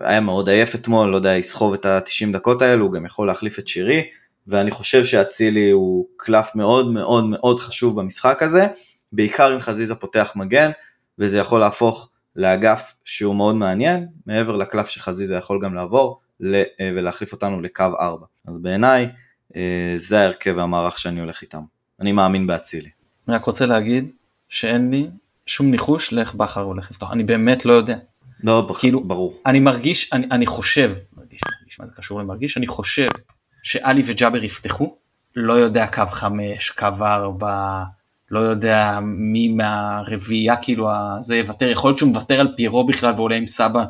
[0.00, 3.58] היה מאוד עייף אתמול, לא יודע, יסחוב את ה-90 דקות האלו, הוא גם יכול להחליף
[3.58, 4.02] את שרי,
[4.46, 8.66] ואני חושב שאצילי הוא קלף מאוד מאוד מאוד חשוב במשחק הזה,
[9.12, 10.70] בעיקר אם חזיזה פותח מגן,
[11.18, 17.32] וזה יכול להפוך לאגף שהוא מאוד מעניין, מעבר לקלף שחזיזה יכול גם לעבור, אה, ולהחליף
[17.32, 18.26] אותנו לקו 4.
[18.48, 19.08] אז בעיניי
[19.56, 21.62] אה, זה ההרכב והמערך שאני הולך איתם.
[22.00, 22.90] אני מאמין באצילי.
[23.28, 24.10] אני רק רוצה להגיד
[24.48, 25.10] שאין לי
[25.46, 27.96] שום ניחוש לאיך בכר הולך לפתוח, אני באמת לא יודע.
[28.42, 29.40] לא, כאילו, ברור.
[29.46, 33.08] אני מרגיש, אני, אני חושב, מרגיש, מרגיש מה זה קשור למרגיש, אני חושב
[33.62, 34.96] שאלי וג'אבר יפתחו,
[35.36, 37.84] לא יודע קו 5, קו 4,
[38.30, 40.88] לא יודע מי מהרביעייה כאילו
[41.20, 43.84] זה יוותר, יכול להיות שהוא מוותר על פיירו בכלל ועולה עם סבא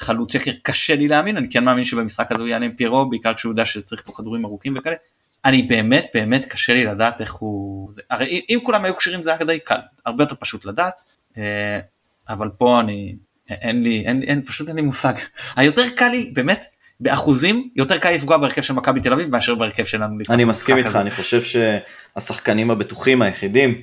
[0.00, 3.34] חלוץ שקר קשה לי להאמין אני כן מאמין שבמשחק הזה הוא יעלה עם פירו בעיקר
[3.34, 4.96] כשהוא יודע שצריך פה כדורים ארוכים וכאלה.
[5.44, 9.30] אני באמת באמת קשה לי לדעת איך הוא זה הרי אם כולם היו קשירים זה
[9.34, 11.00] היה די קל הרבה יותר פשוט לדעת
[11.38, 11.80] אה,
[12.28, 13.16] אבל פה אני
[13.50, 15.12] אין לי אין, אין פשוט אין לי מושג
[15.56, 16.64] היותר קל לי באמת
[17.00, 20.18] באחוזים יותר קל לפגוע בהרכב של מכבי תל אביב מאשר בהרכב שלנו.
[20.30, 23.80] אני מסכים איתך אני חושב שהשחקנים הבטוחים היחידים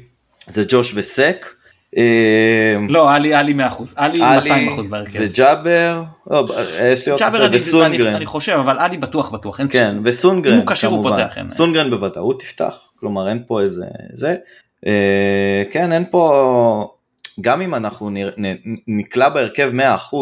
[0.47, 1.45] זה ג'וש וסק
[1.95, 5.19] אמ, לא, עלי, עלי 100%, עלי 200% בהרכב.
[5.21, 6.45] וג'אבר, לא,
[6.93, 8.13] יש לי עוד חסר, וסונגרן.
[8.13, 11.37] אני חושב, אבל עלי בטוח בטוח, אין כן, וסונגרן, אם הוא כשיר הוא פותח.
[11.49, 14.35] סונגרן בוודאות תפתח, כלומר אין פה איזה, זה,
[14.87, 16.96] אה, כן, אין פה,
[17.41, 18.09] גם אם אנחנו
[18.87, 19.71] נקלע בהרכב
[20.11, 20.15] 100%,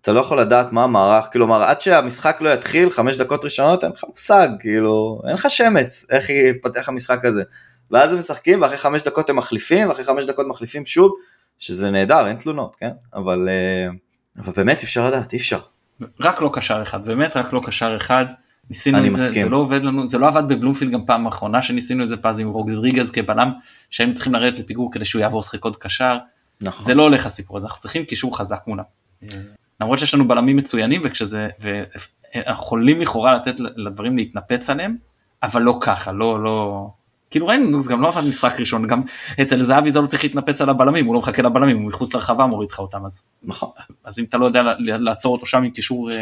[0.00, 3.92] אתה לא יכול לדעת מה המערך, כלומר עד שהמשחק לא יתחיל, חמש דקות ראשונות, אין
[3.92, 7.42] לך מושג, כאילו, אין לך שמץ איך יפתח המשחק הזה.
[7.90, 11.12] ואז הם משחקים ואחרי חמש דקות הם מחליפים ואחרי חמש דקות מחליפים שוב
[11.58, 13.90] שזה נהדר אין תלונות כן אבל אה,
[14.38, 15.58] אבל באמת אפשר לדעת אי אפשר.
[16.20, 18.26] רק לא קשר אחד באמת רק לא קשר אחד.
[18.70, 19.42] ניסינו את זה, מסכים.
[19.42, 22.40] זה לא עובד לנו, זה לא עבד בבלומפילד גם פעם אחרונה שניסינו את זה פז
[22.40, 23.50] עם רוגדריגז כבלם,
[23.90, 26.16] שהיינו צריכים לרדת לפיגור כדי שהוא יעבור שחק עוד קשר.
[26.62, 26.84] נכון.
[26.84, 28.84] זה לא הולך הסיפור הזה, אנחנו צריכים קישור חזק מולם.
[29.80, 34.96] למרות שיש לנו בלמים מצוינים וכשזה, ואנחנו יכולים לכאורה לתת לדברים להתנפץ עליהם,
[35.42, 36.86] אבל לא ככה, לא, לא,
[37.32, 39.02] כאילו ראינו זה גם לא עבד משחק ראשון גם
[39.42, 42.46] אצל זהבי זה לא צריך להתנפץ על הבלמים הוא לא מחכה לבלמים הוא מחוץ לרחבה
[42.46, 43.70] מוריד לך אותם אז נכון
[44.04, 46.14] אז אם אתה לא יודע לעצור אותו שם עם קישור uh,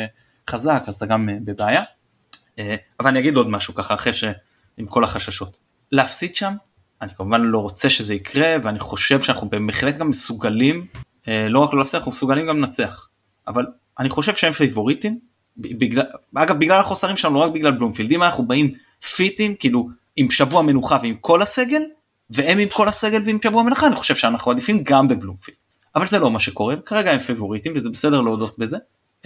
[0.50, 1.82] חזק אז אתה גם uh, בבעיה.
[1.82, 2.60] Uh,
[3.00, 5.56] אבל אני אגיד עוד משהו ככה אחרי שעם כל החששות
[5.92, 6.54] להפסיד שם
[7.02, 10.86] אני כמובן לא רוצה שזה יקרה ואני חושב שאנחנו בהחלט גם מסוגלים
[11.22, 13.08] uh, לא רק לא להפסיד אנחנו מסוגלים גם לנצח
[13.48, 13.66] אבל
[13.98, 15.18] אני חושב שהם פייבוריטים
[15.56, 16.04] בגלל
[16.36, 18.72] אגב בגלל החוסרים שלנו לא רק בגלל בלומפילד אם אנחנו באים
[19.16, 21.82] פיטים כאילו עם שבוע מנוחה ועם כל הסגל,
[22.30, 25.58] והם עם כל הסגל ועם שבוע מנוחה, אני חושב שאנחנו עדיפים גם בבלומפילד.
[25.94, 28.76] אבל זה לא מה שקורה, כרגע הם פבוריטים וזה בסדר להודות בזה,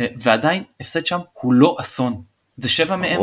[0.01, 2.23] אה, ועדיין הפסד שם הוא לא אסון.
[2.57, 3.21] זה שבע מהם,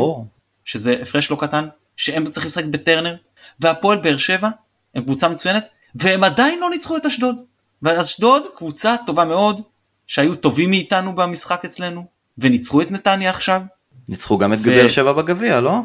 [0.64, 3.16] שזה הפרש לא קטן, שהם צריכים לשחק בטרנר,
[3.60, 4.48] והפועל באר שבע
[4.94, 7.36] הם קבוצה מצוינת, והם עדיין לא ניצחו את אשדוד.
[7.82, 9.60] ואשדוד קבוצה טובה מאוד,
[10.06, 12.06] שהיו טובים מאיתנו במשחק אצלנו,
[12.38, 13.62] וניצחו את נתניה עכשיו.
[14.08, 14.62] ניצחו גם את ו...
[14.62, 15.78] באר שבע בגביע, לא?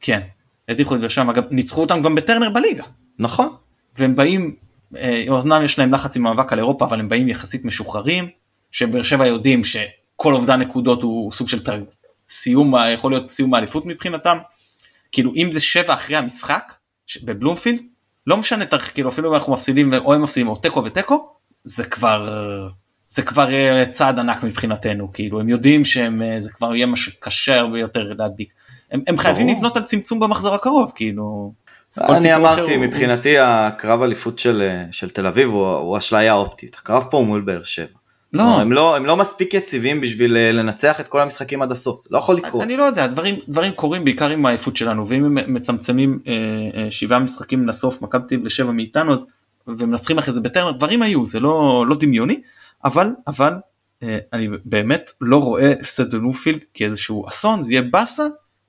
[0.00, 0.20] כן,
[0.68, 2.84] הדיחו את באר שבע, אגב ניצחו אותם גם בטרנר בליגה.
[3.18, 3.48] נכון.
[3.96, 4.56] והם באים,
[4.96, 8.28] אה, אומנם יש להם לחץ עם מאבק על אירופה, אבל הם באים יחסית משוחררים,
[8.72, 11.58] שבאר שבע יודעים שכל אובדן נקודות הוא סוג של.
[12.28, 14.38] סיום, יכול להיות סיום האליפות מבחינתם.
[15.12, 16.72] כאילו אם זה שבע אחרי המשחק
[17.24, 17.80] בבלומפילד,
[18.26, 18.64] לא משנה,
[18.94, 21.28] כאילו אפילו אם אנחנו מפסידים או הם מפסידים או תיקו ותיקו,
[21.64, 22.30] זה כבר
[23.08, 23.48] זה כבר
[23.84, 25.12] צעד ענק מבחינתנו.
[25.12, 28.52] כאילו הם יודעים שהם אה, זה כבר יהיה משהו קשה הרבה יותר להדביק.
[28.90, 31.52] הם, הם חייבים לבנות על צמצום במחזור הקרוב כאילו.
[32.00, 36.76] אני אמרתי מבחינתי הקרב אליפות של, אה, של תל אביב הוא, הוא אשליה אופטית.
[36.78, 37.98] הקרב פה הוא מול באר שבע.
[38.34, 38.60] לא.
[38.60, 42.08] הם לא הם לא מספיק יציבים בשביל אה, לנצח את כל המשחקים עד הסוף זה
[42.12, 42.62] לא יכול לקרות.
[42.62, 46.32] אני לא יודע דברים דברים קורים בעיקר עם העייפות שלנו ואם הם מצמצמים אה,
[46.74, 49.26] אה, שבעה משחקים לסוף מכבי תל לשבע מאיתנו אז
[49.66, 52.40] ומנצחים אחרי זה בטרנר דברים היו זה לא לא דמיוני
[52.84, 53.52] אבל אבל
[54.02, 58.26] אה, אני באמת לא רואה הפסד בנופילד כאיזשהו אסון זה יהיה באסה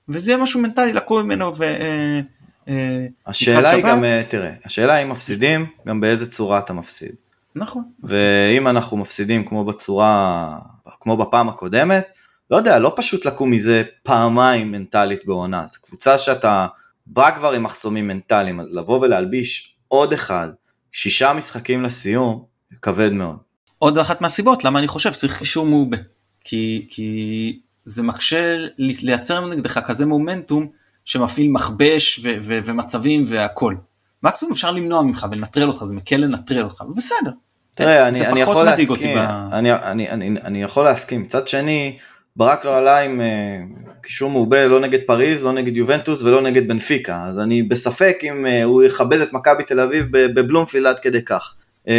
[0.09, 1.63] וזה יהיה משהו מנטלי לקום ממנו ו...
[1.63, 2.19] אה,
[2.67, 7.15] אה, השאלה היא גם תראה השאלה אם מפסידים גם באיזה צורה אתה מפסיד.
[7.55, 7.83] נכון.
[8.03, 10.59] ואם אנחנו מפסידים כמו בצורה,
[10.99, 12.05] כמו בפעם הקודמת,
[12.51, 16.67] לא יודע, לא פשוט לקום מזה פעמיים מנטלית בעונה, זו קבוצה שאתה
[17.07, 20.49] בא כבר עם מחסומים מנטליים, אז לבוא ולהלביש עוד אחד,
[20.91, 22.43] שישה משחקים לסיום,
[22.81, 23.37] כבד מאוד.
[23.79, 25.97] עוד אחת מהסיבות למה אני חושב שצריך קישור מעובה.
[26.43, 30.67] כי, כי זה מקשה לייצר נגדך כזה מומנטום
[31.05, 33.75] שמפעיל מכבש ו- ו- ומצבים והכל.
[34.23, 37.31] מקסימום אפשר למנוע ממך ולנטרל אותך, זה מקל לנטרל אותך, ובסדר.
[37.75, 39.17] תראה, אני, אני יכול להסכים.
[39.51, 41.97] אני, אני, אני, אני יכול להסכים, מצד שני,
[42.35, 46.67] ברק לא עלה עם uh, קישור מעובה לא נגד פריז, לא נגד יובנטוס ולא נגד
[46.67, 51.25] בנפיקה, אז אני בספק אם uh, הוא יכבד את מכבי תל אביב בבלומפילד עד כדי
[51.25, 51.53] כך.
[51.85, 51.89] Uh,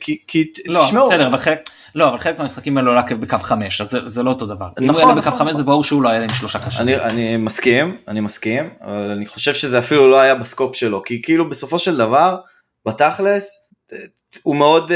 [0.00, 1.58] כי, כי לא, תשמעו, בסדר, אבל חלק,
[1.94, 4.66] לא, אבל חלק מהמשחקים האלו עולה בקו 5, אז זה, זה לא אותו דבר.
[4.66, 5.54] נכון, אם הוא יעלה נכון, בקו 5 נכון.
[5.54, 6.82] זה ברור שהוא לא היה עם שלושה קשים.
[6.82, 11.22] אני, אני מסכים, אני מסכים, אבל אני חושב שזה אפילו לא היה בסקופ שלו, כי
[11.22, 12.36] כאילו בסופו של דבר,
[12.86, 13.58] בתכלס,
[14.42, 14.94] הוא מאוד uh,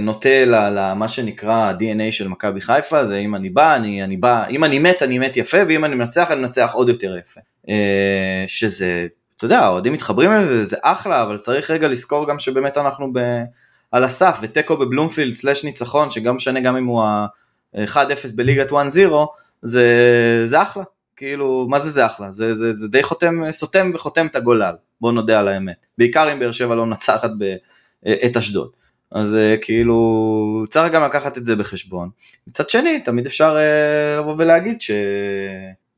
[0.00, 4.64] נוטה למה שנקרא ה-DNA של מכבי חיפה, זה אם אני בא, אני, אני בא, אם
[4.64, 7.40] אני מת, אני מת יפה, ואם אני מנצח, אני מנצח עוד יותר יפה.
[7.66, 7.70] Uh,
[8.46, 13.12] שזה, אתה יודע, האוהדים מתחברים אליו וזה אחלה, אבל צריך רגע לזכור גם שבאמת אנחנו
[13.12, 13.18] ב...
[13.92, 18.74] על הסף, ותיקו בבלומפילד סלאש ניצחון, שגם משנה גם אם הוא ה-1-0 בליגת 1-0,
[19.62, 20.82] זה, זה אחלה.
[21.16, 22.32] כאילו, מה זה זה אחלה?
[22.32, 25.76] זה, זה, זה די חותם, סותם וחותם את הגולל, בוא נודה על האמת.
[25.98, 27.30] בעיקר אם באר שבע לא מנצחת
[28.06, 28.70] את אשדוד.
[29.10, 32.08] אז אה, כאילו, צריך גם לקחת את זה בחשבון.
[32.46, 34.90] מצד שני, תמיד אפשר אה, לבוא ולהגיד ש...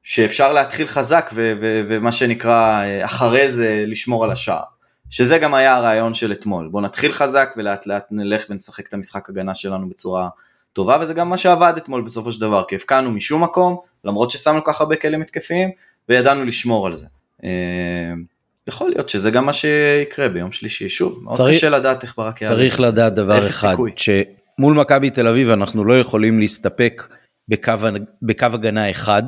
[0.03, 4.63] שאפשר להתחיל חזק ו- ו- ומה שנקרא אה, אחרי זה לשמור על השער.
[5.11, 9.29] שזה גם היה הרעיון של אתמול, בוא נתחיל חזק ולאט לאט נלך ונשחק את המשחק
[9.29, 10.29] הגנה שלנו בצורה
[10.73, 14.65] טובה וזה גם מה שעבד אתמול בסופו של דבר, כי הפקענו משום מקום, למרות ששמנו
[14.65, 15.71] כל כך הרבה כלים התקפיים
[16.09, 17.07] וידענו לשמור על זה.
[18.69, 22.43] יכול להיות שזה גם מה שיקרה ביום שלישי, שוב, מאוד צריך, קשה לדעת איך ברק
[22.43, 22.57] יעלה.
[22.57, 23.93] צריך לדעת זה, דבר זה אחד, סיכוי.
[23.97, 27.03] שמול מכבי תל אביב אנחנו לא יכולים להסתפק
[27.49, 27.73] בקו,
[28.23, 29.23] בקו הגנה אחד,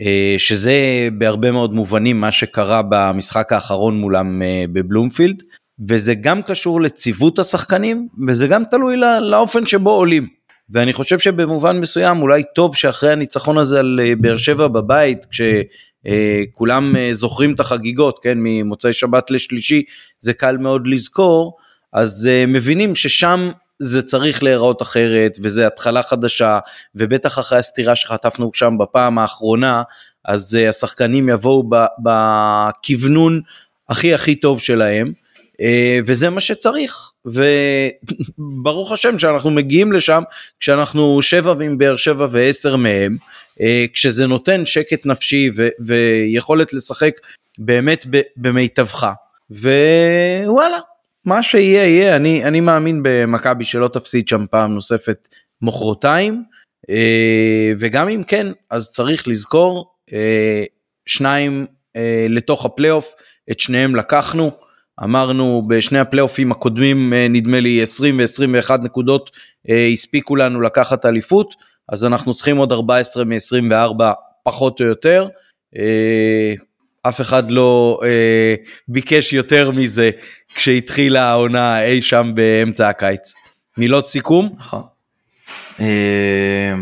[0.00, 5.42] אה, שזה בהרבה מאוד מובנים מה שקרה במשחק האחרון מולם אה, בבלומפילד,
[5.88, 10.26] וזה גם קשור לציוות השחקנים, וזה גם תלוי לא, לאופן שבו עולים.
[10.70, 15.26] ואני חושב שבמובן מסוים אולי טוב שאחרי הניצחון הזה על אה, באר שבע בבית,
[16.04, 19.82] כשכולם זוכרים את החגיגות, כן, ממוצאי שבת לשלישי,
[20.20, 21.56] זה קל מאוד לזכור,
[21.92, 26.58] אז מבינים ששם זה צריך להיראות אחרת וזה התחלה חדשה
[26.94, 29.82] ובטח אחרי הסתירה שחטפנו שם בפעם האחרונה
[30.24, 31.70] אז השחקנים יבואו
[32.02, 33.40] בכוונון
[33.88, 35.12] הכי הכי טוב שלהם
[36.06, 37.10] וזה מה שצריך.
[37.26, 40.22] וברוך השם שאנחנו מגיעים לשם
[40.60, 43.16] כשאנחנו שבע ועם באר שבע ועשר מהם
[43.94, 47.12] כשזה נותן שקט נפשי ו- ויכולת לשחק
[47.58, 48.06] באמת
[48.36, 49.12] במיטבך.
[49.50, 50.78] ווואלה
[51.24, 55.28] מה שיהיה יהיה, אני, אני מאמין במכבי שלא תפסיד שם פעם נוספת
[55.62, 56.44] מחרתיים,
[56.90, 60.64] אה, וגם אם כן, אז צריך לזכור, אה,
[61.06, 61.66] שניים
[61.96, 63.14] אה, לתוך הפלייאוף,
[63.50, 64.50] את שניהם לקחנו,
[65.04, 69.30] אמרנו בשני הפלייאופים הקודמים, נדמה לי 20 ו-21 נקודות
[69.92, 71.54] הספיקו לנו לקחת אליפות,
[71.92, 74.02] אז אנחנו צריכים עוד 14 מ-24
[74.42, 75.28] פחות או יותר.
[77.02, 78.54] אף אחד לא אה,
[78.88, 80.10] ביקש יותר מזה
[80.54, 83.34] כשהתחילה העונה אי שם באמצע הקיץ.
[83.78, 84.54] מילות סיכום?
[84.58, 84.82] נכון.
[85.80, 86.74] אה,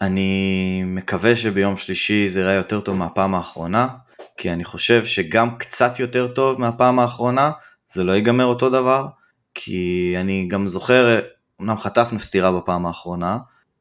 [0.00, 3.88] אני מקווה שביום שלישי זה יראה יותר טוב מהפעם האחרונה,
[4.36, 7.50] כי אני חושב שגם קצת יותר טוב מהפעם האחרונה,
[7.88, 9.06] זה לא ייגמר אותו דבר,
[9.54, 11.20] כי אני גם זוכר,
[11.60, 13.38] אמנם חטפנו סטירה בפעם האחרונה,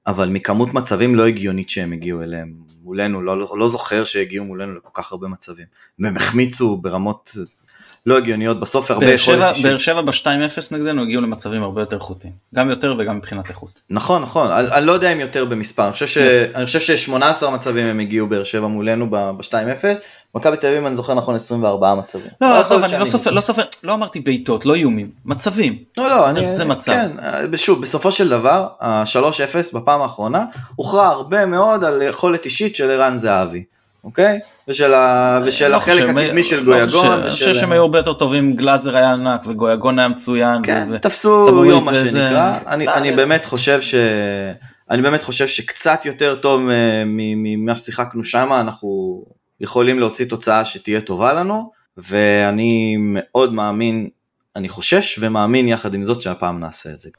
[0.07, 4.89] אבל מכמות מצבים לא הגיונית שהם הגיעו אליהם מולנו, לא, לא זוכר שהגיעו מולנו לכל
[4.93, 5.65] כך הרבה מצבים.
[5.99, 7.37] והם החמיצו ברמות
[8.07, 9.65] לא הגיוניות, בסוף הרבה יכולת אישית.
[9.65, 10.27] באר שבע ב-2-0
[10.71, 13.81] נגדנו הגיעו למצבים הרבה יותר איכותיים, גם יותר וגם מבחינת איכות.
[13.89, 16.17] נכון, נכון, אני, לא יודע אם יותר במספר, אני חושב, ש,
[16.55, 19.83] אני חושב ש-18 מצבים הם הגיעו באר שבע מולנו ב-2-0,
[20.35, 22.27] מכבי תל אביב אני זוכר נכון 24 מצבים.
[22.41, 25.77] לא, עזוב, אני לא סופר, לא סופר, לא אמרתי בעיטות, לא איומים, מצבים.
[25.97, 26.91] לא, לא, אני, זה מצב.
[26.91, 32.91] כן, שוב, בסופו של דבר, ה-3-0 בפעם האחרונה, הוכרע הרבה מאוד על יכולת אישית של
[32.91, 33.63] ערן זהבי.
[34.07, 34.39] אוקיי?
[34.67, 35.39] ושל, ה...
[35.45, 37.21] ושל לא החלק הקדמי של לא גויגון.
[37.21, 40.61] אני חושב שהם היו הרבה יותר טובים, גלאזר היה ענק וגויגון היה מצוין.
[40.63, 40.99] כן, ו...
[40.99, 42.57] תפסו יום מה שנקרא.
[42.67, 43.95] אני, לא, אני באמת חושב ש...
[44.89, 46.61] אני באמת חושב שקצת יותר טוב
[47.05, 49.23] ממה ששיחקנו שם, אנחנו
[49.61, 54.09] יכולים להוציא תוצאה שתהיה טובה לנו, ואני מאוד מאמין,
[54.55, 57.09] אני חושש ומאמין יחד עם זאת שהפעם נעשה את זה.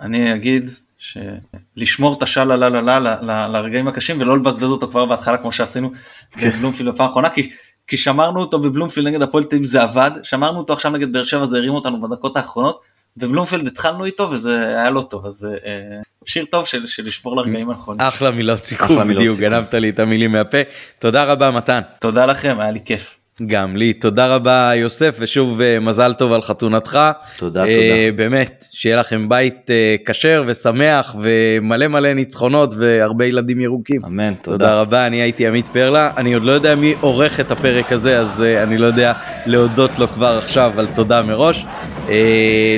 [0.00, 0.70] אני אגיד
[1.02, 5.90] שלשמור את השאלה לה לה לה לרגעים הקשים ולא לבזבז אותו כבר בהתחלה כמו שעשינו
[6.30, 6.50] כן.
[6.50, 7.50] בבלומפילד בפעם האחרונה כי,
[7.86, 11.22] כי שמרנו אותו בבלומפילד נגד הפועל תל אביב זה עבד שמרנו אותו עכשיו נגד באר
[11.22, 12.80] שבע זה הרים אותנו בדקות האחרונות
[13.16, 17.70] ובלומפילד התחלנו איתו וזה היה לא טוב אז אה, שיר טוב של, של לשבור לרגעים
[17.70, 18.00] הנכונים.
[18.00, 19.38] אחלה מילות סיכום בדיוק.
[19.38, 20.58] גנבת לי את המילים מהפה
[20.98, 21.80] תודה רבה מתן.
[22.00, 23.16] תודה לכם היה לי כיף.
[23.46, 26.98] גם לי תודה רבה יוסף ושוב אה, מזל טוב על חתונתך.
[27.36, 28.16] תודה, אה, תודה.
[28.16, 34.04] באמת שיהיה לכם בית אה, כשר ושמח ומלא מלא ניצחונות והרבה ילדים ירוקים.
[34.04, 34.80] אמן, תודה תודה.
[34.80, 38.42] רבה אני הייתי עמית פרלה אני עוד לא יודע מי עורך את הפרק הזה אז
[38.42, 39.12] אני לא יודע
[39.46, 41.64] להודות לו כבר עכשיו על תודה מראש.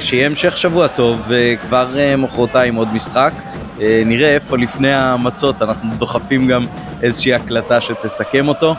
[0.01, 3.33] שיהיה המשך שבוע טוב וכבר מחרתיים עוד משחק.
[3.81, 6.67] אה, נראה איפה לפני המצות אנחנו דוחפים גם
[7.03, 8.75] איזושהי הקלטה שתסכם אותו.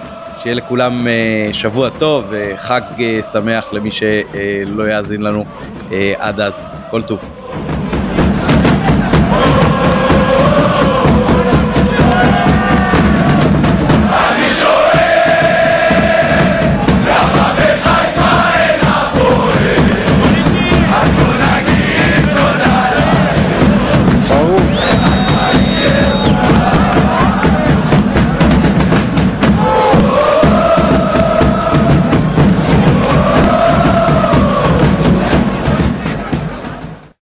[0.45, 5.45] שיהיה לכולם אה, שבוע טוב וחג אה, שמח למי שלא יאזין לנו
[5.91, 6.69] אה, עד אז.
[6.89, 7.25] כל טוב.